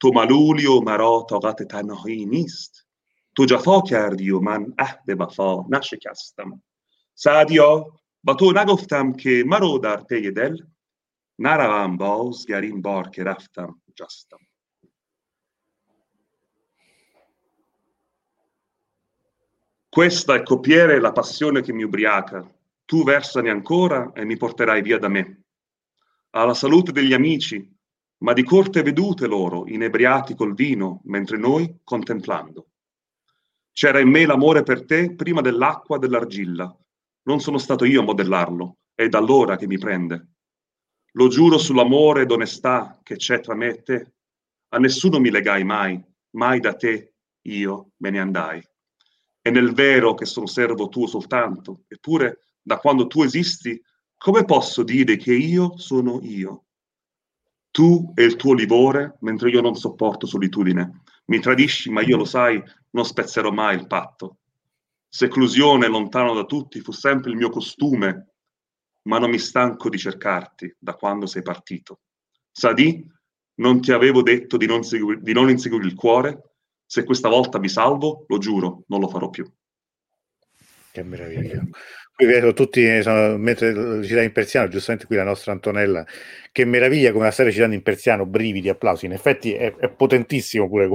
تو 0.00 0.10
ملولی 0.14 0.66
و 0.66 0.80
مرا 0.80 1.26
طاقت 1.30 1.62
تنهایی 1.62 2.26
نیست 2.26 2.86
تو 3.36 3.44
جفا 3.44 3.80
کردی 3.80 4.30
و 4.30 4.40
من 4.40 4.66
عهد 4.78 5.04
وفا 5.20 5.64
نشکستم 5.70 6.62
سعدیا 7.14 7.86
با 8.24 8.34
تو 8.34 8.52
نگفتم 8.52 9.12
که 9.12 9.44
مرو 9.46 9.78
در 9.78 9.96
پی 10.02 10.30
دل 10.30 10.56
نروم 11.38 11.96
باز 11.96 12.46
گر 12.46 12.60
این 12.60 12.82
بار 12.82 13.08
که 13.08 13.24
رفتم 13.24 13.80
جستم 13.96 14.38
Questa 19.94 20.34
è 20.36 20.42
copiere 20.42 20.98
la 21.00 21.12
passione 21.12 21.60
che 21.60 21.74
mi 21.74 21.82
ubriaca. 21.82 22.40
Tu 22.86 23.02
versani 23.02 23.50
ancora 23.50 24.12
e 24.14 24.24
mi 24.24 24.38
porterai 24.38 24.80
via 24.80 24.98
da 24.98 25.08
me 25.08 25.41
alla 26.34 26.54
salute 26.54 26.92
degli 26.92 27.12
amici, 27.12 27.66
ma 28.18 28.32
di 28.32 28.42
corte 28.44 28.82
vedute 28.82 29.26
loro, 29.26 29.66
inebriati 29.66 30.34
col 30.34 30.54
vino, 30.54 31.00
mentre 31.04 31.36
noi 31.36 31.80
contemplando. 31.84 32.68
C'era 33.72 34.00
in 34.00 34.08
me 34.08 34.26
l'amore 34.26 34.62
per 34.62 34.84
te 34.84 35.14
prima 35.14 35.40
dell'acqua 35.40 35.98
dell'argilla. 35.98 36.74
Non 37.24 37.40
sono 37.40 37.58
stato 37.58 37.84
io 37.84 38.00
a 38.00 38.04
modellarlo, 38.04 38.76
è 38.94 39.08
da 39.08 39.18
allora 39.18 39.56
che 39.56 39.66
mi 39.66 39.78
prende. 39.78 40.28
Lo 41.12 41.28
giuro 41.28 41.58
sull'amore 41.58 42.22
ed 42.22 42.30
onestà 42.30 43.00
che 43.02 43.16
c'è 43.16 43.40
tra 43.40 43.54
me 43.54 43.68
e 43.68 43.82
te. 43.82 44.12
A 44.70 44.78
nessuno 44.78 45.18
mi 45.20 45.30
legai 45.30 45.64
mai, 45.64 46.02
mai 46.30 46.60
da 46.60 46.74
te 46.74 47.14
io 47.42 47.90
me 47.98 48.10
ne 48.10 48.20
andai. 48.20 48.62
È 49.40 49.50
nel 49.50 49.72
vero 49.72 50.14
che 50.14 50.24
sono 50.26 50.46
servo 50.46 50.88
tuo 50.88 51.06
soltanto, 51.06 51.82
eppure 51.88 52.40
da 52.62 52.78
quando 52.78 53.06
tu 53.08 53.22
esisti 53.22 53.78
come 54.22 54.44
posso 54.44 54.84
dire 54.84 55.16
che 55.16 55.34
io 55.34 55.76
sono 55.76 56.20
io? 56.22 56.66
Tu 57.72 58.12
e 58.14 58.22
il 58.22 58.36
tuo 58.36 58.54
livore, 58.54 59.16
mentre 59.20 59.50
io 59.50 59.60
non 59.60 59.74
sopporto 59.74 60.26
solitudine. 60.26 61.00
Mi 61.24 61.40
tradisci, 61.40 61.90
ma 61.90 62.02
io 62.02 62.16
lo 62.18 62.24
sai, 62.24 62.62
non 62.90 63.04
spezzerò 63.04 63.50
mai 63.50 63.76
il 63.76 63.88
patto. 63.88 64.36
Seclusione 65.08 65.88
lontano 65.88 66.34
da 66.34 66.44
tutti 66.44 66.80
fu 66.82 66.92
sempre 66.92 67.30
il 67.32 67.36
mio 67.36 67.50
costume, 67.50 68.28
ma 69.04 69.18
non 69.18 69.28
mi 69.30 69.38
stanco 69.38 69.88
di 69.88 69.98
cercarti 69.98 70.72
da 70.78 70.94
quando 70.94 71.26
sei 71.26 71.42
partito. 71.42 72.02
Sadi, 72.52 73.04
non 73.54 73.80
ti 73.80 73.90
avevo 73.90 74.22
detto 74.22 74.56
di 74.56 74.66
non, 74.66 74.84
segu- 74.84 75.18
di 75.20 75.32
non 75.32 75.50
inseguire 75.50 75.86
il 75.86 75.94
cuore? 75.94 76.52
Se 76.86 77.02
questa 77.02 77.28
volta 77.28 77.58
mi 77.58 77.68
salvo, 77.68 78.24
lo 78.28 78.38
giuro, 78.38 78.84
non 78.86 79.00
lo 79.00 79.08
farò 79.08 79.30
più. 79.30 79.50
Che 80.92 81.02
meraviglia 81.02 81.64
tutti 82.52 83.02
sono, 83.02 83.36
mentre 83.36 84.02
ci 84.04 84.14
in 84.16 84.32
persiano, 84.32 84.68
giustamente 84.68 85.06
qui 85.06 85.16
la 85.16 85.24
nostra 85.24 85.52
Antonella, 85.52 86.04
che 86.52 86.64
meraviglia 86.64 87.12
come 87.12 87.24
la 87.24 87.30
storia 87.30 87.50
recitando 87.50 87.76
in 87.76 87.82
persiano, 87.82 88.26
brividi, 88.26 88.68
applausi. 88.68 89.06
In 89.06 89.12
effetti 89.12 89.52
è, 89.54 89.74
è 89.74 89.88
potentissimo 89.90 90.68
pure 90.68 90.88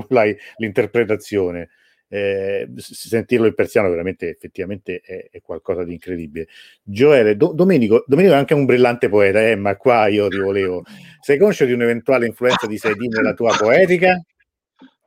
l'interpretazione. 0.58 1.70
Eh, 2.10 2.70
sentirlo 2.78 3.48
in 3.48 3.54
persiano 3.54 3.90
veramente 3.90 4.30
effettivamente 4.30 5.02
è, 5.02 5.28
è 5.30 5.42
qualcosa 5.42 5.84
di 5.84 5.92
incredibile. 5.94 6.48
Gioele, 6.82 7.36
Do, 7.36 7.52
Domenico, 7.54 8.06
Domenico 8.08 8.34
è 8.34 8.38
anche 8.38 8.54
un 8.54 8.64
brillante 8.66 9.10
poeta, 9.10 9.46
eh, 9.46 9.56
ma 9.56 9.76
qua 9.76 10.08
io 10.08 10.30
ti 10.30 10.38
volevo. 10.40 10.84
Sei 11.20 11.38
conscio 11.38 11.66
di 11.66 11.74
un'eventuale 11.74 12.26
influenza 12.26 12.66
di 12.68 12.78
Saidin 12.78 13.10
nella 13.12 13.34
tua 13.34 13.54
poetica? 13.58 14.22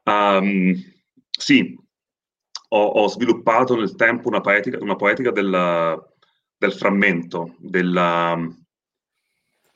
Um, 0.04 0.74
sì, 1.30 1.74
ho, 2.68 2.82
ho, 2.84 3.08
sviluppato 3.08 3.76
nel 3.76 3.94
tempo 3.94 4.28
una 4.28 4.40
poetica, 4.42 4.76
una 4.80 4.96
poetica 4.96 5.30
della, 5.30 5.96
del 6.60 6.74
frammento, 6.74 7.54
della, 7.58 8.38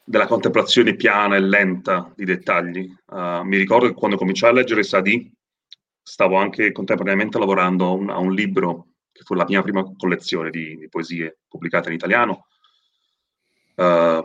della 0.04 0.26
contemplazione 0.26 0.94
piana 0.96 1.34
e 1.34 1.40
lenta 1.40 2.12
di 2.14 2.26
dettagli. 2.26 2.94
Uh, 3.06 3.40
mi 3.42 3.56
ricordo 3.56 3.86
che 3.88 3.94
quando 3.94 4.18
cominciai 4.18 4.50
a 4.50 4.52
leggere 4.52 4.82
Sadi, 4.82 5.32
stavo 6.02 6.36
anche 6.36 6.72
contemporaneamente 6.72 7.38
lavorando 7.38 7.86
a 7.86 7.90
un, 7.92 8.10
a 8.10 8.18
un, 8.18 8.34
libro 8.34 8.88
che 9.10 9.22
fu 9.24 9.32
la 9.32 9.46
mia 9.48 9.62
prima 9.62 9.82
collezione 9.96 10.50
di, 10.50 10.76
di 10.76 10.86
poesie 10.90 11.38
pubblicate 11.48 11.88
in 11.88 11.94
italiano, 11.94 12.48
uh, 13.76 14.22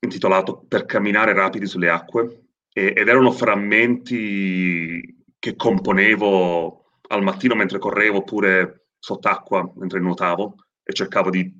intitolato 0.00 0.64
Per 0.66 0.86
camminare 0.86 1.34
rapidi 1.34 1.66
sulle 1.66 1.90
acque, 1.90 2.44
e, 2.72 2.94
ed 2.96 3.08
erano 3.08 3.30
frammenti 3.30 5.22
che 5.38 5.54
componevo 5.54 6.86
al 7.08 7.22
mattino 7.22 7.54
mentre 7.56 7.78
correvo 7.78 8.18
oppure 8.18 8.86
sott'acqua 8.98 9.70
mentre 9.76 10.00
nuotavo 10.00 10.54
e 10.88 10.92
cercavo 10.94 11.28
di, 11.28 11.54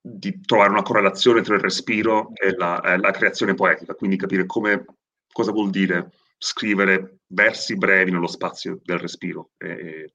di 0.00 0.40
trovare 0.42 0.70
una 0.70 0.82
correlazione 0.82 1.42
tra 1.42 1.56
il 1.56 1.60
respiro 1.60 2.30
e 2.34 2.54
la, 2.54 2.80
eh, 2.82 2.96
la 2.98 3.10
creazione 3.10 3.54
poetica, 3.54 3.94
quindi 3.96 4.16
capire 4.16 4.46
come, 4.46 4.84
cosa 5.32 5.50
vuol 5.50 5.70
dire 5.70 6.12
scrivere 6.38 7.16
versi 7.26 7.76
brevi 7.76 8.12
nello 8.12 8.28
spazio 8.28 8.78
del 8.84 8.98
respiro 8.98 9.50
e, 9.58 10.12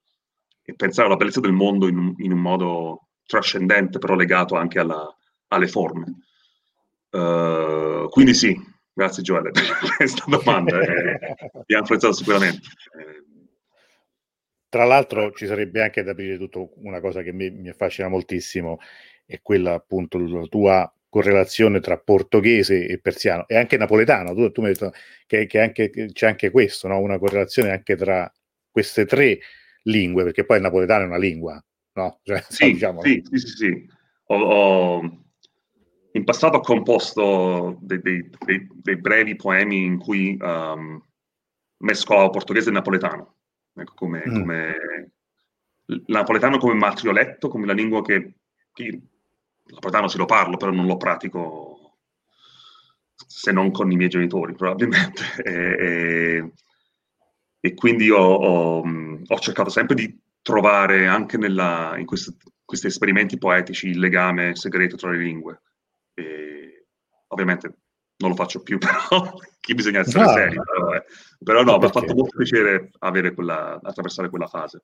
e 0.63 0.73
pensare 0.73 1.07
alla 1.07 1.17
bellezza 1.17 1.41
del 1.41 1.51
mondo 1.51 1.87
in 1.89 1.97
un, 1.97 2.13
in 2.19 2.31
un 2.31 2.39
modo 2.39 3.07
trascendente, 3.25 3.99
però 3.99 4.15
legato 4.15 4.55
anche 4.55 4.79
alla, 4.79 5.13
alle 5.49 5.67
forme. 5.67 6.15
Uh, 7.11 8.07
quindi 8.09 8.33
sì, 8.33 8.57
grazie 8.93 9.21
Joelle 9.21 9.51
per 9.51 9.63
questa 9.97 10.23
domanda, 10.29 10.79
eh, 10.79 11.35
mi 11.65 11.75
ha 11.75 11.79
influenzato 11.79 12.13
sicuramente. 12.13 12.67
Eh, 12.99 13.33
tra 14.75 14.83
l'altro 14.83 15.31
ci 15.31 15.45
sarebbe 15.45 15.81
anche 15.81 16.03
da 16.03 16.11
aprire 16.11 16.37
tutto 16.37 16.73
una 16.83 16.99
cosa 16.99 17.21
che 17.21 17.31
mi, 17.31 17.49
mi 17.49 17.69
affascina 17.69 18.09
moltissimo, 18.09 18.79
è 19.25 19.39
quella 19.41 19.71
appunto 19.75 20.17
la 20.17 20.41
tua 20.47 20.93
correlazione 21.07 21.79
tra 21.79 21.97
portoghese 21.97 22.85
e 22.85 22.99
persiano 22.99 23.47
e 23.47 23.55
anche 23.55 23.77
napoletano. 23.77 24.33
Tu, 24.33 24.51
tu 24.51 24.59
mi 24.59 24.67
hai 24.67 24.73
detto 24.73 24.91
che, 25.27 25.45
che 25.45 25.61
anche, 25.61 25.89
c'è 26.11 26.27
anche 26.27 26.49
questo, 26.51 26.89
no? 26.89 26.99
una 26.99 27.17
correlazione 27.17 27.71
anche 27.71 27.95
tra 27.95 28.29
queste 28.69 29.05
tre 29.05 29.39
lingue, 29.83 30.23
perché 30.25 30.43
poi 30.43 30.57
il 30.57 30.63
napoletano 30.63 31.05
è 31.05 31.07
una 31.07 31.17
lingua, 31.19 31.63
no? 31.93 32.19
Cioè, 32.21 32.43
sì, 32.49 32.73
diciamo... 32.73 33.01
sì, 33.01 33.23
sì, 33.31 33.37
sì, 33.37 33.47
sì. 33.55 33.85
Ho, 34.25 34.41
ho... 34.41 35.21
In 36.11 36.23
passato 36.25 36.57
ho 36.57 36.61
composto 36.61 37.77
dei, 37.79 38.01
dei, 38.01 38.29
dei, 38.45 38.67
dei 38.81 38.97
brevi 38.97 39.37
poemi 39.37 39.85
in 39.85 39.97
cui 39.97 40.35
um, 40.37 40.45
ehm, 40.49 41.01
mescolavo 41.77 42.29
portoghese 42.29 42.67
e 42.71 42.73
napoletano 42.73 43.34
ecco, 43.81 43.93
come, 43.93 44.23
mm. 44.27 44.33
come 44.39 44.77
napoletano 46.07 46.57
come 46.57 46.73
matrioletto, 46.75 47.47
come 47.47 47.65
la 47.65 47.73
lingua 47.73 48.01
che, 48.01 48.33
che 48.73 49.01
napoletano 49.65 50.07
se 50.07 50.17
lo 50.17 50.25
parlo, 50.25 50.57
però 50.57 50.71
non 50.71 50.85
lo 50.87 50.97
pratico 50.97 51.97
se 53.27 53.51
non 53.51 53.71
con 53.71 53.91
i 53.91 53.95
miei 53.95 54.09
genitori, 54.09 54.53
probabilmente. 54.55 55.21
E, 55.45 55.51
e, 56.37 56.51
e 57.59 57.73
quindi 57.73 58.09
ho, 58.09 58.19
ho, 58.33 58.85
mm, 58.85 59.23
ho, 59.27 59.39
cercato 59.39 59.69
sempre 59.69 59.95
di 59.95 60.19
trovare 60.41 61.07
anche 61.07 61.37
nella, 61.37 61.95
in 61.97 62.05
questi, 62.05 62.35
questi, 62.63 62.87
esperimenti 62.87 63.37
poetici 63.39 63.87
il 63.89 63.99
legame 63.99 64.55
segreto 64.55 64.95
tra 64.97 65.09
le 65.11 65.17
lingue. 65.17 65.61
E, 66.13 66.85
ovviamente 67.27 67.73
non 68.17 68.29
lo 68.29 68.35
faccio 68.35 68.61
più, 68.61 68.77
però 68.77 69.33
chi 69.65 69.73
bisogna 69.73 70.01
essere 70.01 70.23
ah, 70.23 70.27
seri, 70.31 70.55
però, 70.63 70.93
eh. 70.93 71.03
però 71.43 71.63
no, 71.63 71.79
mi 71.79 71.85
ha 71.85 71.89
fatto 71.89 72.13
molto 72.13 72.37
piacere 72.37 72.89
quella, 73.33 73.79
attraversare 73.81 74.29
quella 74.29 74.45
fase. 74.45 74.83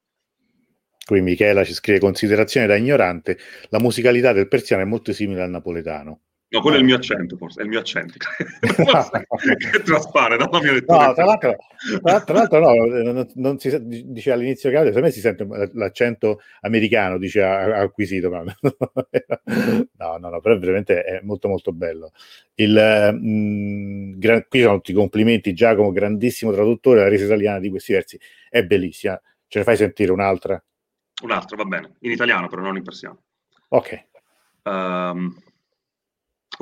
Qui 1.05 1.21
Michela 1.21 1.63
ci 1.63 1.73
scrive 1.73 1.99
considerazione 1.99 2.65
da 2.65 2.75
ignorante, 2.75 3.37
la 3.69 3.79
musicalità 3.79 4.33
del 4.33 4.47
persiano 4.47 4.81
è 4.81 4.85
molto 4.85 5.13
simile 5.13 5.43
al 5.43 5.51
napoletano. 5.51 6.21
No, 6.53 6.59
quello 6.59 6.75
eh. 6.75 6.79
è 6.79 6.81
il 6.81 6.87
mio 6.87 6.97
accento, 6.97 7.37
forse, 7.37 7.61
è 7.61 7.63
il 7.63 7.69
mio 7.69 7.79
accento 7.79 8.15
che 8.59 9.81
traspare 9.85 10.35
dalla 10.35 10.59
mia 10.61 10.73
lettura. 10.73 11.07
No, 11.07 11.13
tra 11.13 11.23
l'altro, 11.23 11.55
tra 12.01 12.33
l'altro 12.33 12.59
no, 12.59 12.71
eh, 12.73 13.11
non, 13.13 13.25
non 13.35 13.57
si, 13.57 13.69
dice 13.87 14.31
all'inizio 14.33 14.69
che 14.69 14.75
secondo 14.77 14.99
me 14.99 15.11
si 15.11 15.21
sente 15.21 15.47
eh, 15.49 15.69
l'accento 15.75 16.41
americano, 16.61 17.17
dice 17.17 17.41
ha 17.41 17.79
acquisito, 17.79 18.29
ma 18.29 18.43
no, 18.63 20.17
no, 20.17 20.29
no, 20.29 20.41
però 20.41 20.59
veramente 20.59 21.03
è 21.03 21.21
molto 21.23 21.47
molto 21.47 21.71
bello. 21.71 22.11
Il, 22.55 22.71
mh, 23.13 23.29
mm, 23.29 24.13
gran, 24.19 24.45
qui 24.49 24.61
sono 24.63 24.75
tutti 24.75 24.91
i 24.91 24.95
complimenti, 24.95 25.53
Giacomo, 25.53 25.93
grandissimo 25.93 26.51
traduttore 26.51 26.99
la 26.99 27.07
resa 27.07 27.23
italiana 27.25 27.59
di 27.59 27.69
questi 27.69 27.93
versi, 27.93 28.19
è 28.49 28.61
bellissima, 28.65 29.17
ce 29.47 29.59
ne 29.59 29.63
fai 29.63 29.77
sentire 29.77 30.11
un'altra? 30.11 30.61
Un'altra, 31.23 31.55
va 31.55 31.63
bene, 31.63 31.93
in 31.99 32.11
italiano 32.11 32.49
però, 32.49 32.61
non 32.61 32.75
in 32.75 32.83
persiano. 32.83 33.21
Ok. 33.69 34.05
Um, 34.63 35.33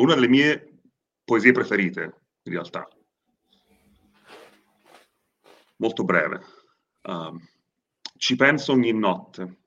una 0.02 0.14
delle 0.16 0.30
mie 0.30 0.80
poesie 1.26 1.52
preferite, 1.52 2.02
in 2.44 2.54
realtà. 2.54 2.88
Molto 5.78 6.04
breve. 6.06 6.40
Um, 7.04 7.38
ci 8.18 8.36
penso 8.38 8.72
ogni 8.74 8.92
notte, 8.94 9.58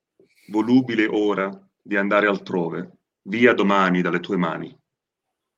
volubile 0.49 1.07
ora 1.07 1.51
di 1.83 1.97
andare 1.97 2.29
altrove, 2.29 2.91
via 3.25 3.53
domani 3.53 4.01
dalle 4.01 4.21
tue 4.21 4.37
mani. 4.39 4.75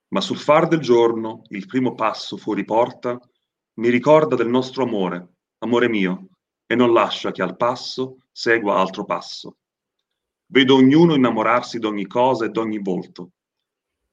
Ma 0.08 0.20
sul 0.20 0.38
far 0.38 0.66
del 0.68 0.80
giorno, 0.80 1.42
il 1.48 1.66
primo 1.66 1.94
passo 1.94 2.36
fuori 2.36 2.64
porta, 2.64 3.18
mi 3.74 3.88
ricorda 3.90 4.34
del 4.36 4.48
nostro 4.48 4.82
amore, 4.84 5.34
amore 5.58 5.88
mio, 5.88 6.28
e 6.66 6.74
non 6.74 6.92
lascia 6.92 7.30
che 7.30 7.42
al 7.42 7.56
passo 7.56 8.24
segua 8.32 8.78
altro 8.80 9.04
passo. 9.04 9.56
Vedo 10.46 10.74
ognuno 10.76 11.14
innamorarsi 11.14 11.78
d'ogni 11.78 12.06
cosa 12.08 12.44
e 12.44 12.48
d'ogni 12.50 12.78
volto, 12.80 13.30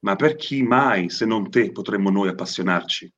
ma 0.04 0.16
per 0.16 0.34
chi 0.36 0.62
mai, 0.64 1.10
se 1.10 1.24
non 1.24 1.48
te, 1.50 1.70
potremmo 1.70 2.10
noi 2.10 2.28
appassionarci? 2.28 3.12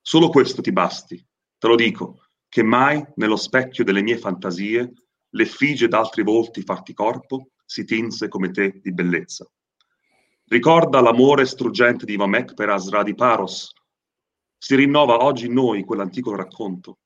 Solo 0.00 0.28
questo 0.30 0.60
ti 0.62 0.72
basti, 0.72 1.16
te 1.56 1.68
lo 1.68 1.76
dico, 1.76 2.24
che 2.48 2.62
mai 2.64 3.04
nello 3.16 3.36
specchio 3.36 3.84
delle 3.84 4.02
mie 4.02 4.18
fantasie 4.18 4.92
l'effigie 5.30 5.86
d'altri 5.86 6.22
volti 6.22 6.62
farti 6.62 6.92
corpo 6.94 7.50
si 7.64 7.84
tinse 7.84 8.26
come 8.28 8.50
te 8.50 8.80
di 8.82 8.92
bellezza. 8.92 9.46
Ricorda 10.46 11.00
l'amore 11.00 11.44
struggente 11.44 12.04
di 12.04 12.16
Vamek 12.16 12.54
per 12.54 12.70
Asradi 12.70 13.14
Paros. 13.14 13.70
Si 14.56 14.74
rinnova 14.74 15.18
oggi 15.18 15.46
in 15.46 15.52
noi 15.52 15.84
quell'antico 15.84 16.34
racconto. 16.34 16.98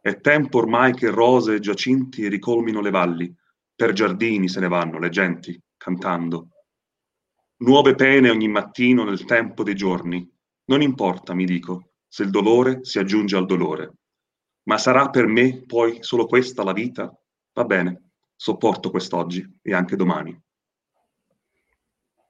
È 0.00 0.20
tempo 0.20 0.58
ormai 0.58 0.94
che 0.94 1.10
rose 1.10 1.56
e 1.56 1.60
giacinti 1.60 2.28
ricolmino 2.28 2.80
le 2.80 2.90
valli, 2.90 3.32
per 3.78 3.92
giardini 3.92 4.48
se 4.48 4.58
ne 4.58 4.68
vanno 4.68 4.98
le 4.98 5.10
genti, 5.10 5.56
cantando 5.76 6.48
Nuove 7.60 7.96
pene 7.96 8.30
ogni 8.30 8.46
mattino 8.46 9.02
nel 9.04 9.24
tempo 9.24 9.64
dei 9.64 9.74
giorni. 9.74 10.28
Non 10.66 10.80
importa, 10.80 11.34
mi 11.34 11.44
dico, 11.44 11.94
se 12.06 12.22
il 12.22 12.30
dolore 12.30 12.84
si 12.84 12.98
aggiunge 13.00 13.36
al 13.36 13.46
dolore. 13.46 13.92
Ma 14.64 14.78
sarà 14.78 15.10
per 15.10 15.26
me 15.26 15.64
poi 15.66 15.96
solo 16.00 16.26
questa 16.26 16.62
la 16.62 16.72
vita? 16.72 17.12
Va 17.54 17.64
bene, 17.64 18.10
sopporto 18.36 18.90
quest'oggi 18.90 19.44
e 19.60 19.74
anche 19.74 19.96
domani. 19.96 20.40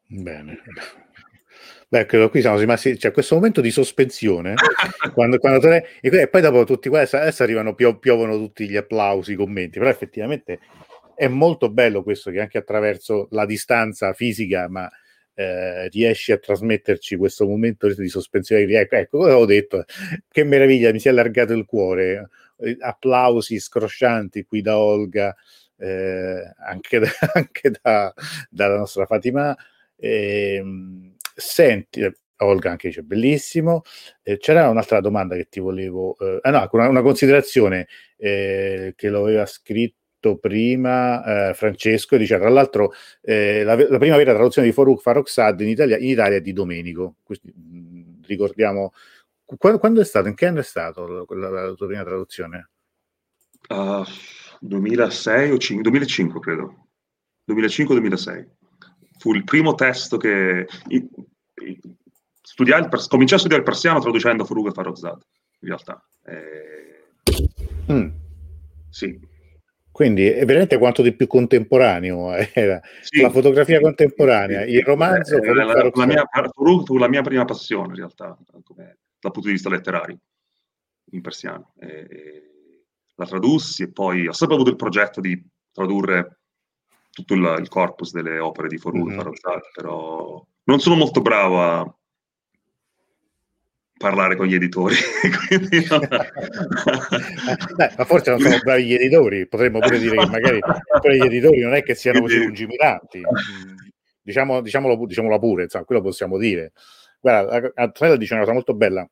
Bene. 0.06 0.62
Beh, 1.90 2.06
credo 2.06 2.30
qui 2.30 2.40
siamo 2.40 2.56
rimasti, 2.58 2.98
cioè 2.98 3.12
questo 3.12 3.34
momento 3.34 3.60
di 3.60 3.70
sospensione, 3.70 4.54
quando, 5.12 5.36
quando 5.38 5.58
torna, 5.60 5.82
e, 6.00 6.28
poi 6.28 6.40
dopo 6.40 6.64
tutti 6.64 6.88
questi, 6.88 7.16
adesso 7.16 7.42
arrivano, 7.42 7.74
piovono 7.74 8.36
tutti 8.38 8.66
gli 8.68 8.76
applausi, 8.76 9.32
i 9.32 9.36
commenti, 9.36 9.78
però 9.78 9.90
effettivamente 9.90 10.58
è 11.14 11.28
molto 11.28 11.70
bello 11.70 12.02
questo 12.02 12.30
che 12.30 12.40
anche 12.40 12.56
attraverso 12.58 13.28
la 13.32 13.44
distanza 13.46 14.12
fisica, 14.14 14.68
ma 14.70 14.88
eh, 15.40 15.86
riesci 15.90 16.32
a 16.32 16.38
trasmetterci 16.38 17.14
questo 17.14 17.46
momento 17.46 17.86
di 17.94 18.08
sospensione 18.08 18.64
di 18.64 18.74
ecco, 18.74 18.96
ecco 18.96 19.18
come 19.18 19.30
avevo 19.30 19.46
detto, 19.46 19.84
che 20.28 20.42
meraviglia, 20.42 20.90
mi 20.90 20.98
si 20.98 21.06
è 21.06 21.12
allargato 21.12 21.52
il 21.52 21.64
cuore, 21.64 22.30
eh, 22.58 22.76
applausi 22.80 23.60
scroscianti 23.60 24.42
qui 24.46 24.62
da 24.62 24.76
Olga, 24.80 25.32
eh, 25.76 26.42
anche, 26.58 26.98
da, 26.98 27.08
anche 27.34 27.70
da, 27.80 28.12
dalla 28.50 28.78
nostra 28.78 29.06
Fatima. 29.06 29.56
Eh, 29.96 30.60
senti, 31.36 32.10
Olga 32.38 32.70
anche 32.72 32.88
dice 32.88 33.02
bellissimo. 33.04 33.82
Eh, 34.24 34.38
c'era 34.38 34.68
un'altra 34.68 34.98
domanda 35.00 35.36
che 35.36 35.46
ti 35.48 35.60
volevo, 35.60 36.16
eh, 36.18 36.40
ah 36.42 36.50
no, 36.50 36.68
una, 36.72 36.88
una 36.88 37.02
considerazione 37.02 37.86
eh, 38.16 38.92
che 38.96 39.08
lo 39.08 39.20
aveva 39.20 39.46
scritto 39.46 39.94
detto 40.20 40.36
prima 40.36 41.48
eh, 41.50 41.54
Francesco, 41.54 42.16
dice 42.16 42.36
tra 42.38 42.48
l'altro 42.48 42.92
eh, 43.22 43.62
la, 43.62 43.76
la, 43.88 43.98
prima 43.98 44.16
vera 44.16 44.34
traduzione 44.34 44.66
di 44.68 44.74
Farouk 44.74 45.00
Farrokhzad 45.00 45.60
in 45.60 45.68
Italia, 45.68 45.96
in 45.96 46.08
Italia 46.08 46.38
è 46.38 46.40
di 46.40 46.52
Domenico, 46.52 47.16
Questi, 47.22 47.52
mm, 47.56 48.22
ricordiamo 48.26 48.92
quando, 49.56 49.78
quando, 49.78 50.00
è 50.00 50.04
stato, 50.04 50.28
in 50.28 50.34
che 50.34 50.46
anno 50.46 50.60
è 50.60 50.64
stata 50.64 51.00
la, 51.00 51.24
la, 51.26 51.48
la, 51.66 51.72
tua 51.72 51.86
prima 51.86 52.02
traduzione? 52.04 52.70
Uh, 53.68 53.74
ah, 54.02 54.06
2006 54.60 55.50
o 55.52 55.56
5, 55.56 55.82
2005 55.82 56.40
credo, 56.40 56.86
2005-2006. 57.50 58.46
Fu 59.18 59.34
il 59.34 59.44
primo 59.44 59.74
testo 59.74 60.18
che... 60.18 60.66
I, 60.88 61.08
i, 61.64 61.80
studiai 62.42 62.86
pers- 62.90 63.06
cominciai 63.08 63.36
a 63.36 63.40
studiare 63.40 63.62
il 63.64 63.68
persiano 63.70 64.00
traducendo 64.00 64.44
Farouk 64.44 64.70
Farrokhzad, 64.70 65.22
in 65.60 65.68
realtà. 65.68 66.04
Eh, 66.26 67.90
mm. 67.92 68.08
Sì, 68.90 69.18
quindi 69.98 70.26
è 70.28 70.44
veramente 70.44 70.78
quanto 70.78 71.02
di 71.02 71.12
più 71.12 71.26
contemporaneo 71.26 72.30
era 72.54 72.80
sì, 73.02 73.20
la 73.20 73.30
fotografia 73.30 73.78
sì, 73.78 73.82
contemporanea, 73.82 74.62
sì, 74.62 74.70
il 74.74 74.84
romanzo. 74.84 75.34
Era, 75.38 75.44
eh, 75.46 75.50
eh, 75.50 75.54
la, 75.54 75.64
la, 75.64 75.82
la, 75.82 75.90
fu 76.84 76.98
la, 76.98 77.08
mia, 77.08 77.22
prima 77.22 77.44
passione 77.44 77.88
in 77.88 77.94
realtà, 77.96 78.38
come, 78.62 78.98
dal 79.18 79.32
punto 79.32 79.48
di 79.48 79.54
vista 79.54 79.68
letterario, 79.68 80.16
in 81.10 81.20
persiano. 81.20 81.72
E, 81.80 81.86
e 82.08 82.42
la 83.16 83.26
tradussi 83.26 83.82
e 83.82 83.90
poi 83.90 84.28
ho 84.28 84.32
sempre 84.32 84.54
avuto 84.54 84.70
il 84.70 84.76
progetto 84.76 85.20
di 85.20 85.36
tradurre 85.72 86.38
tutto 87.10 87.34
il, 87.34 87.56
il 87.58 87.66
corpus 87.68 88.12
delle 88.12 88.38
opere 88.38 88.68
di 88.68 88.78
Forul 88.78 89.00
mm-hmm. 89.02 89.16
Farozat, 89.16 89.70
però 89.74 90.46
non 90.62 90.78
sono 90.78 90.94
molto 90.94 91.20
bravo 91.20 91.60
a 91.60 91.97
parlare 93.98 94.36
con 94.36 94.46
gli 94.46 94.54
editori. 94.54 94.94
Quindi, 95.48 95.80
Beh, 95.86 96.08
ma 97.98 98.04
forse 98.04 98.30
non 98.30 98.38
sono 98.40 98.58
bravi 98.62 98.84
gli 98.86 98.94
editori, 98.94 99.46
potremmo 99.48 99.80
pure 99.80 99.98
dire 99.98 100.16
che 100.16 100.26
magari 100.26 100.58
gli 100.58 101.24
editori 101.26 101.60
non 101.60 101.74
è 101.74 101.82
che 101.82 101.94
siano 101.96 102.20
così 102.22 102.38
lungimiranti. 102.42 103.20
Diciamo, 104.22 104.60
diciamola, 104.62 104.94
diciamola 105.04 105.38
pure, 105.38 105.64
insomma, 105.64 105.84
quello 105.84 106.00
possiamo 106.00 106.38
dire. 106.38 106.72
Guarda, 107.20 107.72
Antonella 107.74 108.16
dice 108.16 108.32
una 108.32 108.42
cosa 108.44 108.54
molto 108.54 108.72
bella. 108.74 109.06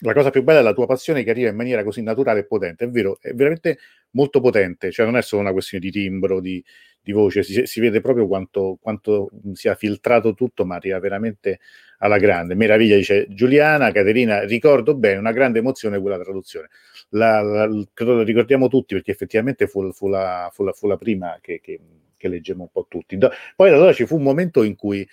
La 0.00 0.12
cosa 0.12 0.30
più 0.30 0.42
bella 0.42 0.58
è 0.58 0.62
la 0.62 0.72
tua 0.72 0.86
passione 0.86 1.22
che 1.22 1.30
arriva 1.30 1.48
in 1.48 1.54
maniera 1.56 1.82
così 1.84 2.02
naturale 2.02 2.40
e 2.40 2.46
potente. 2.46 2.84
È 2.84 2.88
vero, 2.88 3.16
è 3.20 3.32
veramente 3.32 3.78
molto 4.10 4.40
potente, 4.40 4.90
cioè 4.90 5.06
non 5.06 5.16
è 5.16 5.22
solo 5.22 5.42
una 5.42 5.52
questione 5.52 5.84
di 5.84 5.90
timbro, 5.92 6.40
di, 6.40 6.60
di 7.04 7.12
voce, 7.12 7.42
si, 7.42 7.66
si 7.66 7.80
vede 7.80 8.00
proprio 8.00 8.26
quanto, 8.26 8.78
quanto, 8.80 9.30
sia 9.52 9.74
filtrato 9.74 10.32
tutto, 10.32 10.64
ma 10.64 10.76
arriva 10.76 10.98
veramente 10.98 11.60
alla 11.98 12.16
grande. 12.16 12.54
Meraviglia, 12.54 12.96
dice 12.96 13.26
Giuliana, 13.28 13.92
Caterina, 13.92 14.40
ricordo 14.44 14.94
bene, 14.94 15.18
una 15.18 15.32
grande 15.32 15.58
emozione 15.58 16.00
quella 16.00 16.18
traduzione. 16.18 16.70
La, 17.10 17.42
la, 17.42 17.68
credo 17.92 18.14
lo 18.14 18.22
ricordiamo 18.22 18.68
tutti 18.68 18.94
perché 18.94 19.10
effettivamente 19.10 19.66
fu, 19.66 19.92
fu, 19.92 20.08
la, 20.08 20.48
fu, 20.50 20.66
fu 20.72 20.86
la, 20.86 20.96
prima 20.96 21.36
che, 21.42 21.60
che, 21.62 21.78
che, 22.16 22.28
leggemmo 22.28 22.62
un 22.62 22.70
po' 22.72 22.86
tutti. 22.88 23.18
Do, 23.18 23.30
poi 23.54 23.68
allora 23.70 23.92
ci 23.92 24.06
fu 24.06 24.16
un 24.16 24.22
momento 24.22 24.62
in 24.62 24.74
cui 24.74 25.06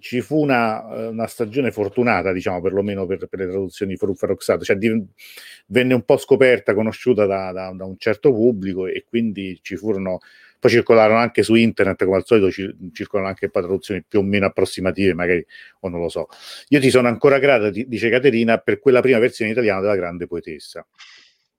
ci 0.00 0.20
fu 0.22 0.40
una, 0.40 1.08
una, 1.10 1.26
stagione 1.26 1.70
fortunata, 1.72 2.32
diciamo, 2.32 2.62
perlomeno 2.62 3.04
per, 3.06 3.26
per 3.26 3.40
le 3.40 3.46
traduzioni 3.48 3.94
Ferroxato, 3.96 4.64
cioè 4.64 4.76
di, 4.76 5.04
venne 5.66 5.94
un 5.94 6.02
po' 6.04 6.16
scoperta, 6.16 6.72
conosciuta 6.74 7.26
da, 7.26 7.50
da, 7.52 7.72
da, 7.74 7.84
un 7.84 7.98
certo 7.98 8.30
pubblico 8.32 8.86
e 8.86 9.04
quindi 9.06 9.58
ci 9.62 9.76
furono 9.76 10.20
poi 10.60 10.70
circolarono 10.70 11.18
anche 11.18 11.42
su 11.42 11.54
internet, 11.54 12.04
come 12.04 12.16
al 12.16 12.26
solito 12.26 12.50
ci, 12.50 12.90
circolano 12.92 13.28
anche 13.28 13.48
poi 13.48 13.62
traduzioni 13.62 14.04
più 14.06 14.18
o 14.18 14.22
meno 14.22 14.44
approssimative, 14.44 15.14
magari, 15.14 15.44
o 15.80 15.88
non 15.88 16.00
lo 16.02 16.10
so. 16.10 16.28
Io 16.68 16.78
ti 16.80 16.90
sono 16.90 17.08
ancora 17.08 17.38
grata, 17.38 17.70
dice 17.70 18.10
Caterina, 18.10 18.58
per 18.58 18.78
quella 18.78 19.00
prima 19.00 19.18
versione 19.18 19.52
italiana 19.52 19.80
della 19.80 19.96
grande 19.96 20.26
poetessa. 20.26 20.86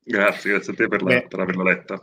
Grazie, 0.04 0.52
grazie 0.52 0.72
a 0.72 0.76
te 0.76 0.88
per, 0.88 1.02
la, 1.02 1.20
per 1.28 1.40
averla 1.40 1.64
letta. 1.64 2.00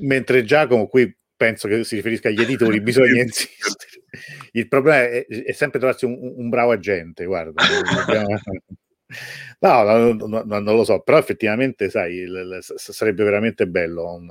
Mentre 0.00 0.44
Giacomo, 0.44 0.88
qui 0.88 1.12
penso 1.34 1.68
che 1.68 1.84
si 1.84 1.96
riferisca 1.96 2.28
agli 2.28 2.42
editori, 2.42 2.80
bisogna 2.82 3.22
insistere. 3.22 4.04
Il 4.52 4.68
problema 4.68 5.04
è, 5.04 5.24
è 5.26 5.52
sempre 5.52 5.78
trovarsi 5.78 6.04
un, 6.04 6.18
un, 6.20 6.48
bravo 6.50 6.72
agente, 6.72 7.24
guarda. 7.24 7.62
no, 9.60 9.82
no, 9.84 10.26
no, 10.26 10.44
non 10.58 10.76
lo 10.76 10.84
so, 10.84 11.00
però 11.00 11.16
effettivamente, 11.16 11.88
sai, 11.88 12.16
il, 12.16 12.24
il, 12.28 12.58
sarebbe 12.60 13.24
veramente 13.24 13.66
bello 13.66 14.12
un, 14.12 14.28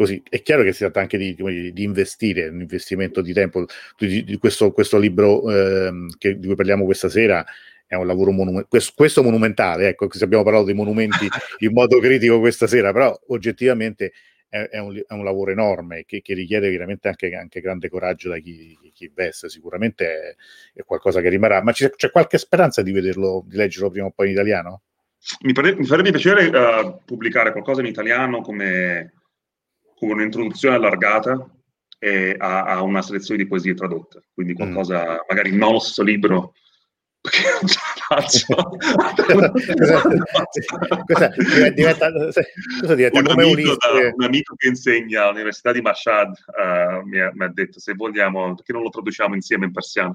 così. 0.00 0.22
È 0.26 0.40
chiaro 0.40 0.62
che 0.62 0.72
si 0.72 0.78
tratta 0.78 1.00
anche 1.00 1.18
di, 1.18 1.34
di, 1.34 1.82
investire, 1.82 2.48
un 2.48 2.60
investimento 2.60 3.20
di 3.20 3.34
tempo. 3.34 3.66
Di, 3.98 4.38
questo, 4.38 4.72
questo, 4.72 4.96
libro 4.96 5.42
eh, 5.52 6.06
che, 6.16 6.38
di 6.38 6.46
cui 6.46 6.54
parliamo 6.56 6.86
questa 6.86 7.10
sera 7.10 7.44
è 7.86 7.96
un 7.96 8.06
lavoro 8.06 8.30
monumentale, 8.30 8.66
questo, 8.70 8.92
questo, 8.96 9.22
monumentale, 9.22 9.88
ecco, 9.88 10.08
se 10.10 10.24
abbiamo 10.24 10.42
parlato 10.44 10.64
dei 10.64 10.74
monumenti 10.74 11.28
in 11.60 11.72
modo 11.72 11.98
critico 11.98 12.38
questa 12.40 12.66
sera, 12.68 12.92
però 12.92 13.18
oggettivamente 13.28 14.12
è, 14.48 14.60
è, 14.70 14.78
un, 14.78 15.02
è 15.06 15.12
un, 15.12 15.22
lavoro 15.24 15.50
enorme 15.50 16.04
che, 16.06 16.22
che 16.22 16.32
richiede 16.32 16.70
veramente 16.70 17.08
anche, 17.08 17.34
anche, 17.34 17.60
grande 17.60 17.88
coraggio 17.90 18.28
da 18.30 18.38
chi, 18.38 18.78
chi 18.94 19.04
investe, 19.06 19.48
sicuramente 19.50 20.06
è, 20.06 20.34
è, 20.72 20.82
qualcosa 20.84 21.20
che 21.20 21.28
rimarrà, 21.30 21.62
ma 21.64 21.72
c'è, 21.72 21.90
c'è 21.90 22.10
qualche 22.12 22.38
speranza 22.38 22.80
di 22.80 22.90
vederlo, 22.92 23.44
di 23.46 23.56
leggerlo 23.56 23.90
prima 23.90 24.06
o 24.06 24.12
poi 24.12 24.28
in 24.28 24.32
italiano? 24.34 24.82
Mi, 25.42 25.52
mi, 25.76 25.84
farebbe 25.84 26.12
piacere 26.12 26.46
uh, 26.46 27.00
pubblicare 27.04 27.50
qualcosa 27.52 27.80
in 27.82 27.86
italiano 27.88 28.40
come 28.40 29.12
con 30.00 30.08
un'introduzione 30.08 30.76
allargata 30.76 31.46
e 31.98 32.34
a, 32.38 32.62
a, 32.64 32.82
una 32.82 33.02
selezione 33.02 33.42
di 33.42 33.46
poesie 33.48 33.74
tradotte, 33.74 34.22
quindi 34.32 34.54
mm. 34.54 34.56
qualcosa, 34.56 35.02
mm. 35.12 35.16
magari 35.28 35.48
il 35.50 35.56
nostro 35.56 36.04
libro, 36.04 36.54
non 37.60 37.68
ce 37.68 37.78
la 38.48 38.74
faccio. 39.10 39.34
cosa 42.80 42.94
diventa 42.94 43.18
un, 43.18 44.24
amico 44.24 44.54
che 44.56 44.68
insegna 44.68 45.24
all'Università 45.24 45.70
di 45.72 45.82
Mashhad 45.82 46.30
uh, 46.30 47.06
mi, 47.06 47.18
ha, 47.20 47.30
mi, 47.34 47.44
ha, 47.44 47.48
detto 47.48 47.78
se 47.78 47.92
vogliamo, 47.92 48.54
perché 48.54 48.72
non 48.72 48.80
lo 48.82 48.88
traduciamo 48.88 49.34
insieme 49.34 49.66
in 49.66 49.72
persiano? 49.72 50.14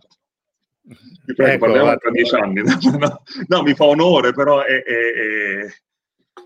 Mi 1.28 1.34
prego, 1.36 1.52
ecco, 1.52 1.66
parliamo 1.66 1.96
tra 1.98 2.10
dieci 2.10 2.34
anni. 2.34 2.64
No, 2.64 2.98
no, 2.98 3.24
no, 3.50 3.62
mi 3.62 3.76
fa 3.76 3.84
onore, 3.84 4.34
però 4.34 4.64
è, 4.64 4.82
è, 4.82 4.82
è 4.84 5.68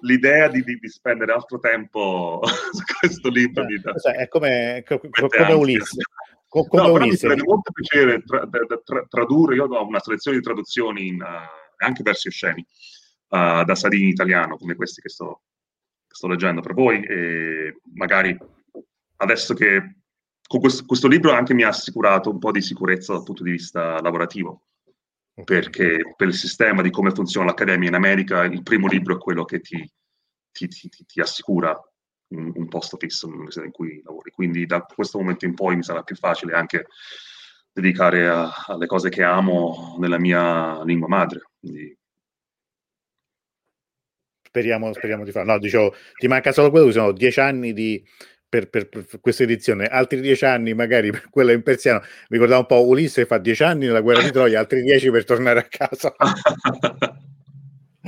l'idea 0.01 0.47
di, 0.47 0.61
di, 0.63 0.75
di, 0.77 0.87
spendere 0.89 1.31
altro 1.33 1.59
tempo 1.59 2.41
su 2.71 2.83
questo 2.99 3.29
libro. 3.29 3.63
Cioè, 3.67 3.79
da, 3.79 3.93
cioè, 3.93 4.15
è 4.15 4.27
come, 4.27 4.83
co, 4.85 4.99
come 5.29 5.53
Ulisse. 5.53 6.03
Co, 6.47 6.65
come 6.67 6.83
no, 6.87 6.91
Ulisse. 6.93 7.27
mi 7.27 7.33
prende 7.33 7.43
molto 7.43 7.71
piacere 7.71 8.21
tra, 8.23 8.47
tra, 8.49 8.65
tra, 8.83 9.05
tradurre, 9.07 9.55
io 9.55 9.65
ho 9.65 9.85
una 9.87 9.99
selezione 10.01 10.37
di 10.37 10.43
traduzioni 10.43 11.07
in, 11.07 11.21
uh, 11.21 11.83
anche 11.83 12.01
versi 12.03 12.27
osceni 12.27 12.65
uh, 13.29 13.63
da 13.63 13.75
Sadini 13.75 14.03
in 14.05 14.09
italiano, 14.09 14.57
come 14.57 14.73
questi 14.75 15.01
che 15.01 15.09
sto, 15.09 15.41
che 16.07 16.15
sto 16.15 16.27
leggendo 16.27 16.61
per 16.61 16.73
voi, 16.73 17.05
e 17.05 17.79
magari 17.93 18.35
adesso 19.17 19.53
che 19.53 19.95
con 20.47 20.59
questo, 20.59 20.85
questo 20.85 21.07
libro 21.07 21.31
anche 21.33 21.53
mi 21.53 21.61
ha 21.61 21.67
assicurato 21.67 22.31
un 22.31 22.39
po' 22.39 22.49
di 22.49 22.61
sicurezza 22.61 23.13
dal 23.13 23.23
punto 23.23 23.43
di 23.43 23.51
vista 23.51 24.01
lavorativo 24.01 24.63
perché 25.43 26.13
per 26.15 26.27
il 26.27 26.33
sistema 26.33 26.81
di 26.81 26.89
come 26.89 27.11
funziona 27.11 27.47
l'accademia 27.47 27.87
in 27.87 27.93
America 27.95 28.43
il 28.43 28.63
primo 28.63 28.87
libro 28.87 29.15
è 29.15 29.19
quello 29.19 29.45
che 29.45 29.59
ti, 29.61 29.89
ti, 30.51 30.67
ti, 30.67 30.89
ti 30.89 31.19
assicura 31.21 31.77
un, 32.29 32.51
un, 32.55 32.67
posto 32.67 32.97
fisso 32.97 33.25
nell'università 33.27 33.65
in 33.65 33.71
cui 33.71 34.01
lavori. 34.03 34.31
Quindi 34.31 34.65
da 34.65 34.81
questo 34.81 35.17
momento 35.17 35.45
in 35.45 35.53
poi 35.55 35.75
mi 35.75 35.83
sarà 35.83 36.03
più 36.03 36.15
facile 36.15 36.53
anche 36.53 36.87
dedicare 37.71 38.27
a, 38.27 38.51
alle 38.67 38.85
cose 38.87 39.09
che 39.09 39.23
amo 39.23 39.95
nella 39.99 40.19
mia 40.19 40.83
lingua 40.83 41.07
madre. 41.07 41.41
Quindi... 41.59 41.97
Speriamo, 44.43 44.91
speriamo 44.93 45.23
di 45.23 45.31
farlo. 45.31 45.53
No, 45.53 45.59
dicevo, 45.59 45.93
ti 46.17 46.27
manca 46.27 46.51
solo 46.51 46.69
quello, 46.71 46.91
sono 46.91 47.11
dieci 47.11 47.39
anni 47.39 47.73
di 47.73 48.03
per, 48.49 48.67
per, 48.69 48.89
per, 48.89 49.05
questa 49.21 49.43
edizione, 49.43 49.85
altri 49.85 50.19
dieci 50.21 50.43
anni 50.45 50.73
magari 50.73 51.11
per 51.11 51.27
quella 51.29 51.51
in 51.51 51.61
persiano. 51.61 52.01
Ricordavo 52.27 52.61
un 52.61 52.65
po' 52.65 52.87
Ulisse 52.87 53.25
fa 53.25 53.37
dieci 53.37 53.63
anni 53.63 53.85
nella 53.85 54.01
guerra 54.01 54.23
di 54.23 54.31
Troia, 54.31 54.59
altri 54.59 54.81
dieci 54.81 55.11
per 55.11 55.23
tornare 55.23 55.59
a 55.59 55.67
casa. 55.69 56.13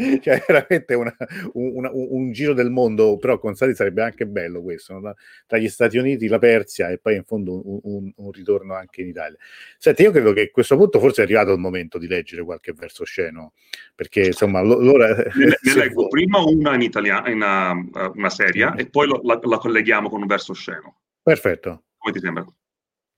cioè 0.21 0.43
veramente 0.47 0.93
una, 0.93 1.15
una, 1.53 1.89
un, 1.91 2.07
un, 2.11 2.31
giro 2.31 2.53
del 2.53 2.69
mondo, 2.71 3.17
però 3.17 3.39
con 3.39 3.55
Sarri 3.55 3.75
sarebbe 3.75 4.01
anche 4.03 4.25
bello 4.25 4.61
questo, 4.61 4.97
no? 4.99 5.13
tra 5.45 5.57
gli 5.57 5.69
Stati 5.69 5.97
Uniti, 5.97 6.27
la 6.27 6.39
Persia 6.39 6.89
e 6.89 6.97
poi 6.97 7.15
in 7.17 7.23
fondo 7.23 7.53
un, 7.63 7.79
un, 7.83 8.11
un, 8.15 8.31
ritorno 8.31 8.73
anche 8.75 9.01
in 9.01 9.07
Italia. 9.07 9.37
Senti, 9.77 10.01
io 10.03 10.11
credo 10.11 10.33
che 10.33 10.41
a 10.41 10.49
questo 10.51 10.75
punto 10.77 10.99
forse 10.99 11.21
è 11.21 11.25
arrivato 11.25 11.51
il 11.53 11.59
momento 11.59 11.97
di 11.97 12.07
leggere 12.07 12.43
qualche 12.43 12.73
verso 12.73 13.03
sceno, 13.05 13.53
perché 13.95 14.27
insomma 14.27 14.61
l- 14.61 14.79
Ne, 14.91 15.27
ne 15.71 15.75
leggo 15.75 16.07
prima 16.07 16.39
una 16.39 16.75
in 16.75 16.81
italiano, 16.81 17.31
una, 17.31 17.71
eh, 17.73 18.11
una 18.15 18.29
seria, 18.29 18.75
e 18.75 18.87
poi 18.89 19.07
lo, 19.07 19.19
la, 19.23 19.39
la 19.43 19.57
colleghiamo 19.57 20.09
con 20.09 20.21
un 20.21 20.27
verso 20.27 20.53
sceno. 20.53 20.99
Perfetto. 21.21 21.83
Come 21.97 22.13
ti 22.13 22.19
sembra? 22.19 22.45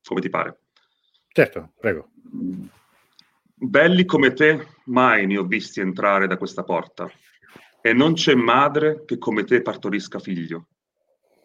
Come 0.06 0.22
ti 0.22 0.30
pare? 0.30 0.58
Certo, 1.32 1.72
prego. 1.80 2.10
Belli 3.66 4.04
come 4.04 4.34
te 4.34 4.68
mai 4.88 5.26
ne 5.26 5.38
ho 5.38 5.46
visti 5.46 5.80
entrare 5.80 6.28
da 6.28 6.36
questa 6.36 6.66
porta, 6.66 7.10
e 7.82 7.94
non 7.94 8.12
c'è 8.14 8.34
madre 8.36 9.06
che 9.06 9.18
come 9.18 9.46
te 9.46 9.62
partorisca 9.62 10.20
figlio. 10.20 10.68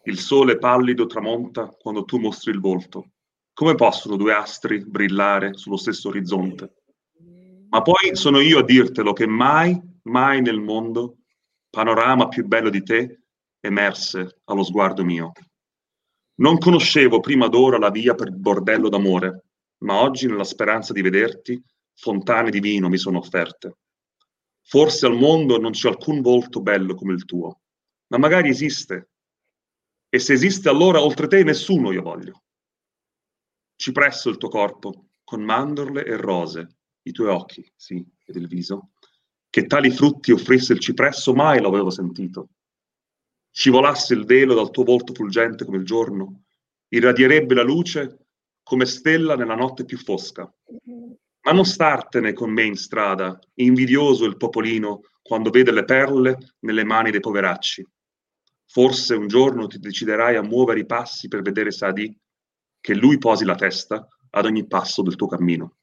Il 0.03 0.19
sole 0.19 0.59
pallido 0.59 1.07
tramonta 1.07 1.69
quando 1.69 2.03
tu 2.05 2.19
mostri 2.19 2.51
il 2.51 2.59
volto. 2.59 3.11
Come 3.55 3.77
possono 3.77 4.17
due 4.17 4.33
astri 4.33 4.83
brillare 4.85 5.55
sullo 5.55 5.77
stesso 5.77 6.09
orizzonte? 6.09 6.73
Ma 7.69 7.83
poi 7.83 8.17
sono 8.17 8.41
io 8.41 8.59
a 8.61 8.65
dirtelo 8.65 9.13
che 9.13 9.27
mai, 9.29 9.81
mai 10.05 10.41
nel 10.43 10.59
mondo 10.59 11.19
panorama 11.71 12.27
più 12.27 12.45
bello 12.47 12.69
di 12.71 12.83
te 12.83 13.21
emerse 13.61 14.41
allo 14.47 14.65
sguardo 14.65 15.05
mio. 15.05 15.31
Non 16.39 16.59
conoscevo 16.59 17.21
prima 17.21 17.47
d'ora 17.47 17.79
la 17.79 17.91
via 17.91 18.15
per 18.17 18.27
il 18.29 18.37
bordello 18.41 18.89
d'amore, 18.89 19.45
ma 19.85 20.01
oggi, 20.03 20.27
nella 20.27 20.43
speranza 20.45 20.93
di 20.93 21.01
vederti, 21.03 21.63
fontane 22.01 22.51
di 22.51 22.61
vino 22.61 22.89
mi 22.89 22.97
sono 22.97 23.19
offerte. 23.19 23.79
Forse 24.63 25.07
al 25.07 25.17
mondo 25.17 25.59
non 25.59 25.73
c'è 25.73 25.89
alcun 25.89 26.21
volto 26.21 26.61
bello 26.63 26.95
come 26.95 27.13
il 27.13 27.25
tuo, 27.25 27.61
ma 28.09 28.19
magari 28.19 28.49
esiste. 28.51 29.11
E 30.09 30.19
se 30.21 30.33
esiste 30.33 30.69
allora 30.69 31.03
oltre 31.03 31.27
te 31.27 31.43
nessuno 31.43 31.91
io 31.93 32.03
voglio. 32.03 32.43
Ci 33.75 33.91
presso 33.93 34.29
il 34.31 34.37
tuo 34.37 34.49
corpo, 34.49 35.07
con 35.25 35.43
mandorle 35.43 36.05
e 36.07 36.17
rose, 36.17 36.77
i 37.03 37.11
tuoi 37.13 37.29
occhi, 37.31 37.71
sì, 37.75 38.05
ed 38.25 38.37
il 38.37 38.47
viso. 38.47 38.91
Che 39.51 39.67
tali 39.67 39.91
frutti 39.91 40.31
offrisse 40.31 40.75
il 40.75 40.81
cipresso 40.81 41.35
mai 41.35 41.61
l'avevo 41.61 41.91
sentito. 41.91 42.51
Scivolasse 43.51 44.15
il 44.15 44.25
velo 44.25 44.55
dal 44.55 44.71
tuo 44.71 44.85
volto 44.85 45.13
fulgente 45.13 45.65
come 45.65 45.79
il 45.79 45.85
giorno, 45.85 46.45
irradierebbe 46.89 47.55
la 47.55 47.63
luce 47.63 48.27
come 48.63 48.85
stella 48.85 49.35
nella 49.37 49.55
notte 49.57 49.85
più 49.85 49.99
fosca. 49.99 50.49
Ma 51.49 51.55
non 51.55 51.65
startene 51.65 52.35
con 52.35 52.51
me 52.53 52.63
in 52.65 52.75
strada, 52.77 53.39
invidioso 53.55 54.27
il 54.27 54.37
popolino 54.37 55.01
quando 55.23 55.49
vede 55.49 55.73
le 55.73 55.83
perle 55.87 56.37
nelle 56.61 56.85
mani 56.85 57.11
dei 57.11 57.21
poveracci. 57.21 57.83
Forse 58.67 59.15
un 59.15 59.29
giorno 59.29 59.67
ti 59.67 59.79
deciderai 59.79 60.37
a 60.37 60.43
muovere 60.43 60.81
i 60.81 60.85
passi 60.85 61.27
per 61.27 61.41
vedere 61.41 61.71
Sadi, 61.71 62.15
che 62.79 62.95
lui 62.95 63.17
posi 63.17 63.47
la 63.47 63.55
testa 63.55 64.07
ad 64.29 64.45
ogni 64.45 64.67
passo 64.67 65.01
del 65.01 65.17
tuo 65.17 65.27
cammino. 65.27 65.79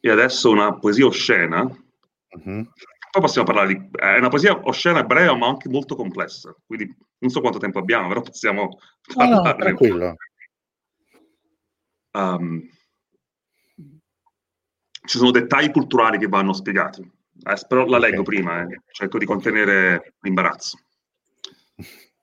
E 0.00 0.10
adesso 0.10 0.50
una 0.50 0.78
poesia 0.78 1.06
oscena, 1.06 1.60
uh-huh. 1.62 2.66
Poi 3.10 3.22
possiamo 3.22 3.46
parlare 3.46 3.68
di... 3.68 3.74
Eh, 3.94 4.14
è 4.14 4.18
una 4.18 4.28
poesia 4.28 4.58
oscena, 4.64 5.00
ebrea, 5.00 5.34
ma 5.36 5.46
anche 5.46 5.68
molto 5.68 5.96
complessa. 5.96 6.54
Quindi 6.66 6.94
non 7.18 7.30
so 7.30 7.40
quanto 7.40 7.58
tempo 7.58 7.78
abbiamo, 7.78 8.08
però 8.08 8.20
possiamo 8.20 8.78
parlare. 9.14 9.72
No, 9.72 9.96
no, 9.96 10.16
um, 12.36 12.68
ci 15.06 15.16
sono 15.16 15.30
dettagli 15.30 15.70
culturali 15.70 16.18
che 16.18 16.28
vanno 16.28 16.52
spiegati. 16.52 17.00
Eh, 17.00 17.60
però 17.66 17.86
la 17.86 17.98
leggo 17.98 18.20
okay. 18.20 18.34
prima, 18.34 18.60
eh. 18.62 18.82
cerco 18.92 19.16
di 19.18 19.24
contenere 19.24 20.16
l'imbarazzo. 20.20 20.78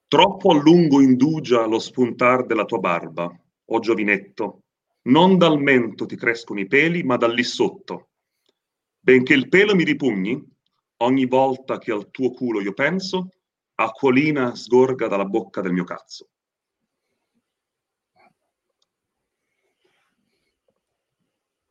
Troppo 0.07 0.51
a 0.51 0.55
lungo 0.59 1.01
indugia 1.01 1.65
lo 1.65 1.79
spuntar 1.79 2.45
della 2.45 2.65
tua 2.65 2.77
barba, 2.77 3.23
o 3.25 3.39
oh 3.65 3.79
giovinetto. 3.79 4.59
Non 5.05 5.37
dal 5.37 5.59
mento 5.59 6.05
ti 6.05 6.15
crescono 6.15 6.59
i 6.59 6.67
peli, 6.67 7.01
ma 7.01 7.17
da 7.17 7.27
lì 7.27 7.43
sotto. 7.43 8.09
Benché 8.99 9.33
il 9.33 9.49
pelo 9.49 9.75
mi 9.75 9.83
ripugni, 9.83 10.53
Ogni 10.99 11.25
volta 11.25 11.77
che 11.77 11.91
al 11.91 12.09
tuo 12.09 12.31
culo 12.31 12.61
io 12.61 12.73
penso, 12.73 13.29
acquolina 13.75 14.55
sgorga 14.55 15.07
dalla 15.07 15.25
bocca 15.25 15.59
del 15.59 15.73
mio 15.73 15.83
cazzo. 15.83 16.29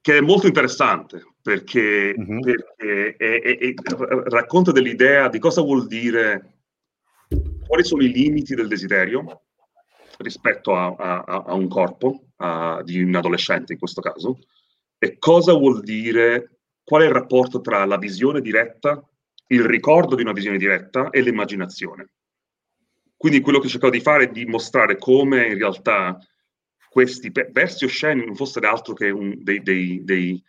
Che 0.02 0.16
è 0.18 0.20
molto 0.20 0.46
interessante 0.46 1.34
perché, 1.40 2.14
mm-hmm. 2.18 2.38
perché 2.40 3.16
è, 3.16 3.40
è, 3.40 3.56
è, 3.56 3.74
racconta 4.28 4.70
dell'idea 4.72 5.30
di 5.30 5.38
cosa 5.38 5.62
vuol 5.62 5.86
dire, 5.86 6.56
quali 7.66 7.84
sono 7.84 8.02
i 8.02 8.12
limiti 8.12 8.54
del 8.54 8.68
desiderio 8.68 9.44
rispetto 10.18 10.76
a, 10.76 10.94
a, 11.22 11.44
a 11.46 11.54
un 11.54 11.68
corpo, 11.68 12.26
a, 12.36 12.82
di 12.84 13.02
un 13.02 13.14
adolescente 13.14 13.72
in 13.72 13.78
questo 13.78 14.02
caso, 14.02 14.38
e 14.98 15.16
cosa 15.16 15.54
vuol 15.54 15.80
dire, 15.80 16.58
qual 16.84 17.00
è 17.02 17.06
il 17.06 17.12
rapporto 17.12 17.62
tra 17.62 17.86
la 17.86 17.96
visione 17.96 18.42
diretta 18.42 19.02
il 19.48 19.62
ricordo 19.64 20.14
di 20.16 20.22
una 20.22 20.32
visione 20.32 20.56
diretta 20.58 21.10
e 21.10 21.20
l'immaginazione. 21.20 22.08
Quindi 23.16 23.40
quello 23.40 23.58
che 23.60 23.68
cercavo 23.68 23.92
di 23.92 24.00
fare 24.00 24.24
è 24.24 24.30
di 24.32 24.44
mostrare 24.44 24.96
come 24.98 25.46
in 25.48 25.58
realtà 25.58 26.18
questi 26.88 27.30
versi 27.50 27.84
osceni 27.84 28.24
non 28.24 28.36
fossero 28.36 28.68
altro 28.70 28.94
che 28.94 29.10
un, 29.10 29.34
dei, 29.42 29.60
dei, 29.62 30.04
dei, 30.04 30.42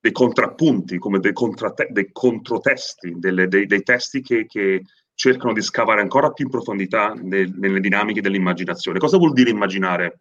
dei, 0.00 0.12
contrappunti, 0.12 0.98
come 0.98 1.18
dei, 1.18 1.32
contrate, 1.32 1.88
dei 1.90 2.10
controtesti, 2.12 3.14
delle, 3.18 3.48
dei, 3.48 3.66
testi 3.82 4.20
che, 4.22 4.46
che, 4.46 4.82
cercano 5.14 5.52
di 5.52 5.60
scavare 5.60 6.00
ancora 6.00 6.30
più 6.30 6.46
in 6.46 6.50
profondità 6.50 7.12
nel, 7.12 7.52
nelle 7.56 7.80
dinamiche 7.80 8.20
dell'immaginazione. 8.22 8.98
Cosa 8.98 9.18
vuol 9.18 9.32
dire 9.34 9.50
immaginare 9.50 10.20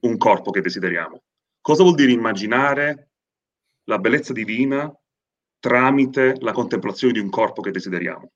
un 0.00 0.16
corpo 0.18 0.50
che 0.50 0.60
desideriamo? 0.60 1.22
Cosa 1.62 1.82
vuol 1.82 1.94
dire 1.94 2.12
immaginare 2.12 3.10
la 3.84 3.98
bellezza 3.98 4.32
divina 4.34 4.92
tramite 5.66 6.36
la 6.42 6.52
contemplazione 6.52 7.14
di 7.14 7.18
un 7.18 7.28
corpo 7.28 7.60
che 7.60 7.72
desideriamo. 7.72 8.30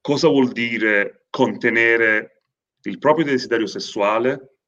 Cosa 0.00 0.28
vuol 0.28 0.52
dire 0.52 1.26
contenere 1.30 2.44
il 2.82 2.98
proprio 2.98 3.24
desiderio 3.24 3.66
sessuale 3.66 4.58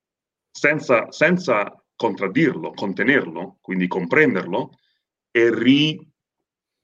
senza, 0.50 1.12
senza 1.12 1.80
contraddirlo, 1.94 2.72
contenerlo, 2.72 3.58
quindi 3.60 3.86
comprenderlo 3.86 4.76
e 5.30 5.50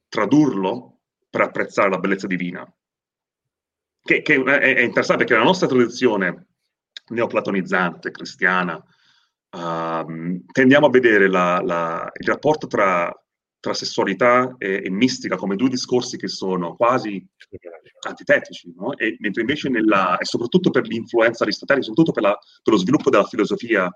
ritradurlo 0.08 1.00
per 1.28 1.40
apprezzare 1.40 1.90
la 1.90 1.98
bellezza 1.98 2.28
divina? 2.28 2.64
Che, 4.04 4.22
che 4.22 4.34
è 4.40 4.80
interessante 4.82 5.24
perché 5.24 5.34
la 5.36 5.44
nostra 5.46 5.66
tradizione 5.66 6.46
neoplatonizzante, 7.08 8.12
cristiana, 8.12 8.80
Uh, 9.48 10.42
tendiamo 10.52 10.86
a 10.86 10.90
vedere 10.90 11.28
la, 11.28 11.62
la, 11.62 12.10
il 12.12 12.28
rapporto 12.28 12.66
tra 12.66 13.10
tra 13.66 13.74
sessualità 13.74 14.54
e, 14.58 14.82
e, 14.84 14.90
mistica 14.90 15.34
come 15.36 15.56
due 15.56 15.68
discorsi 15.68 16.16
che 16.16 16.28
sono 16.28 16.76
quasi 16.76 17.24
antitetici, 18.06 18.72
no? 18.76 18.96
e, 18.96 19.16
mentre 19.18 19.40
invece 19.40 19.68
nella, 19.68 20.16
e 20.18 20.24
soprattutto 20.24 20.70
per 20.70 20.86
l'influenza 20.86 21.42
aristoteliche, 21.42 21.86
soprattutto 21.86 22.12
per, 22.20 22.30
la, 22.30 22.38
per, 22.62 22.72
lo 22.74 22.78
sviluppo 22.78 23.10
della 23.10 23.24
filosofia 23.24 23.92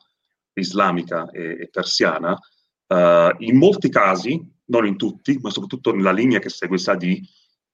islamica 0.55 1.31
e, 1.31 1.57
e 1.61 1.69
persiana, 1.71 2.33
uh, 2.33 3.35
in 3.45 3.57
molti 3.59 3.89
casi, 3.91 4.45
non 4.67 4.87
in 4.87 4.97
tutti, 4.97 5.39
ma 5.41 5.51
soprattutto 5.51 5.95
nella 5.95 6.11
linea 6.11 6.41
che 6.41 6.49
segue 6.49 6.77
Sadi, 6.77 7.23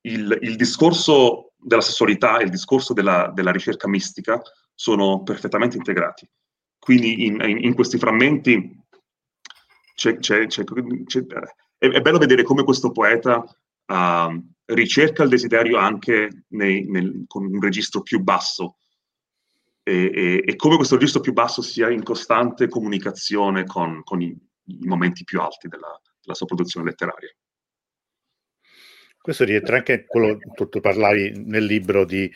il, 0.03 0.39
il 0.43 0.57
discorso 0.57 1.53
della 1.57 1.81
sessualità 1.81 2.37
e 2.37 2.45
il 2.45 2.51
discorso 2.51 2.93
della, 2.93 3.31
della 3.35 3.53
ricerca 3.53 3.89
mistica 3.89 4.39
sono 4.75 5.23
perfettamente 5.23 5.79
integrati. 5.79 6.29
Quindi 6.79 7.25
in, 7.25 7.41
in, 7.43 7.65
in 7.65 7.75
questi 7.75 7.97
frammenti 7.97 8.85
c'è, 9.95 10.19
c'è, 10.19 10.47
c'è, 10.47 10.63
è, 11.79 11.87
è 11.89 12.01
bello 12.01 12.19
vedere 12.19 12.43
come 12.43 12.65
questo 12.65 12.91
poeta 12.91 13.37
uh, 13.39 14.47
ricerca 14.67 15.23
il 15.23 15.29
desiderio 15.29 15.79
anche 15.79 16.45
nei, 16.49 16.85
nel, 16.89 17.25
con 17.27 17.45
un 17.47 17.61
registro 17.61 18.03
più 18.03 18.21
basso 18.21 18.77
e, 19.83 20.11
e, 20.13 20.43
e, 20.45 20.57
come 20.57 20.77
questo 20.77 20.95
registro 20.97 21.21
più 21.21 21.33
basso 21.33 21.63
sia 21.63 21.89
in 21.91 22.03
costante 22.03 22.69
comunicazione 22.69 23.65
con, 23.65 24.03
con 24.03 24.21
i, 24.21 24.27
i, 24.65 24.79
momenti 24.87 25.23
più 25.23 25.41
alti 25.41 25.69
della, 25.69 26.01
della 26.21 26.35
sua 26.35 26.47
produzione 26.47 26.87
letteraria. 26.87 27.33
Questo 29.17 29.45
rientra 29.45 29.77
anche 29.77 30.05
quello, 30.07 30.39
tu, 30.57 30.69
tu 30.69 30.81
parlavi 30.81 31.33
nel 31.47 31.65
libro 31.65 32.05
di 32.05 32.31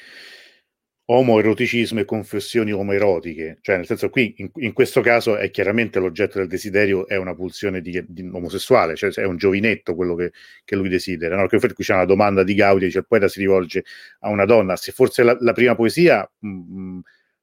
omoeroticismo 1.13 1.99
e 2.01 2.05
confessioni 2.05 2.71
omoerotiche, 2.71 3.59
cioè 3.63 3.77
nel 3.77 3.87
senso 3.87 4.11
qui 4.11 4.33
in, 4.39 4.51
in, 4.57 4.73
questo 4.73 5.01
caso 5.01 5.37
è 5.37 5.51
chiaramente 5.51 5.99
l'oggetto 5.99 6.39
del 6.39 6.47
desiderio 6.47 7.09
è 7.09 7.17
una 7.17 7.35
pulsione 7.35 7.81
di, 7.81 8.05
di 8.07 8.31
omosessuale, 8.33 8.95
cioè 8.95 9.11
è 9.13 9.25
un 9.25 9.37
giovinetto 9.37 9.97
quello 9.97 10.15
che, 10.15 10.31
che 10.65 10.77
lui 10.77 10.89
desidera, 10.89 11.35
no? 11.35 11.49
Che 11.49 11.59
qui 11.59 11.85
c'è 11.85 11.95
una 11.95 12.05
domanda 12.05 12.45
di 12.45 12.55
Gaudi, 12.55 12.85
dice 12.85 12.99
il 12.99 13.07
poeta 13.09 13.27
si 13.27 13.41
rivolge 13.41 13.85
a 14.21 14.29
una 14.29 14.45
donna, 14.45 14.77
se 14.77 14.93
forse 14.93 15.25
la, 15.25 15.37
la 15.41 15.53
prima 15.53 15.75
poesia 15.75 16.29
mh, 16.39 16.49
mm, 16.49 16.79
mm, 16.95 16.99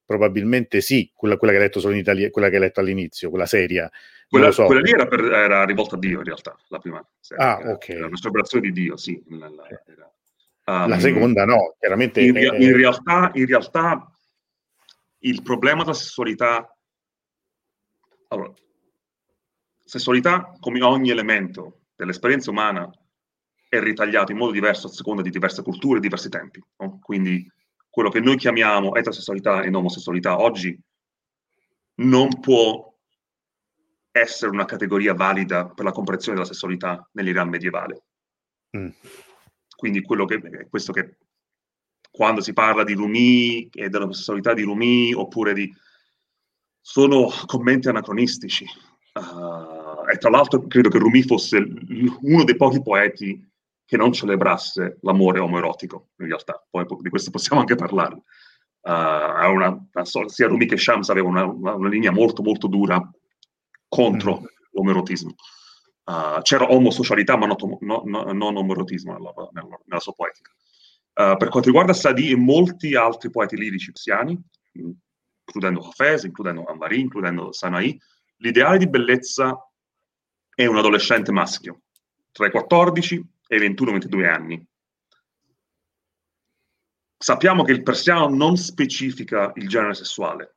probabilmente 0.06 0.80
sì, 0.80 1.12
quella, 1.14 1.36
quella, 1.36 1.52
che 1.52 1.60
ha 1.60 1.62
letto 1.64 1.82
solo 1.82 1.94
in 1.94 2.00
Italia, 2.00 2.30
quella 2.30 2.48
che 2.48 2.56
ha 2.56 2.60
letto 2.60 2.80
all'inizio, 2.80 3.30
quella 3.30 3.46
seria. 3.46 3.92
Quella, 4.30 4.52
so. 4.52 4.64
quella 4.66 4.82
lì 4.82 4.92
era, 4.92 5.08
per, 5.08 5.20
era, 5.26 5.66
rivolta 5.66 5.96
a 5.96 6.00
Dio 6.00 6.20
in 6.20 6.24
realtà, 6.24 6.58
la 6.70 6.80
prima. 6.80 7.06
Serie, 7.20 7.44
ah, 7.44 7.60
ok. 7.72 7.90
Era 7.90 8.08
una 8.08 8.16
celebrazione 8.16 8.70
di 8.70 8.82
Dio, 8.82 8.96
sì. 8.96 9.22
La, 9.32 9.50
la, 9.50 9.68
eh. 9.68 9.80
era 9.92 10.10
Um, 10.68 10.90
la 10.90 11.00
seconda 11.00 11.46
no, 11.46 11.76
chiaramente. 11.80 12.22
In, 12.22 12.36
è... 12.36 12.56
in, 12.60 12.74
realtà, 12.76 13.32
in 13.36 13.46
realtà 13.46 14.06
il 15.20 15.42
problema 15.42 15.82
della 15.84 15.94
sessualità... 15.94 16.70
Allora, 18.30 18.52
sessualità 19.86 20.52
come 20.60 20.82
ogni 20.84 21.10
elemento 21.12 21.84
dell'esperienza 21.96 22.50
umana 22.52 22.90
è 23.70 23.80
ritagliato 23.80 24.34
in 24.34 24.38
modo 24.38 24.52
diverso 24.52 24.88
a 24.88 24.90
seconda 24.90 25.22
di 25.22 25.30
diverse 25.30 25.64
culture 25.64 26.00
e 26.00 26.02
diversi 26.02 26.28
tempi. 26.28 26.62
No? 26.80 27.00
Quindi 27.02 27.50
quello 27.90 28.10
che 28.10 28.20
noi 28.20 28.36
chiamiamo 28.36 28.94
eterosessualità 28.96 29.62
e 29.64 29.70
omosessualità 29.74 30.42
oggi 30.42 30.78
non 32.00 32.28
può 32.42 32.94
essere 34.12 34.52
una 34.52 34.66
categoria 34.66 35.14
valida 35.14 35.68
per 35.70 35.86
la 35.86 35.92
comprensione 35.92 36.38
della 36.38 36.50
sessualità 36.50 37.08
nell'Iran 37.14 37.48
medievale. 37.48 38.02
Mm. 38.76 38.90
Quindi 39.78 40.02
che, 40.02 40.16
è 40.26 40.54
eh, 40.62 40.68
questo 40.70 40.92
che 40.92 41.18
quando 42.10 42.42
si 42.42 42.52
parla 42.52 42.84
di 42.84 42.94
Rumi 42.94 43.70
e 43.70 43.90
della 43.90 44.12
sessualità 44.12 44.54
di 44.56 44.64
Rumi 44.64 45.14
oppure 45.14 45.54
di... 45.54 45.72
sono 46.82 47.30
commenti 47.46 47.88
anacronistici. 47.88 48.66
Uh, 49.14 50.08
e 50.12 50.18
tra 50.18 50.30
l'altro 50.32 50.66
credo 50.66 50.90
che 50.90 50.98
Rumi 50.98 51.22
fosse 51.22 51.64
uno 52.22 52.44
dei 52.44 52.56
pochi 52.56 52.82
poeti 52.82 53.40
che 53.86 53.98
non 53.98 54.12
celebrasse 54.14 54.98
l'amore 55.02 55.40
omoerotico, 55.40 56.10
in 56.18 56.26
realtà, 56.28 56.66
poi 56.72 56.84
di 57.02 57.10
questo 57.10 57.30
possiamo 57.30 57.62
anche 57.62 57.76
parlare. 57.76 58.16
Uh, 58.82 58.90
ah, 58.92 59.50
una, 59.50 59.68
una, 59.70 60.28
sia 60.28 60.48
Rumi 60.48 60.66
che 60.66 60.78
Shams 60.78 61.10
avevano 61.10 61.54
una, 61.56 61.76
una, 61.76 61.88
linea 61.90 62.12
molto 62.12 62.42
molto 62.42 62.66
dura 62.68 63.00
contro 63.88 64.42
mm. 64.42 64.46
l'omerotismo 64.72 65.36
uh, 66.08 66.42
c'era 66.42 66.68
omosocialità 66.72 67.36
ma 67.38 67.46
non, 67.46 67.56
no, 67.82 68.02
no, 68.06 68.32
non 68.32 68.56
omoerotismo 68.58 69.14
nella, 69.14 69.34
nella, 69.52 69.80
nella, 69.86 70.00
sua 70.00 70.14
poetica. 70.14 70.52
Uh, 71.14 71.36
per 71.36 71.50
quanto 71.50 71.70
riguarda 71.70 71.94
Sadi 71.94 72.32
e 72.32 72.36
molti 72.36 72.96
altri 72.96 73.30
poeti 73.30 73.58
lirici 73.58 73.92
persiani, 73.92 74.34
mm, 74.34 74.92
includendo 75.46 75.82
Hafez, 75.88 76.24
includendo 76.24 76.66
Anvari, 76.66 77.00
includendo 77.02 77.52
Sana'i, 77.52 78.00
l'ideale 78.38 78.78
di 78.78 78.88
bellezza 78.90 79.58
è 80.54 80.66
un 80.66 80.78
adolescente 80.78 81.32
maschio, 81.32 81.82
tra 82.32 82.46
i 82.48 82.52
14 82.52 83.24
e 83.48 83.56
i 83.56 83.60
21-22 83.70 84.26
anni, 84.26 84.68
sappiamo 87.18 87.64
che 87.64 87.72
il 87.72 87.84
persiano 87.84 88.28
non 88.28 88.56
specifica 88.58 89.52
il 89.56 89.68
genere 89.68 89.94
sessuale 89.96 90.56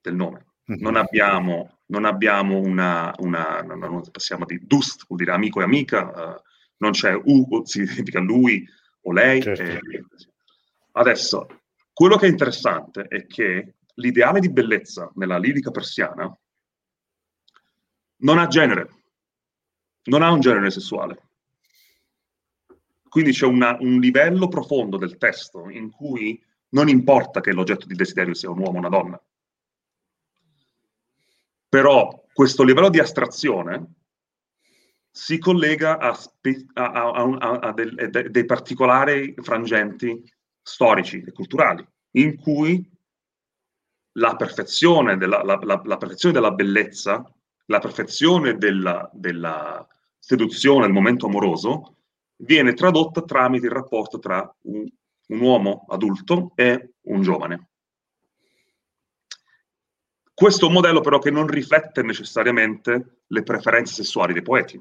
del 0.00 0.14
nome. 0.14 0.44
Non 0.66 0.92
mhm. 0.94 0.96
abbiamo 0.96 1.75
non 1.86 2.04
abbiamo 2.04 2.58
una, 2.58 3.12
una 3.18 3.60
non, 3.62 3.78
non 3.78 4.10
passiamo 4.10 4.44
di 4.44 4.58
dust, 4.62 5.04
vuol 5.06 5.20
dire 5.20 5.32
amico 5.32 5.60
e 5.60 5.64
amica, 5.64 6.32
uh, 6.38 6.42
non 6.78 6.90
c'è 6.92 7.14
u, 7.20 7.62
si 7.64 7.80
identifica 7.82 8.20
lui 8.20 8.66
o 9.02 9.12
lei. 9.12 9.40
Certo. 9.42 9.62
E, 9.62 9.94
eh, 9.96 10.04
adesso, 10.92 11.46
quello 11.92 12.16
che 12.16 12.26
è 12.26 12.30
interessante 12.30 13.02
è 13.02 13.26
che 13.26 13.74
l'ideale 13.94 14.40
di 14.40 14.50
bellezza 14.50 15.10
nella 15.14 15.38
lirica 15.38 15.70
persiana 15.70 16.36
non 18.18 18.38
ha 18.38 18.46
genere, 18.46 18.90
non 20.04 20.22
ha 20.22 20.30
un 20.30 20.40
genere 20.40 20.70
sessuale. 20.70 21.20
Quindi 23.08 23.32
c'è 23.32 23.46
una, 23.46 23.76
un 23.80 23.98
livello 24.00 24.48
profondo 24.48 24.98
del 24.98 25.16
testo 25.16 25.70
in 25.70 25.90
cui 25.90 26.42
non 26.70 26.88
importa 26.88 27.40
che 27.40 27.52
l'oggetto 27.52 27.86
di 27.86 27.94
desiderio 27.94 28.34
sia 28.34 28.50
un 28.50 28.58
uomo 28.58 28.76
o 28.76 28.80
una 28.80 28.88
donna, 28.90 29.18
però 31.76 32.26
questo 32.32 32.62
livello 32.62 32.88
di 32.88 33.00
astrazione 33.00 33.96
si 35.10 35.36
collega 35.38 35.98
a, 35.98 36.14
spe- 36.14 36.64
a, 36.72 36.90
a, 37.10 37.30
a 37.58 37.72
del, 37.74 37.94
de- 38.08 38.30
dei 38.30 38.46
particolari 38.46 39.34
frangenti 39.42 40.22
storici 40.62 41.22
e 41.26 41.32
culturali, 41.32 41.86
in 42.12 42.40
cui 42.40 42.82
la 44.12 44.36
perfezione 44.36 45.18
della, 45.18 45.42
la, 45.42 45.58
la, 45.64 45.82
la 45.84 45.96
perfezione 45.98 46.32
della 46.34 46.52
bellezza, 46.52 47.22
la 47.66 47.78
perfezione 47.78 48.56
della, 48.56 49.10
della 49.12 49.86
seduzione, 50.18 50.86
il 50.86 50.94
momento 50.94 51.26
amoroso, 51.26 51.96
viene 52.36 52.72
tradotta 52.72 53.20
tramite 53.20 53.66
il 53.66 53.72
rapporto 53.72 54.18
tra 54.18 54.40
un, 54.62 54.82
un 55.26 55.40
uomo 55.42 55.84
adulto 55.88 56.52
e 56.54 56.94
un 57.02 57.20
giovane. 57.20 57.68
Questo 60.36 60.66
è 60.66 60.68
un 60.68 60.74
modello 60.74 61.00
però 61.00 61.18
che 61.18 61.30
non 61.30 61.46
riflette 61.46 62.02
necessariamente 62.02 63.20
le 63.26 63.42
preferenze 63.42 63.94
sessuali 63.94 64.34
dei 64.34 64.42
poeti. 64.42 64.78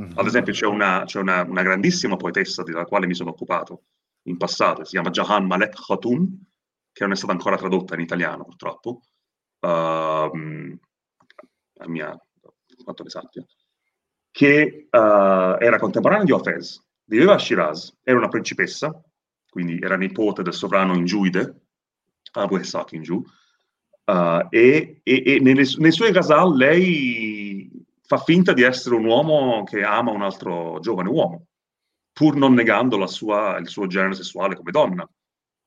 Mm-hmm. 0.00 0.18
Ad 0.18 0.26
esempio 0.26 0.52
c'è 0.52 0.66
una, 0.66 1.04
c'è 1.06 1.20
una, 1.20 1.42
una 1.42 1.62
grandissima 1.62 2.16
poetessa 2.16 2.64
della 2.64 2.84
quale 2.86 3.06
mi 3.06 3.14
sono 3.14 3.30
occupato 3.30 3.84
in 4.22 4.36
passato, 4.36 4.82
si 4.82 4.90
chiama 4.90 5.10
Jahan 5.10 5.46
Malek 5.46 5.76
Khatun, 5.86 6.44
che 6.90 7.04
non 7.04 7.12
è 7.12 7.14
stata 7.14 7.30
ancora 7.30 7.56
tradotta 7.56 7.94
in 7.94 8.00
italiano 8.00 8.42
purtroppo, 8.42 9.02
uh, 9.60 9.66
ehm, 9.68 10.76
a 11.78 11.88
mia, 11.88 12.16
quanto 12.82 13.04
ne 13.04 13.10
sappia, 13.10 13.46
che 14.32 14.88
uh, 14.90 14.96
era 14.98 15.78
contemporanea 15.78 16.24
di 16.24 16.32
Hafez, 16.32 16.84
viveva 17.04 17.34
a 17.34 17.38
Shiraz, 17.38 17.96
era 18.02 18.18
una 18.18 18.28
principessa, 18.28 19.00
quindi 19.48 19.78
era 19.80 19.96
nipote 19.96 20.42
del 20.42 20.52
sovrano 20.52 20.96
Ingiuide, 20.96 21.66
Abu 22.32 22.56
Ishaq 22.56 22.90
in 22.92 23.02
giù, 23.02 23.22
Uh, 24.10 24.44
e, 24.50 25.00
e, 25.04 25.22
e 25.34 25.38
nelle, 25.38 25.62
nei 25.76 25.92
suoi 25.92 26.10
casal 26.12 26.56
lei 26.56 27.70
fa 28.02 28.16
finta 28.18 28.52
di 28.52 28.62
essere 28.62 28.96
un 28.96 29.04
uomo 29.04 29.62
che 29.62 29.84
ama 29.84 30.10
un 30.10 30.22
altro 30.22 30.80
giovane 30.80 31.08
uomo, 31.08 31.46
pur 32.12 32.34
non 32.34 32.52
negando 32.54 33.06
sua, 33.06 33.56
il 33.58 33.68
suo 33.68 33.86
genere 33.86 34.14
sessuale 34.14 34.56
come 34.56 34.72
donna 34.72 35.08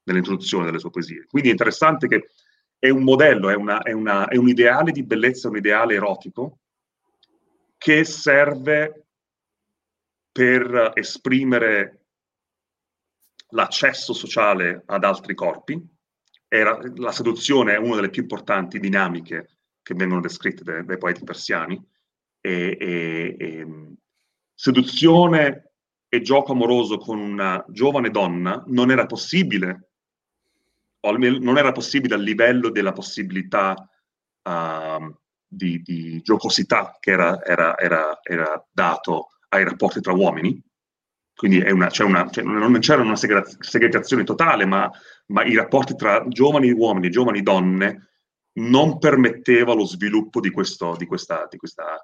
nell'introduzione 0.06 0.66
delle 0.66 0.80
sue 0.80 0.90
poesie. 0.90 1.26
Quindi 1.26 1.48
è 1.48 1.52
interessante 1.54 2.08
che 2.10 2.32
è 2.78 2.90
un 2.90 3.04
modello, 3.04 3.48
è, 3.50 3.56
una, 3.56 3.82
è, 3.82 3.94
una, 3.94 4.28
è 4.28 4.36
un 4.36 4.50
ideale 4.50 4.92
di 4.92 5.04
bellezza, 5.06 5.48
un 5.48 5.56
ideale 5.56 5.94
erotico 5.94 6.58
che 7.78 8.04
serve 8.04 9.06
per 10.34 10.92
esprimere 10.96 12.08
l'accesso 13.52 14.12
sociale 14.12 14.84
ad 14.86 15.06
altri 15.06 15.34
corpi, 15.34 15.80
era, 16.56 16.78
la 16.98 17.12
seduzione 17.12 17.74
è 17.74 17.78
una 17.80 17.96
delle 17.96 18.12
più 18.12 18.22
importanti 18.22 18.80
dinamiche 18.80 19.48
che 19.82 19.96
vengono 19.96 20.22
descritte 20.22 20.64
dai, 20.64 20.86
dai 20.86 21.00
poeti 21.00 21.24
persiani. 21.24 21.84
E, 22.40 22.78
e, 22.80 23.36
e, 23.40 23.68
seduzione 24.54 25.72
e 26.08 26.22
gioco 26.22 26.52
amoroso 26.52 26.98
con 27.00 27.18
una 27.18 27.64
giovane 27.70 28.12
donna 28.12 28.64
non 28.68 28.92
era 28.92 29.08
possibile, 29.08 29.88
o 31.00 31.10
almeno 31.10 31.40
non 31.40 31.58
era 31.58 31.72
possibile 31.72 32.14
a 32.14 32.18
livello 32.20 32.70
della 32.70 32.92
possibilità 32.92 33.90
uh, 34.44 35.14
di, 35.48 35.82
di, 35.82 36.22
giocosità 36.22 36.98
che 37.00 37.10
era, 37.10 37.44
era, 37.44 37.76
era, 37.80 38.20
era, 38.22 38.64
dato 38.72 39.30
ai 39.50 39.64
rapporti 39.64 40.02
tra 40.02 40.14
uomini. 40.14 40.62
Quindi 41.36 41.68
una, 41.72 41.88
c'è 41.88 42.04
una, 42.04 42.26
c'è, 42.30 42.44
cioè 42.44 42.44
non 42.44 42.78
c'era 42.80 43.02
una 43.02 43.16
segregazione 43.16 44.24
totale, 44.24 44.66
ma 44.68 44.90
ma 45.28 45.44
i 45.46 45.56
rapporti 45.56 45.96
tra 45.96 46.26
giovani 46.28 46.72
uomini 46.72 47.08
e 47.08 47.12
giovani 47.12 47.42
donne 47.42 48.10
non 48.56 48.98
permetteva 48.98 49.74
lo 49.74 49.86
sviluppo 49.86 50.40
di, 50.40 50.52
questo, 50.52 50.96
di, 50.98 51.06
questa, 51.06 51.48
di 51.50 51.58
questa 51.58 52.04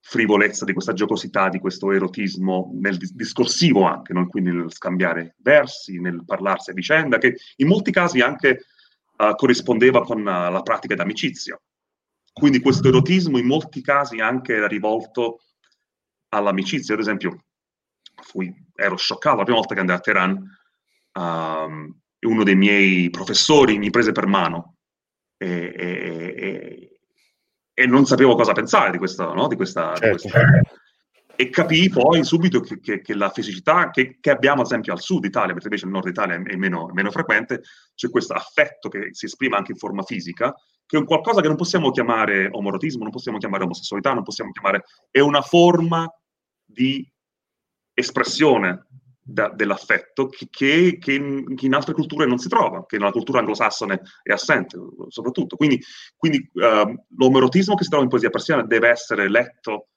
frivolezza, 0.00 0.64
di 0.64 0.72
questa 0.72 0.92
giocosità, 0.92 1.48
di 1.48 1.58
questo 1.58 1.90
erotismo 1.92 2.72
nel 2.74 2.98
discorsivo 2.98 3.82
anche, 3.84 4.12
no? 4.12 4.26
quindi 4.28 4.50
nel 4.50 4.72
scambiare 4.72 5.34
versi, 5.38 5.98
nel 5.98 6.24
parlarsi 6.24 6.70
a 6.70 6.74
vicenda, 6.74 7.18
che 7.18 7.36
in 7.56 7.66
molti 7.66 7.90
casi 7.90 8.20
anche 8.20 8.64
uh, 9.16 9.34
corrispondeva 9.34 10.02
con 10.04 10.20
uh, 10.20 10.22
la 10.50 10.60
pratica 10.62 10.94
d'amicizia. 10.94 11.60
Quindi 12.32 12.60
questo 12.60 12.86
erotismo 12.88 13.38
in 13.38 13.46
molti 13.46 13.82
casi 13.82 14.20
anche 14.20 14.54
era 14.54 14.68
rivolto 14.68 15.40
all'amicizia. 16.28 16.94
Ad 16.94 17.00
esempio, 17.00 17.44
fui, 18.22 18.54
ero 18.76 18.96
scioccato 18.96 19.38
la 19.38 19.42
prima 19.42 19.58
volta 19.58 19.74
che 19.74 19.80
andai 19.80 19.96
a 19.96 20.00
Teheran, 20.00 20.58
um, 21.14 21.94
uno 22.26 22.42
dei 22.44 22.56
miei 22.56 23.10
professori 23.10 23.78
mi 23.78 23.90
prese 23.90 24.12
per 24.12 24.26
mano 24.26 24.76
e, 25.38 25.72
e, 25.74 26.34
e, 26.36 27.00
e 27.72 27.86
non 27.86 28.04
sapevo 28.06 28.34
cosa 28.34 28.52
pensare 28.52 28.90
di 28.90 28.98
questa... 28.98 29.26
No? 29.32 29.46
Di 29.48 29.56
questa, 29.56 29.94
certo. 29.96 30.24
di 30.26 30.30
questa... 30.32 30.60
E 31.36 31.48
capii 31.48 31.88
poi 31.88 32.22
subito 32.22 32.60
che, 32.60 32.80
che, 32.80 33.00
che 33.00 33.14
la 33.14 33.30
fisicità 33.30 33.88
che, 33.88 34.18
che, 34.20 34.28
abbiamo 34.28 34.60
ad 34.60 34.66
esempio 34.66 34.92
al 34.92 35.00
sud 35.00 35.24
Italia, 35.24 35.54
mentre 35.54 35.68
invece 35.68 35.84
nel 35.86 35.94
nord 35.94 36.08
Italia 36.08 36.34
è 36.34 36.56
meno, 36.56 36.90
è 36.90 36.92
meno 36.92 37.10
frequente, 37.10 37.62
c'è 37.94 38.10
questo 38.10 38.34
affetto 38.34 38.90
che 38.90 39.08
si 39.12 39.24
esprime 39.24 39.56
anche 39.56 39.72
in 39.72 39.78
forma 39.78 40.02
fisica, 40.02 40.52
che 40.84 40.96
è 40.96 41.00
un 41.00 41.06
qualcosa 41.06 41.40
che 41.40 41.46
non 41.46 41.56
possiamo 41.56 41.90
chiamare 41.92 42.46
omorotismo, 42.52 43.04
non 43.04 43.10
possiamo 43.10 43.38
chiamare 43.38 43.64
omosessualità, 43.64 44.12
non 44.12 44.22
possiamo 44.22 44.50
chiamare... 44.52 44.84
è 45.10 45.20
una 45.20 45.40
forma 45.40 46.06
di 46.62 47.10
espressione 47.94 48.88
da, 49.32 49.50
dell'affetto 49.54 50.28
che, 50.28 50.48
che, 50.50 50.98
che, 51.00 51.12
in 51.14 51.74
altre 51.74 51.94
culture 51.94 52.26
non 52.26 52.38
si 52.38 52.48
trova, 52.48 52.84
che 52.86 52.98
nella 52.98 53.10
cultura 53.12 53.38
anglosassone 53.38 54.00
è 54.22 54.32
assente, 54.32 54.76
soprattutto. 55.08 55.56
Quindi, 55.56 55.82
quindi 56.16 56.48
uh, 56.54 57.02
l'omerotismo 57.16 57.74
che 57.74 57.82
si 57.84 57.88
trova 57.88 58.04
in 58.04 58.10
poesia 58.10 58.30
persiana 58.30 58.64
deve 58.64 58.88
essere 58.88 59.28
letto 59.28 59.88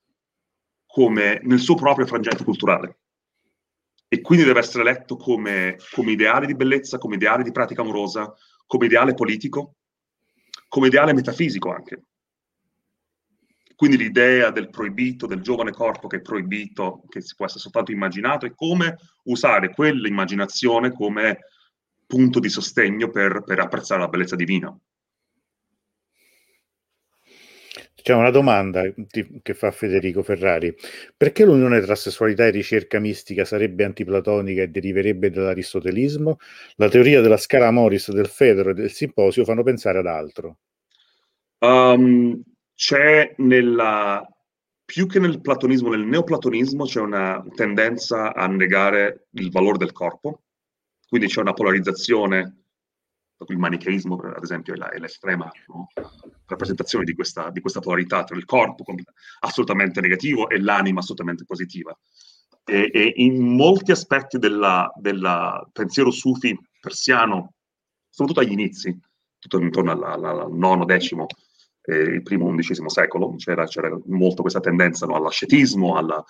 come 0.85 1.39
nel 1.43 1.59
suo 1.59 1.75
proprio 1.75 2.05
frangente 2.05 2.43
culturale. 2.43 2.99
E 4.07 4.21
quindi 4.21 4.45
deve 4.45 4.59
essere 4.59 4.83
letto 4.83 5.17
come, 5.17 5.77
come 5.91 6.11
ideale 6.11 6.45
di 6.45 6.55
bellezza, 6.55 6.99
come 6.99 7.15
ideale 7.15 7.41
di 7.43 7.51
pratica 7.51 7.81
amorosa, 7.81 8.31
come 8.67 8.85
ideale 8.85 9.15
politico, 9.15 9.75
come 10.69 10.87
ideale 10.87 11.13
metafisico 11.13 11.71
anche. 11.71 12.03
Quindi 13.75 13.97
l'idea 13.97 14.51
del 14.51 14.69
proibito, 14.69 15.25
del 15.25 15.41
giovane 15.41 15.71
corpo 15.71 16.07
che 16.07 16.17
è 16.17 16.21
proibito, 16.21 17.03
che 17.09 17.21
si 17.21 17.33
può 17.35 17.45
essere 17.45 17.61
soltanto 17.61 17.91
immaginato, 17.91 18.45
e 18.45 18.53
come 18.55 18.97
usare 19.23 19.73
quell'immaginazione 19.73 20.91
come 20.93 21.39
punto 22.05 22.39
di 22.39 22.49
sostegno 22.49 23.09
per, 23.09 23.41
per 23.43 23.59
apprezzare 23.59 24.01
la 24.01 24.07
bellezza 24.07 24.35
divina. 24.35 24.75
C'è 27.95 28.13
una 28.13 28.31
domanda 28.31 28.83
che 29.41 29.53
fa 29.53 29.71
Federico 29.71 30.23
Ferrari. 30.23 30.75
Perché 31.15 31.45
l'unione 31.45 31.79
tra 31.81 31.95
sessualità 31.95 32.45
e 32.45 32.49
ricerca 32.49 32.99
mistica 32.99 33.45
sarebbe 33.45 33.85
antiplatonica 33.85 34.61
e 34.61 34.67
deriverebbe 34.67 35.29
dall'aristotelismo? 35.29 36.37
La 36.75 36.89
teoria 36.89 37.21
della 37.21 37.37
scala 37.37 37.71
Morris, 37.71 38.11
del 38.11 38.27
Fedro 38.27 38.71
e 38.71 38.73
del 38.73 38.91
Simposio 38.91 39.45
fanno 39.45 39.63
pensare 39.63 39.99
ad 39.99 40.07
altro. 40.07 40.57
Um, 41.59 42.43
c'è 42.75 43.35
nella, 43.37 44.27
più 44.83 45.07
che 45.07 45.19
nel 45.19 45.41
platonismo, 45.41 45.89
nel 45.89 46.05
neoplatonismo 46.05 46.85
c'è 46.85 47.01
una 47.01 47.43
tendenza 47.55 48.33
a 48.33 48.47
negare 48.47 49.27
il 49.31 49.51
valore 49.51 49.77
del 49.77 49.91
corpo, 49.91 50.43
quindi 51.07 51.27
c'è 51.27 51.41
una 51.41 51.53
polarizzazione, 51.53 52.57
il 53.45 53.57
manicheismo 53.57 54.15
ad 54.19 54.41
esempio 54.41 54.73
è, 54.73 54.77
la, 54.77 54.89
è 54.89 54.97
l'estrema 54.99 55.51
no? 55.67 55.87
rappresentazione 56.45 57.03
di 57.03 57.13
questa, 57.13 57.49
di 57.49 57.59
questa, 57.59 57.81
polarità 57.81 58.23
tra 58.23 58.37
il 58.37 58.45
corpo 58.45 58.85
assolutamente 59.41 59.99
negativo 59.99 60.47
e 60.47 60.61
l'anima 60.61 61.01
assolutamente 61.01 61.43
positiva. 61.43 61.95
E, 62.63 62.89
e 62.93 63.11
in 63.17 63.55
molti 63.57 63.91
aspetti 63.91 64.37
del 64.39 64.89
pensiero 65.73 66.09
sufi 66.09 66.57
persiano, 66.79 67.55
soprattutto 68.09 68.47
agli 68.47 68.53
inizi, 68.53 68.97
tutto 69.39 69.59
intorno 69.59 69.91
al 69.91 70.49
nono, 70.53 70.85
decimo, 70.85 71.25
eh, 71.83 71.97
il 72.13 72.23
primo 72.23 72.45
undicesimo 72.45 72.89
secolo, 72.89 73.33
c'era, 73.37 73.65
c'era 73.65 73.97
molto 74.05 74.41
questa 74.41 74.59
tendenza 74.59 75.05
no, 75.05 75.15
all'ascetismo, 75.15 75.97
alla, 75.97 76.23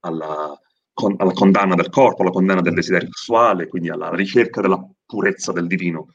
alla, 0.00 0.60
con, 0.92 1.14
alla, 1.18 1.32
condanna 1.32 1.74
del 1.74 1.88
corpo, 1.88 2.22
alla 2.22 2.30
condanna 2.30 2.60
del 2.60 2.72
mm. 2.72 2.76
desiderio 2.76 3.08
sessuale, 3.10 3.68
quindi 3.68 3.88
alla 3.90 4.14
ricerca 4.14 4.60
della 4.60 4.84
purezza 5.06 5.52
del 5.52 5.66
divino. 5.66 6.10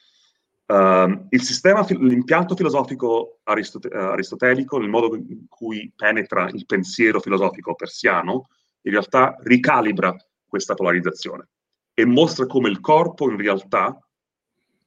Uh, 0.66 1.28
sistema, 1.32 1.86
l'impianto 1.90 2.56
filosofico 2.56 3.40
aristote- 3.44 3.90
eh, 3.90 3.98
aristotelico, 3.98 4.78
il 4.78 4.88
modo 4.88 5.14
in 5.16 5.46
cui 5.50 5.92
penetra 5.94 6.48
il 6.50 6.66
pensiero 6.66 7.20
filosofico 7.20 7.76
persiano, 7.76 8.48
in 8.84 8.92
realtà 8.92 9.36
ricalibra 9.40 10.16
questa 10.48 10.74
polarizzazione 10.74 11.48
e 11.94 12.06
mostra 12.06 12.48
come 12.48 12.70
il 12.70 12.80
corpo 12.80 13.30
in 13.30 13.38
realtà 13.38 13.96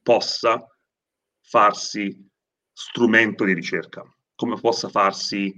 possa 0.03 0.67
farsi 1.43 2.27
strumento 2.79 3.45
di 3.45 3.55
ricerca, 3.55 4.05
come 4.35 4.61
possa 4.61 4.91
farsi, 4.91 5.51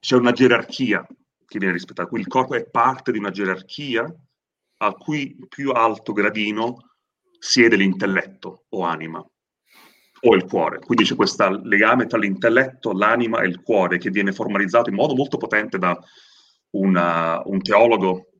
c'è 0.00 0.16
una 0.16 0.32
gerarchia 0.32 1.06
che 1.46 1.58
viene 1.60 1.74
rispettata, 1.74 2.08
quindi 2.08 2.26
il 2.26 2.32
corpo 2.32 2.56
è 2.56 2.66
parte 2.68 3.12
di 3.12 3.18
una 3.18 3.30
gerarchia 3.30 4.12
a 4.78 4.92
cui 4.94 5.36
più 5.48 5.70
alto 5.70 6.12
gradino 6.12 6.96
siede 7.38 7.76
l'intelletto 7.76 8.64
o 8.70 8.82
anima 8.82 9.24
o 10.26 10.34
il 10.34 10.44
cuore. 10.46 10.80
Quindi 10.80 11.04
c'è 11.04 11.14
questo 11.14 11.48
legame 11.62 12.06
tra 12.06 12.18
l'intelletto, 12.18 12.90
l'anima 12.90 13.42
e 13.42 13.46
il 13.46 13.62
cuore 13.62 13.98
che 13.98 14.10
viene 14.10 14.32
formalizzato 14.32 14.90
in 14.90 14.96
modo 14.96 15.14
molto 15.14 15.36
potente 15.36 15.78
da 15.78 15.96
una, 16.70 17.42
un 17.46 17.60
teologo 17.62 18.30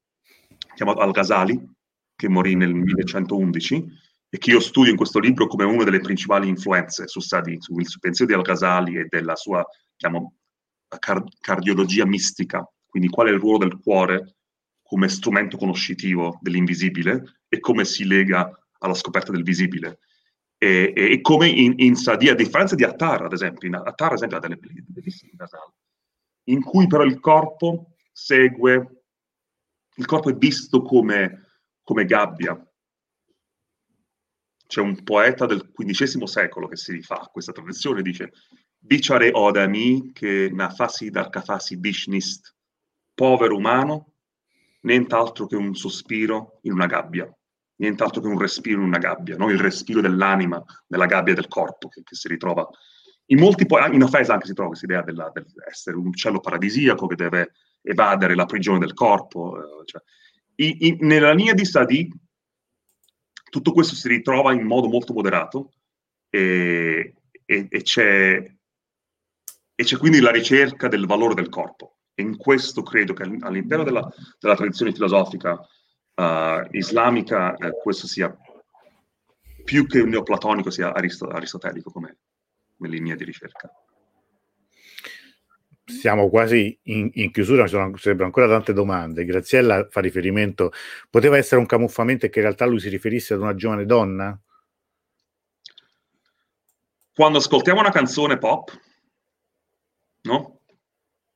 chiamato 0.74 0.98
Al-Ghazali, 0.98 1.64
che 2.16 2.28
morì 2.28 2.56
nel 2.56 2.74
1111, 2.74 3.86
e 4.34 4.38
che 4.38 4.50
io 4.50 4.58
studio 4.58 4.90
in 4.90 4.96
questo 4.96 5.20
libro 5.20 5.46
come 5.46 5.62
una 5.62 5.84
delle 5.84 6.00
principali 6.00 6.48
influenze 6.48 7.06
su 7.06 7.20
Sadi, 7.20 7.62
sul 7.62 7.84
pensiero 8.00 8.32
di 8.32 8.36
Al-Ghazali 8.36 8.96
e 8.96 9.06
della 9.08 9.36
sua 9.36 9.64
chiamo, 9.94 10.38
car- 10.88 11.22
cardiologia 11.38 12.04
mistica, 12.04 12.68
quindi 12.84 13.08
qual 13.10 13.28
è 13.28 13.30
il 13.30 13.38
ruolo 13.38 13.58
del 13.58 13.78
cuore 13.80 14.38
come 14.82 15.06
strumento 15.06 15.56
conoscitivo 15.56 16.38
dell'invisibile 16.42 17.42
e 17.46 17.60
come 17.60 17.84
si 17.84 18.04
lega 18.06 18.50
alla 18.78 18.94
scoperta 18.94 19.30
del 19.30 19.44
visibile. 19.44 20.00
E, 20.58 20.92
e, 20.96 21.12
e 21.12 21.20
come 21.20 21.46
in, 21.48 21.74
in 21.76 21.94
Sadi, 21.94 22.28
a 22.28 22.34
differenza 22.34 22.74
di 22.74 22.82
Attar, 22.82 23.22
ad 23.26 23.32
esempio, 23.32 23.68
in 23.68 23.76
Attar, 23.76 24.08
ad 24.08 24.16
esempio, 24.16 24.38
ha 24.38 24.40
delle 24.40 24.56
bellissime 24.58 25.30
nasali, 25.36 25.70
in 26.48 26.60
cui 26.60 26.88
però 26.88 27.04
il 27.04 27.20
corpo 27.20 27.92
segue, 28.10 29.02
il 29.94 30.06
corpo 30.06 30.28
è 30.28 30.34
visto 30.34 30.82
come, 30.82 31.46
come 31.84 32.04
gabbia, 32.04 32.60
c'è 34.74 34.80
un 34.80 35.04
poeta 35.04 35.46
del 35.46 35.70
XV 35.72 36.24
secolo 36.24 36.66
che 36.66 36.74
si 36.74 36.90
rifà 36.90 37.20
a 37.20 37.26
questa 37.28 37.52
tradizione, 37.52 38.02
dice 38.02 38.32
Bicciare 38.84 39.30
odami 39.32 40.10
che 40.12 40.50
nafasi 40.52 41.08
dal 41.10 41.30
cafasi 41.30 41.78
bishnist, 41.78 42.54
povero 43.14 43.56
umano, 43.56 44.12
nient'altro 44.80 45.46
che 45.46 45.54
un 45.56 45.74
sospiro 45.76 46.58
in 46.62 46.72
una 46.72 46.86
gabbia, 46.86 47.32
nient'altro 47.76 48.20
che 48.20 48.26
un 48.26 48.38
respiro 48.38 48.80
in 48.80 48.88
una 48.88 48.98
gabbia, 48.98 49.36
no? 49.36 49.48
il 49.48 49.58
respiro 49.60 50.00
dell'anima 50.00 50.62
nella 50.88 51.06
gabbia 51.06 51.34
del 51.34 51.46
corpo 51.48 51.88
che, 51.88 52.02
che 52.02 52.14
si 52.16 52.26
ritrova. 52.28 52.68
In 53.26 53.38
molti 53.38 53.64
poeti, 53.64 53.94
in 53.94 54.02
Ofesa 54.02 54.34
anche 54.34 54.46
si 54.48 54.54
trova 54.54 54.70
questa 54.70 54.86
idea 54.86 55.02
dell'essere 55.02 55.96
un 55.96 56.08
uccello 56.08 56.40
paradisiaco 56.40 57.06
che 57.06 57.14
deve 57.14 57.52
evadere 57.80 58.34
la 58.34 58.44
prigione 58.44 58.80
del 58.80 58.92
corpo. 58.92 59.56
Eh, 59.82 59.86
cioè. 59.86 60.02
I, 60.56 60.88
i, 60.88 60.96
nella 61.00 61.32
linea 61.32 61.54
di 61.54 61.64
Sadi 61.64 62.10
tutto 63.54 63.70
questo 63.72 63.94
si 63.94 64.08
ritrova 64.08 64.52
in 64.52 64.66
modo 64.66 64.88
molto 64.88 65.12
moderato 65.12 65.74
e, 66.28 67.14
e, 67.44 67.66
e, 67.70 67.82
c'è, 67.82 68.40
e 69.74 69.84
c'è 69.84 69.96
quindi 69.96 70.18
la 70.18 70.32
ricerca 70.32 70.88
del 70.88 71.06
valore 71.06 71.34
del 71.34 71.48
corpo. 71.50 71.98
E 72.14 72.22
in 72.24 72.36
questo 72.36 72.82
credo 72.82 73.12
che 73.12 73.22
all'interno 73.22 73.84
della, 73.84 74.12
della 74.40 74.56
tradizione 74.56 74.92
filosofica 74.92 75.52
uh, 75.52 76.66
islamica 76.72 77.54
eh, 77.54 77.70
questo 77.80 78.08
sia 78.08 78.36
più 79.62 79.86
che 79.86 80.02
neoplatonico, 80.02 80.70
sia 80.70 80.92
aristotelico 80.92 81.92
come 81.92 82.18
linea 82.78 83.14
di 83.14 83.22
ricerca 83.22 83.70
siamo 85.84 86.28
quasi 86.30 86.76
in, 86.84 87.10
in 87.14 87.30
chiusura, 87.30 87.64
ci 87.66 87.74
sono 87.74 87.96
sarebbero 87.96 88.26
ancora 88.26 88.48
tante 88.48 88.72
domande. 88.72 89.24
Graziella 89.24 89.86
fa 89.90 90.00
riferimento, 90.00 90.72
poteva 91.10 91.36
essere 91.36 91.60
un 91.60 91.66
camuffamento 91.66 92.26
e 92.26 92.30
che 92.30 92.38
in 92.38 92.46
realtà 92.46 92.64
lui 92.64 92.80
si 92.80 92.88
riferisse 92.88 93.34
ad 93.34 93.40
una 93.40 93.54
giovane 93.54 93.84
donna? 93.84 94.36
Quando 97.12 97.38
ascoltiamo 97.38 97.78
una 97.80 97.90
canzone 97.90 98.38
pop, 98.38 98.76
no? 100.22 100.60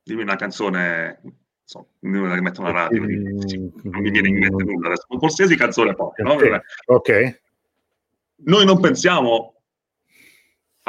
Dimmi 0.03 0.23
una 0.23 0.35
canzone, 0.35 1.21
insomma, 1.61 1.85
me 1.99 2.27
la 2.35 2.41
metto 2.41 2.61
una 2.61 2.71
radio, 2.71 3.01
mm-hmm. 3.03 3.67
non 3.83 4.01
mi 4.01 4.09
viene 4.09 4.29
in 4.29 4.37
mente 4.39 4.63
nulla 4.63 4.87
adesso, 4.87 5.05
qualsiasi 5.07 5.55
canzone 5.55 5.93
pop, 5.93 6.17
no? 6.19 6.35
Ok. 6.87 7.41
Noi 8.41 8.65
non 8.65 8.79
pensiamo 8.81 9.58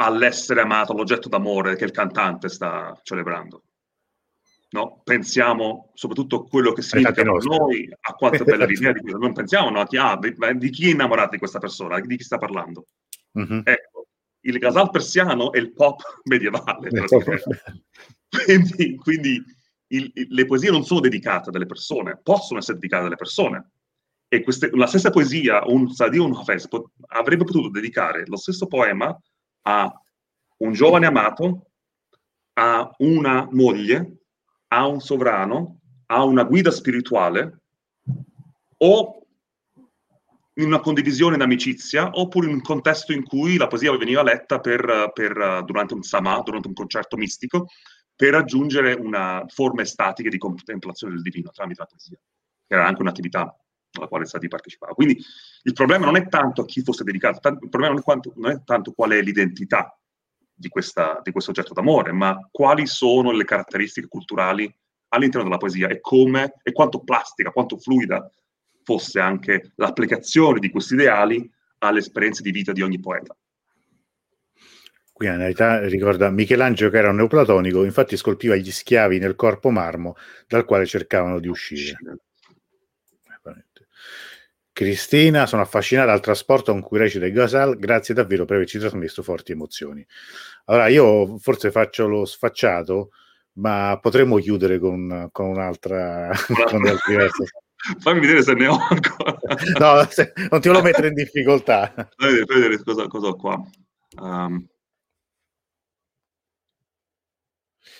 all'essere 0.03 0.61
amato, 0.61 0.91
all'oggetto 0.91 1.29
d'amore 1.29 1.75
che 1.75 1.85
il 1.85 1.91
cantante 1.91 2.49
sta 2.49 2.99
celebrando. 3.03 3.63
No? 4.73 5.01
pensiamo 5.03 5.91
soprattutto 5.95 6.37
a 6.37 6.45
quello 6.47 6.71
che 6.71 6.81
significa 6.81 7.11
per 7.11 7.25
noi, 7.25 7.89
a 7.99 8.13
quanto 8.13 8.45
bella 8.45 8.63
l'idea 8.63 8.93
di 8.93 9.01
questo. 9.01 9.17
Non 9.17 9.33
pensiamo 9.33 9.69
no, 9.69 9.81
a 9.81 9.85
chi, 9.85 9.97
ah, 9.97 10.17
di, 10.17 10.69
chi 10.69 10.87
è 10.87 10.91
innamorato 10.91 11.31
di 11.31 11.39
questa 11.39 11.59
persona, 11.59 11.99
di 11.99 12.15
chi 12.15 12.23
sta 12.23 12.37
parlando. 12.37 12.87
Mm-hmm. 13.37 13.61
Ecco, 13.65 14.07
il 14.45 14.57
casal 14.59 14.89
persiano 14.89 15.51
è 15.51 15.57
il 15.57 15.73
pop 15.73 16.01
medievale. 16.23 16.87
quindi, 18.45 18.95
quindi 18.95 19.43
il, 19.87 20.09
il, 20.13 20.27
le 20.29 20.45
poesie 20.45 20.71
non 20.71 20.85
sono 20.85 21.01
dedicate 21.01 21.49
alle 21.53 21.65
persone, 21.65 22.17
possono 22.23 22.59
essere 22.59 22.75
dedicate 22.79 23.07
alle 23.07 23.17
persone. 23.17 23.71
E 24.29 24.41
queste, 24.41 24.69
la 24.71 24.87
stessa 24.87 25.09
poesia, 25.09 25.63
un 25.65 25.89
Sadi 25.91 26.17
o 26.17 26.31
avrebbe 27.07 27.43
potuto 27.43 27.69
dedicare 27.71 28.23
lo 28.25 28.37
stesso 28.37 28.67
poema 28.67 29.13
a 29.63 29.91
un 30.57 30.71
giovane 30.73 31.05
amato, 31.07 31.63
a 32.53 32.89
una 32.99 33.47
moglie, 33.51 34.17
a 34.67 34.87
un 34.87 34.99
sovrano, 34.99 35.79
a 36.07 36.23
una 36.23 36.43
guida 36.43 36.71
spirituale 36.71 37.59
o 38.77 39.15
in 40.55 40.65
una 40.65 40.79
condivisione 40.81 41.37
d'amicizia 41.37 42.09
oppure 42.11 42.47
in 42.47 42.53
un 42.53 42.61
contesto 42.61 43.13
in 43.13 43.23
cui 43.23 43.55
la 43.57 43.67
poesia 43.67 43.95
veniva 43.97 44.21
letta 44.21 44.59
per, 44.59 45.11
per, 45.13 45.63
durante 45.65 45.93
un 45.93 46.01
samà, 46.03 46.41
durante 46.41 46.67
un 46.67 46.73
concerto 46.73 47.15
mistico, 47.15 47.67
per 48.15 48.31
raggiungere 48.31 48.93
una 48.93 49.43
forma 49.47 49.81
estatica 49.83 50.29
di 50.29 50.37
contemplazione 50.37 51.13
del 51.13 51.23
divino 51.23 51.49
tramite 51.51 51.79
la 51.81 51.87
poesia, 51.87 52.17
che 52.67 52.73
era 52.73 52.85
anche 52.85 53.01
un'attività 53.01 53.55
alla 53.97 54.07
quale 54.07 54.25
Sadi 54.25 54.47
partecipava. 54.47 54.93
Quindi 54.93 55.19
il 55.63 55.73
problema 55.73 56.05
non 56.05 56.15
è 56.15 56.27
tanto 56.27 56.61
a 56.61 56.65
chi 56.65 56.81
fosse 56.81 57.03
dedicato, 57.03 57.39
tanto, 57.41 57.63
il 57.65 57.69
problema 57.69 57.93
non 57.93 58.01
è, 58.01 58.05
quanto, 58.05 58.33
non 58.37 58.51
è, 58.51 58.63
tanto 58.63 58.91
qual 58.93 59.11
è 59.11 59.21
l'identità 59.21 59.97
di, 60.53 60.69
questa, 60.69 61.19
di 61.23 61.31
questo 61.31 61.51
oggetto 61.51 61.73
d'amore, 61.73 62.11
ma 62.11 62.47
quali 62.51 62.87
sono 62.87 63.31
le 63.31 63.43
caratteristiche 63.45 64.07
culturali 64.07 64.73
all'interno 65.09 65.45
della 65.47 65.59
poesia 65.59 65.87
e 65.89 65.99
come 65.99 66.53
e 66.63 66.71
quanto 66.71 67.01
plastica, 67.03 67.51
quanto 67.51 67.77
fluida 67.77 68.29
fosse 68.83 69.19
anche 69.19 69.73
l'applicazione 69.75 70.59
di 70.59 70.69
questi 70.69 70.93
ideali 70.93 71.49
alle 71.79 71.99
esperienze 71.99 72.41
di 72.41 72.51
vita 72.51 72.71
di 72.71 72.81
ogni 72.81 72.99
poeta. 72.99 73.35
Qui 75.13 75.27
in 75.29 75.37
realtà 75.37 75.85
ricorda 75.85 76.31
Michelangelo 76.31 76.89
che 76.89 76.97
era 76.97 77.09
un 77.09 77.17
neoplatonico, 77.17 77.83
infatti 77.83 78.17
scolpiva 78.17 78.55
gli 78.55 78.71
schiavi 78.71 79.19
nel 79.19 79.35
corpo 79.35 79.69
marmo 79.69 80.15
dal 80.47 80.65
quale 80.65 80.85
cercavano 80.87 81.39
di 81.39 81.47
uscire. 81.47 81.97
Cristina, 84.73 85.45
sono 85.47 85.61
affascinata 85.63 86.07
dal 86.07 86.21
trasporto 86.21 86.71
con 86.71 86.81
cui 86.81 86.97
recita 86.97 87.25
il 87.25 87.33
Gasal, 87.33 87.77
grazie 87.77 88.13
davvero 88.13 88.45
per 88.45 88.55
averci 88.55 88.79
trasmesso 88.79 89.21
forti 89.21 89.51
emozioni. 89.51 90.05
Allora, 90.65 90.87
io 90.87 91.37
forse 91.39 91.71
faccio 91.71 92.07
lo 92.07 92.23
sfacciato, 92.25 93.09
ma 93.53 93.99
potremmo 94.01 94.37
chiudere 94.37 94.79
con, 94.79 95.27
con 95.31 95.47
un'altra... 95.47 96.31
con 96.69 96.81
Fammi 97.99 98.19
vedere 98.19 98.43
se 98.43 98.53
ne 98.53 98.67
ho 98.67 98.77
ancora. 98.89 99.39
no, 99.79 100.07
se, 100.07 100.31
non 100.51 100.61
ti 100.61 100.67
voglio 100.67 100.83
mettere 100.83 101.07
in 101.07 101.15
difficoltà. 101.15 101.91
Fammi 101.95 102.07
fammi 102.45 102.45
vedere 102.47 102.83
cosa, 102.83 103.07
cosa, 103.07 103.27
ho 103.27 103.35
qua. 103.35 103.59
Um, 104.21 104.67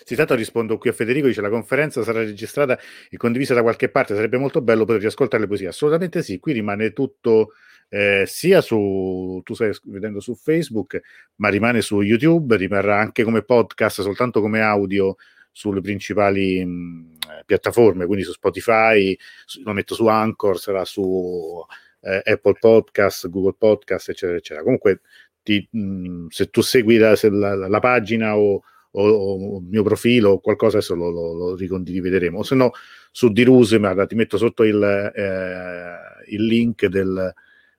Sì, 0.04 0.16
tanto 0.16 0.34
rispondo 0.34 0.78
qui 0.78 0.90
a 0.90 0.92
Federico, 0.92 1.28
dice 1.28 1.40
la 1.40 1.48
conferenza 1.48 2.02
sarà 2.02 2.20
registrata 2.20 2.78
e 3.08 3.16
condivisa 3.16 3.54
da 3.54 3.62
qualche 3.62 3.88
parte, 3.88 4.14
sarebbe 4.14 4.36
molto 4.36 4.60
bello 4.60 4.84
poter 4.84 5.00
riascoltare 5.00 5.42
le 5.42 5.48
poesie. 5.48 5.68
Assolutamente 5.68 6.22
sì, 6.22 6.38
qui 6.38 6.52
rimane 6.54 6.92
tutto 6.92 7.52
eh, 7.88 8.24
sia 8.26 8.60
su, 8.60 9.40
tu 9.44 9.54
stai 9.54 9.70
vedendo 9.84 10.18
su 10.20 10.34
Facebook, 10.34 11.00
ma 11.36 11.48
rimane 11.48 11.82
su 11.82 12.00
YouTube, 12.00 12.56
rimarrà 12.56 12.98
anche 12.98 13.22
come 13.22 13.42
podcast, 13.42 14.00
soltanto 14.02 14.40
come 14.40 14.60
audio 14.60 15.14
sulle 15.52 15.80
principali 15.80 16.64
mh, 16.64 16.68
mm, 16.70 17.06
eh, 17.40 17.42
piattaforme, 17.46 18.06
quindi 18.06 18.24
su 18.24 18.32
Spotify, 18.32 19.16
su, 19.44 19.62
lo 19.64 19.72
metto 19.72 19.94
su 19.94 20.06
Anchor, 20.08 20.58
sarà 20.58 20.84
su 20.84 21.62
eh, 22.00 22.22
Apple 22.24 22.54
Podcast, 22.58 23.28
Google 23.28 23.54
Podcast, 23.56 24.08
eccetera, 24.08 24.36
eccetera. 24.38 24.62
Comunque, 24.64 25.00
ti, 25.42 25.64
mh, 25.70 25.78
mm, 26.08 26.26
se 26.28 26.50
tu 26.50 26.60
segui 26.60 26.96
la, 26.96 27.14
se 27.14 27.30
la, 27.30 27.54
la 27.54 27.80
pagina 27.80 28.36
o 28.36 28.62
o, 28.92 29.08
o 29.08 29.58
il 29.58 29.64
mio 29.66 29.82
profilo 29.82 30.30
o 30.32 30.40
qualcosa, 30.40 30.76
adesso 30.78 30.94
lo, 30.94 31.10
lo, 31.10 31.32
lo 31.32 31.54
ricondivideremo. 31.56 32.42
se 32.42 32.54
no, 32.54 32.70
su 33.10 33.30
Diruse, 33.30 33.78
guarda, 33.78 34.06
ti 34.06 34.14
metto 34.14 34.36
sotto 34.36 34.62
il, 34.64 34.76
eh, 34.82 36.24
il 36.32 36.44
link 36.44 36.86
del, 36.86 37.32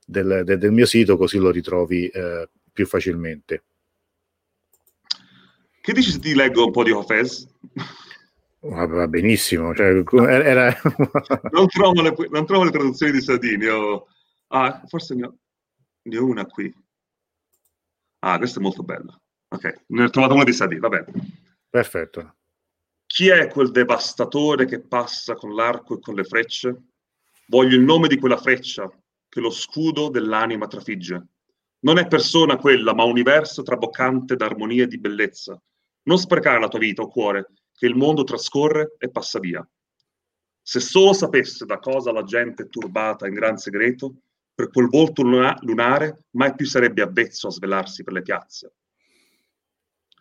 del, 0.05 0.41
del, 0.43 0.57
del, 0.57 0.71
mio 0.71 0.85
sito, 0.85 1.17
così 1.17 1.37
lo 1.37 1.51
ritrovi 1.51 2.07
eh, 2.07 2.49
più 2.71 2.85
facilmente. 2.87 3.63
Che 5.83 5.91
dici 5.91 6.11
se 6.11 6.19
ti 6.19 6.33
leggo 6.33 6.65
un 6.65 6.71
po' 6.71 6.83
di 6.83 6.91
Hofez? 6.91 7.45
Va 8.61 9.05
benissimo, 9.09 9.75
cioè, 9.75 9.87
era... 10.29 10.73
non, 11.51 11.67
trovo 11.67 12.01
le, 12.01 12.15
non, 12.29 12.45
trovo 12.45 12.63
le, 12.63 12.71
traduzioni 12.71 13.11
di 13.11 13.19
Sadini. 13.21 13.65
Ho... 13.67 14.07
Ah, 14.47 14.81
forse 14.87 15.15
ne 15.15 15.25
ho, 15.25 15.35
ne 16.03 16.17
ho, 16.17 16.25
una 16.25 16.45
qui. 16.45 16.73
Ah, 18.19 18.37
questa 18.37 18.59
è 18.59 18.61
molto 18.61 18.81
bella. 18.81 19.21
Ok, 19.53 19.83
ne 19.89 20.03
ho 20.05 20.09
trovato 20.09 20.33
uno 20.33 20.43
di 20.43 20.51
Sadi, 20.51 20.79
va 20.79 20.87
bene. 20.89 21.05
Perfetto. 21.69 22.37
Chi 23.05 23.27
è 23.27 23.47
quel 23.49 23.69
devastatore 23.69 24.65
che 24.65 24.79
passa 24.81 25.35
con 25.35 25.53
l'arco 25.53 25.93
e 25.95 25.99
con 25.99 26.15
le 26.15 26.23
frecce? 26.23 26.85
Voglio 27.45 27.75
il 27.75 27.83
nome 27.83 28.07
di 28.07 28.17
quella 28.17 28.37
freccia 28.37 28.89
che 29.29 29.39
lo 29.39 29.51
scudo 29.51 30.09
dell'anima 30.09 30.65
trafigge. 30.65 31.23
Non 31.81 31.99
è 31.99 32.07
persona 32.07 32.57
quella, 32.57 32.95
ma 32.95 33.03
universo 33.03 33.61
traboccante 33.61 34.35
d'armonia 34.35 34.85
e 34.85 34.87
di 34.87 34.97
bellezza. 34.97 35.59
Non 36.05 36.17
sprecare 36.17 36.59
la 36.59 36.67
tua 36.67 36.79
vita 36.79 37.03
o 37.03 37.07
cuore, 37.11 37.49
che 37.75 37.85
il 37.85 37.95
mondo 37.95 38.23
trascorre 38.23 38.95
e 38.97 39.11
passa 39.11 39.37
via. 39.37 39.63
Se 40.65 40.79
solo 40.79 41.13
sapesse 41.13 41.65
da 41.67 41.77
cosa 41.77 42.11
la 42.11 42.23
gente 42.23 42.63
è 42.63 42.69
turbata 42.69 43.27
in 43.27 43.33
gran 43.35 43.57
segreto, 43.57 44.15
per 44.55 44.71
quel 44.71 44.87
volto 44.87 45.21
lunare 45.21 46.25
mai 46.31 46.55
più 46.55 46.65
sarebbe 46.65 47.03
avvezzo 47.03 47.47
a 47.47 47.51
svelarsi 47.51 48.03
per 48.03 48.13
le 48.13 48.21
piazze 48.23 48.71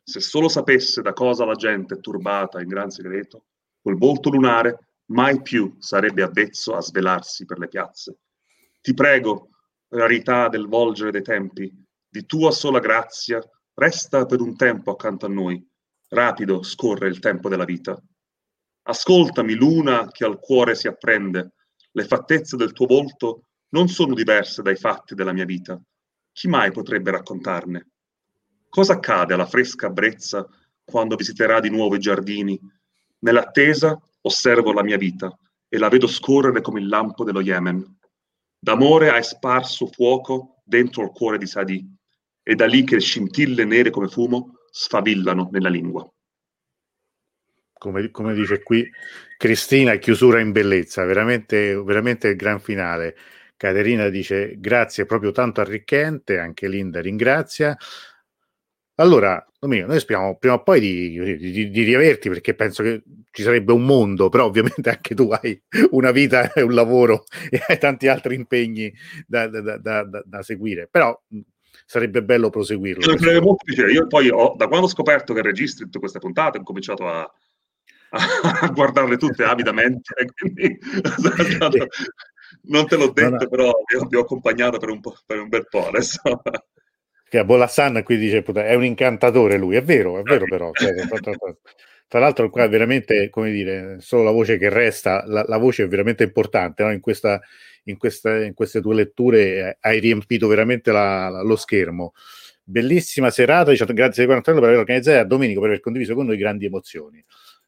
se 0.05 0.21
solo 0.21 0.49
sapesse 0.49 1.01
da 1.01 1.13
cosa 1.13 1.45
la 1.45 1.55
gente 1.55 1.95
è 1.95 2.01
turbata 2.01 2.61
in 2.61 2.69
gran 2.69 2.91
segreto, 2.91 3.45
quel 3.81 3.97
volto 3.97 4.31
lunare 4.31 4.95
mai 5.13 5.41
più 5.43 5.75
sarebbe 5.79 6.23
avvezzo 6.23 6.75
a 6.75 6.81
svelarsi 6.81 7.45
per 7.45 7.59
le 7.59 7.69
piazze. 7.69 8.19
Ti 8.81 8.95
prego, 8.95 9.49
rarità 9.89 10.49
del 10.49 10.67
volgere 10.67 11.11
dei 11.13 11.23
tempi, 11.23 11.73
di 12.09 12.27
tua 12.27 12.51
sola 12.51 12.81
grazia, 12.81 13.41
resta 13.75 14.27
per 14.27 14.41
un 14.41 14.57
tempo 14.57 14.91
accanto 14.91 15.27
a 15.27 15.29
noi. 15.29 15.65
Rapido 16.09 16.63
scorre 16.63 17.09
il 17.09 17.21
tempo 17.21 17.49
della 17.49 17.65
vita. 17.65 17.97
Ascoltami, 18.85 19.55
luna 19.55 20.09
che 20.11 20.25
al 20.25 20.41
cuore 20.41 20.75
si 20.75 20.89
apprende. 20.89 21.53
Le 21.93 22.05
fattezze 22.05 22.57
del 22.57 22.73
tuo 22.73 22.87
volto 22.87 23.45
non 23.71 23.89
sono 23.89 24.15
diverse 24.15 24.63
dai 24.63 24.77
fatti 24.77 25.15
della 25.15 25.33
mia 25.33 25.45
vita. 25.45 25.81
Chi 26.33 26.49
mai 26.49 26.73
potrebbe 26.73 27.13
raccontarne? 27.13 27.92
cosa 28.73 28.95
accade 28.95 29.35
alla 29.35 29.45
fresca 29.45 29.91
brezza 29.91 30.49
quando 30.83 31.15
visiterà 31.17 31.61
di 31.61 31.69
nuovo 31.69 31.95
i 31.95 31.99
giardini? 31.99 32.59
Nell'attesa 33.19 34.01
osservo 34.23 34.73
la 34.73 34.83
mia 34.83 34.97
vita 34.97 35.31
e 35.69 35.77
la 35.77 35.91
vedo 35.91 36.07
scorrere 36.07 36.63
come 36.63 36.81
il 36.81 36.89
lampo 36.89 37.23
dello 37.23 37.41
Yemen. 37.43 37.99
D'amore 38.59 39.11
hai 39.11 39.23
sparso 39.23 39.87
fuoco 39.89 40.63
dentro 40.65 41.03
il 41.03 41.11
cuore 41.11 41.37
di 41.37 41.47
Sadi, 41.47 41.87
e 42.43 42.55
da 42.55 42.67
lì 42.67 42.83
che 42.85 42.99
scintille 42.99 43.65
nere 43.67 43.91
come 43.91 44.09
fumo 44.09 44.55
sfavillano 44.71 45.49
nella 45.53 45.69
lingua. 45.69 46.09
Come, 47.79 48.11
come 48.11 48.33
dice 48.35 48.63
qui 48.63 48.89
Cristina, 49.37 49.97
chiusura 49.97 50.41
in 50.41 50.53
bellezza, 50.53 51.05
veramente, 51.05 51.81
veramente 51.83 52.29
il 52.29 52.37
gran 52.37 52.59
finale. 52.61 53.17
Caterina 53.57 54.09
dice 54.09 54.55
grazie, 54.59 55.05
proprio 55.07 55.31
tanto 55.33 55.61
arricchente, 55.61 56.39
anche 56.39 56.69
Linda 56.69 57.01
ringrazia. 57.01 57.77
Allora, 58.97 59.45
Domenico, 59.59 59.89
noi 59.89 60.01
speriamo 60.01 60.37
prima 60.37 60.57
o 60.57 60.63
poi 60.63 60.79
di, 60.81 61.37
di, 61.39 61.51
di, 61.51 61.71
di 61.71 61.83
riaverti 61.85 62.29
perché 62.29 62.55
penso 62.55 62.83
che 62.83 63.03
ci 63.31 63.43
sarebbe 63.43 63.73
un 63.73 63.85
mondo, 63.85 64.29
però 64.29 64.45
ovviamente 64.45 64.91
anche 64.91 65.15
tu 65.15 65.31
hai 65.31 65.59
una 65.91 66.11
vita 66.11 66.53
e 66.53 66.61
un 66.63 66.75
lavoro 66.75 67.25
e 67.49 67.63
hai 67.69 67.79
tanti 67.79 68.09
altri 68.09 68.35
impegni 68.35 68.93
da, 69.27 69.49
da, 69.49 69.79
da, 69.79 70.05
da 70.25 70.43
seguire, 70.43 70.89
però 70.91 71.19
sarebbe 71.87 72.23
bello 72.23 72.51
proseguirlo. 72.51 73.15
Io 73.91 74.07
poi 74.09 74.29
ho, 74.29 74.55
da 74.57 74.67
quando 74.69 74.87
ho 74.87 74.91
scoperto 74.91 75.33
che 75.33 75.43
registri 75.43 75.85
tutte 75.85 75.99
queste 76.01 76.19
puntate, 76.19 76.59
ho 76.59 76.63
cominciato 76.63 77.09
a, 77.09 77.23
a 78.11 78.67
guardarle 78.67 79.17
tutte 79.17 79.43
avidamente, 79.45 80.13
quindi 80.39 80.77
non 81.19 81.33
te 82.87 82.97
l'ho 82.97 83.09
detto, 83.11 83.29
no, 83.31 83.39
no. 83.39 83.49
però 83.49 83.73
vi 83.89 83.97
ho, 83.97 84.05
vi 84.07 84.17
ho 84.17 84.21
accompagnato 84.21 84.77
per 84.79 84.91
un, 84.91 85.01
per 85.01 85.39
un 85.39 85.49
bel 85.49 85.67
po' 85.71 85.87
adesso 85.89 86.21
che 87.33 87.39
Abolassan 87.39 88.03
qui 88.05 88.19
dice 88.19 88.45
è 88.45 88.75
un 88.75 88.85
incantatore 88.85 89.57
lui, 89.57 89.75
è 89.75 89.83
vero, 89.83 90.19
è 90.19 90.23
vero 90.23 90.45
ah. 90.45 90.49
però. 90.49 90.71
Cioè, 90.71 90.93
tra, 92.07 92.21
l'altro 92.21 92.51
qua 92.51 92.65
è 92.65 92.69
veramente, 92.69 93.31
come 93.31 93.51
dire, 93.51 93.97
solo 94.01 94.23
la 94.23 94.31
voce 94.33 94.59
che 94.59 94.69
resta, 94.69 95.25
la, 95.27 95.43
la 95.49 95.57
voce 95.57 95.85
è 95.85 95.89
veramente 95.89 96.25
importante, 96.25 96.83
no? 96.85 96.93
in, 96.93 97.01
questa, 97.01 97.41
in, 97.85 97.97
questa, 97.97 98.45
in, 98.45 98.53
queste 98.53 98.83
tue 98.83 98.95
letture 98.95 99.39
eh, 99.41 99.77
hai 99.81 99.99
riempito 99.99 100.47
veramente 100.47 100.93
la, 100.93 101.31
la, 101.31 101.41
lo 101.41 101.57
schermo. 101.57 102.13
Bellissima 102.63 103.31
serata, 103.31 103.71
diciamo, 103.71 103.95
grazie 103.95 104.25
a 104.25 104.35
Antonio 104.35 104.61
per 104.61 104.69
aver 104.69 104.81
organizzato 104.83 105.17
e 105.17 105.21
a 105.21 105.25
Domenico 105.25 105.61
per 105.63 105.71
aver 105.71 105.81
condiviso 105.81 106.15
con 106.15 106.27
noi 106.27 106.37
grandi 106.37 106.67
emozioni. 106.67 107.25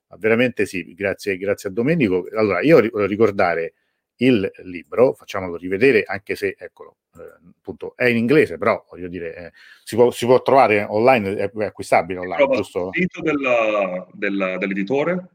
Ah, 0.09 0.19
veramente 0.19 0.66
sì, 0.66 0.93
grazie, 0.93 1.39
grazie 1.39 1.70
a 1.70 1.73
Domenico. 1.73 2.28
Allora, 2.36 2.61
io 2.61 2.81
voglio 2.91 3.07
ricordare 3.07 3.73
il 4.16 4.49
libro, 4.62 5.12
facciamolo 5.15 5.57
rivedere 5.57 6.05
anche 6.05 6.36
se, 6.36 6.55
eccolo, 6.59 6.99
eh, 7.16 7.23
appunto, 7.59 7.95
è 7.97 8.05
in 8.05 8.16
inglese, 8.16 8.59
però 8.59 8.85
voglio 8.89 9.09
dire, 9.09 9.35
eh, 9.35 9.51
si, 9.82 9.97
può, 9.97 10.11
si, 10.11 10.27
può, 10.27 10.41
trovare 10.43 10.85
online, 10.89 11.35
è, 11.36 11.51
è 11.51 11.65
acquistabile 11.65 12.20
online, 12.20 12.36
Prova 12.36 12.57
giusto? 12.57 12.91
Il 12.93 13.07
sito 13.11 13.20
della, 13.23 14.07
della, 14.12 14.57
dell'editore 14.59 15.28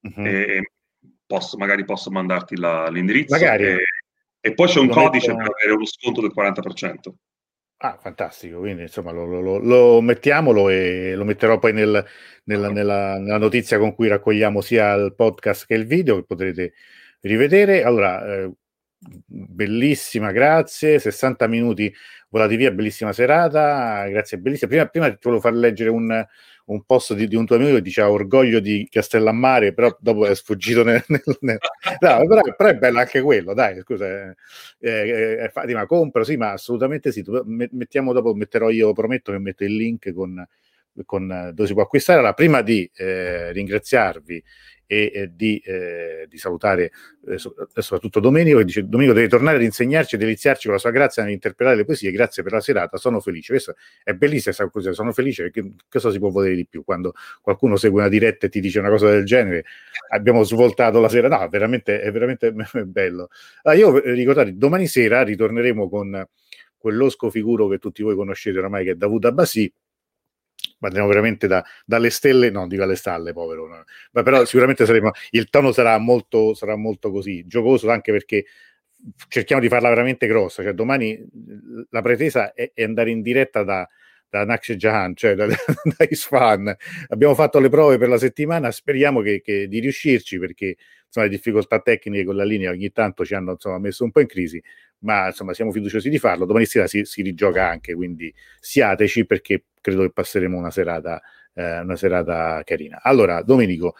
uh-huh. 0.00 0.24
e 0.26 0.72
posso, 1.26 1.58
magari 1.58 1.84
posso 1.84 2.10
mandarti 2.10 2.56
la, 2.56 2.88
l'indirizzo. 2.88 3.34
Magari. 3.34 3.64
E, 3.64 3.76
e, 4.40 4.54
poi 4.54 4.68
c'è 4.68 4.78
un 4.80 4.86
lo 4.88 4.92
codice 4.94 5.28
metto... 5.28 5.38
per 5.44 5.50
avere 5.54 5.72
uno 5.74 5.86
sconto 5.86 6.20
del 6.22 6.32
40%. 6.34 6.94
Ah, 7.84 7.98
fantastico, 8.00 8.60
quindi 8.60 8.82
insomma 8.82 9.10
lo, 9.10 9.26
lo, 9.26 9.58
lo, 9.58 10.00
mettiamolo 10.00 10.70
e 10.70 11.14
lo 11.16 11.24
metterò 11.24 11.58
poi 11.58 11.74
nel, 11.74 12.02
nella, 12.44 12.68
ah. 12.68 12.72
nella, 12.72 13.18
nella 13.18 13.36
notizia 13.36 13.78
con 13.78 13.94
cui 13.94 14.08
raccogliamo 14.08 14.62
sia 14.62 14.94
il 14.94 15.14
podcast 15.14 15.66
che 15.66 15.74
il 15.74 15.84
video 15.84 16.14
che 16.16 16.22
potrete 16.24 16.72
rivedere. 17.24 17.82
Allora, 17.82 18.24
eh, 18.24 18.50
bellissima, 19.26 20.32
grazie. 20.32 20.98
60 20.98 21.46
minuti 21.46 21.92
volati 22.30 22.56
via, 22.56 22.70
bellissima 22.70 23.12
serata. 23.12 24.06
Grazie, 24.08 24.38
bellissima. 24.38 24.70
Prima, 24.70 24.86
prima 24.86 25.08
ti 25.10 25.18
volevo 25.22 25.42
far 25.42 25.52
leggere 25.54 25.90
un, 25.90 26.24
un 26.66 26.84
post 26.84 27.14
di, 27.14 27.26
di, 27.28 27.36
un 27.36 27.46
tuo 27.46 27.56
amico 27.56 27.74
che 27.74 27.82
diceva 27.82 28.10
orgoglio 28.10 28.60
di 28.60 28.86
Castellammare, 28.90 29.72
però 29.74 29.94
dopo 30.00 30.26
è 30.26 30.34
sfuggito 30.34 30.82
nel, 30.82 31.02
nel, 31.08 31.20
nel... 31.40 31.58
No, 32.00 32.26
però, 32.26 32.40
però, 32.56 32.68
è 32.70 32.76
bello 32.76 32.98
anche 32.98 33.20
quello, 33.20 33.54
dai, 33.54 33.80
scusa. 33.80 34.06
Eh, 34.06 34.34
eh, 34.78 34.90
eh, 35.08 35.44
eh 35.44 35.48
Fatima, 35.50 35.86
compro, 35.86 36.24
sì, 36.24 36.36
ma 36.36 36.52
assolutamente 36.52 37.12
sì. 37.12 37.24
Mettiamo 37.46 38.12
dopo, 38.12 38.34
metterò 38.34 38.70
io, 38.70 38.92
prometto 38.92 39.32
che 39.32 39.38
metto 39.38 39.64
il 39.64 39.76
link 39.76 40.12
con, 40.12 40.44
con, 41.04 41.50
dove 41.54 41.68
si 41.68 41.74
può 41.74 41.82
acquistare. 41.82 42.18
Allora, 42.18 42.34
prima 42.34 42.62
di 42.62 42.90
eh, 42.96 43.52
ringraziarvi 43.52 44.42
e 44.86 45.10
eh, 45.14 45.30
di, 45.34 45.58
eh, 45.64 46.26
di, 46.28 46.36
salutare 46.36 46.90
eh, 47.28 47.38
so, 47.38 47.54
eh, 47.74 47.80
soprattutto 47.80 48.20
Domenico 48.20 48.58
che 48.58 48.64
dice 48.64 48.86
Domenico 48.86 49.14
deve 49.14 49.28
tornare 49.28 49.56
ad 49.56 49.62
insegnarci 49.62 50.14
e 50.14 50.18
deliziarci 50.18 50.66
con 50.66 50.74
la 50.74 50.80
sua 50.80 50.90
grazia 50.90 51.22
nell'interpretare 51.22 51.76
le 51.78 51.84
poesie, 51.84 52.10
grazie 52.10 52.42
per 52.42 52.52
la 52.52 52.60
serata, 52.60 52.96
sono 52.98 53.20
felice. 53.20 53.52
Questa 53.52 53.74
è 54.02 54.12
bellissima 54.12 54.52
questa 54.54 54.66
cosa, 54.68 54.92
sono 54.92 55.12
felice 55.12 55.42
perché 55.44 55.74
cosa 55.88 56.10
si 56.10 56.18
può 56.18 56.30
volere 56.30 56.54
di 56.54 56.66
più 56.66 56.84
quando 56.84 57.12
qualcuno 57.40 57.76
segue 57.76 58.00
una 58.00 58.08
diretta 58.08 58.46
e 58.46 58.48
ti 58.50 58.60
dice 58.60 58.78
una 58.78 58.90
cosa 58.90 59.08
del 59.10 59.24
genere, 59.24 59.64
abbiamo 60.10 60.42
svoltato 60.42 61.00
la 61.00 61.08
sera, 61.08 61.28
no, 61.28 61.48
veramente, 61.48 62.00
è 62.00 62.10
veramente 62.12 62.52
bello. 62.84 63.12
Allora, 63.14 63.28
ah, 63.62 63.74
io 63.74 64.02
eh, 64.02 64.12
ricordate, 64.12 64.52
domani 64.56 64.86
sera 64.86 65.22
ritorneremo 65.22 65.88
con 65.88 66.26
quell'osco 66.76 67.30
figuro 67.30 67.68
che 67.68 67.78
tutti 67.78 68.02
voi 68.02 68.14
conoscete 68.14 68.58
oramai 68.58 68.84
che 68.84 68.90
è 68.92 68.94
Davuta 68.96 69.32
Basì 69.32 69.72
ma 70.84 70.88
andiamo 70.90 71.08
veramente 71.08 71.46
da, 71.46 71.64
dalle 71.86 72.10
stelle, 72.10 72.50
no, 72.50 72.66
dico 72.68 72.82
alle 72.82 72.94
stalle, 72.96 73.32
povero, 73.32 73.66
no. 73.66 73.84
ma 74.12 74.22
però 74.22 74.42
eh. 74.42 74.44
sicuramente 74.46 74.84
saremo, 74.84 75.10
il 75.30 75.48
tono 75.48 75.72
sarà 75.72 75.96
molto, 75.98 76.52
sarà 76.54 76.76
molto 76.76 77.10
così, 77.10 77.46
giocoso 77.46 77.90
anche 77.90 78.12
perché 78.12 78.44
cerchiamo 79.28 79.62
di 79.62 79.68
farla 79.68 79.88
veramente 79.88 80.26
grossa, 80.26 80.62
cioè 80.62 80.72
domani 80.72 81.18
la 81.90 82.02
pretesa 82.02 82.52
è, 82.52 82.70
è 82.74 82.82
andare 82.82 83.10
in 83.10 83.22
diretta 83.22 83.62
da, 83.62 83.88
da 84.28 84.44
Naksh 84.44 84.72
Jahan, 84.72 85.14
cioè 85.14 85.34
da, 85.34 85.46
da, 85.48 85.56
da 85.96 86.04
Isfan. 86.08 86.74
Abbiamo 87.08 87.34
fatto 87.34 87.58
le 87.60 87.68
prove 87.70 87.96
per 87.96 88.08
la 88.08 88.18
settimana, 88.18 88.70
speriamo 88.70 89.20
che, 89.22 89.40
che 89.40 89.68
di 89.68 89.80
riuscirci 89.80 90.38
perché 90.38 90.76
insomma, 91.06 91.24
le 91.26 91.32
difficoltà 91.32 91.80
tecniche 91.80 92.24
con 92.24 92.36
la 92.36 92.44
linea 92.44 92.70
ogni 92.70 92.90
tanto 92.92 93.24
ci 93.24 93.34
hanno 93.34 93.52
insomma, 93.52 93.78
messo 93.78 94.04
un 94.04 94.10
po' 94.10 94.20
in 94.20 94.26
crisi, 94.26 94.62
ma 95.00 95.26
insomma 95.28 95.52
siamo 95.54 95.70
fiduciosi 95.72 96.08
di 96.10 96.18
farlo. 96.18 96.44
Domani 96.46 96.64
sera 96.66 96.86
si, 96.86 97.04
si 97.06 97.20
rigioca 97.22 97.66
anche, 97.68 97.94
quindi 97.94 98.32
siateci 98.60 99.24
perché 99.26 99.64
credo 99.84 100.00
che 100.00 100.12
passeremo 100.12 100.56
una 100.56 100.70
serata, 100.70 101.20
eh, 101.52 101.80
una 101.80 101.96
serata 101.96 102.62
carina. 102.64 103.00
Allora, 103.02 103.42
Domenico, 103.42 103.96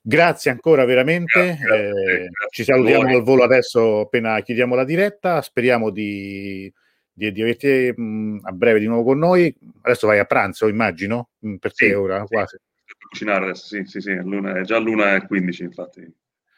grazie 0.00 0.52
ancora 0.52 0.84
veramente. 0.84 1.58
Grazie, 1.60 1.88
eh, 1.88 1.90
grazie 1.90 2.28
ci 2.50 2.62
salutiamo 2.62 3.08
al 3.16 3.22
volo 3.24 3.42
adesso 3.42 4.00
appena 4.00 4.38
chiudiamo 4.40 4.76
la 4.76 4.84
diretta. 4.84 5.42
Speriamo 5.42 5.90
di, 5.90 6.72
di, 7.12 7.32
di 7.32 7.42
averti 7.42 7.92
mh, 7.96 8.00
mm, 8.00 8.38
a 8.42 8.52
breve 8.52 8.78
di 8.78 8.86
nuovo 8.86 9.02
con 9.02 9.18
noi. 9.18 9.52
Adesso 9.82 10.06
vai 10.06 10.20
a 10.20 10.24
pranzo, 10.24 10.68
immagino, 10.68 11.30
mh, 11.40 11.48
mm, 11.50 11.54
per 11.56 11.72
sì, 11.74 11.86
te 11.88 11.94
ora 11.94 12.20
sì. 12.20 12.26
quasi. 12.34 12.56
Cucinare 13.08 13.44
adesso, 13.46 13.66
sì, 13.66 13.84
sì, 13.84 14.00
sì, 14.00 14.10
è 14.12 14.60
già 14.62 14.78
l'una 14.78 15.16
e 15.16 15.26
15 15.26 15.62
infatti 15.64 16.14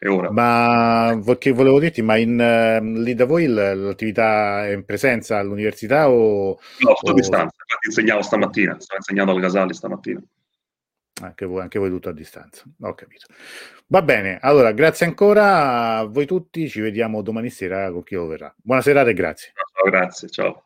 ora. 0.06 0.30
Ma 0.30 1.18
che 1.38 1.50
volevo 1.52 1.80
dirti, 1.80 2.02
ma 2.02 2.16
in, 2.16 2.38
uh, 2.38 2.84
lì 3.00 3.14
da 3.14 3.24
voi 3.24 3.46
l'attività 3.46 4.66
è 4.66 4.72
in 4.72 4.84
presenza 4.84 5.38
all'università 5.38 6.08
o... 6.10 6.60
No, 6.80 6.94
sto 6.94 7.10
o... 7.10 7.14
distanza, 7.14 7.56
infatti 7.62 7.86
insegnavo 7.88 8.22
stamattina, 8.22 8.76
stavo 8.78 8.98
insegnando 8.98 9.32
al 9.32 9.40
Casali 9.40 9.74
stamattina. 9.74 10.20
Anche 11.20 11.46
voi, 11.46 11.62
anche 11.62 11.80
voi 11.80 11.88
tutto 11.90 12.10
a 12.10 12.12
distanza, 12.12 12.62
ho 12.82 12.94
capito. 12.94 13.26
Va 13.88 14.02
bene, 14.02 14.38
allora 14.40 14.70
grazie 14.70 15.04
ancora 15.04 15.96
a 15.98 16.04
voi 16.04 16.26
tutti, 16.26 16.68
ci 16.68 16.78
vediamo 16.80 17.22
domani 17.22 17.50
sera 17.50 17.90
con 17.90 18.04
chi 18.04 18.14
lo 18.14 18.26
verrà. 18.28 18.54
Buona 18.56 18.82
serata 18.82 19.10
e 19.10 19.14
grazie. 19.14 19.50
Ciao, 19.74 19.90
grazie, 19.90 20.28
ciao. 20.28 20.62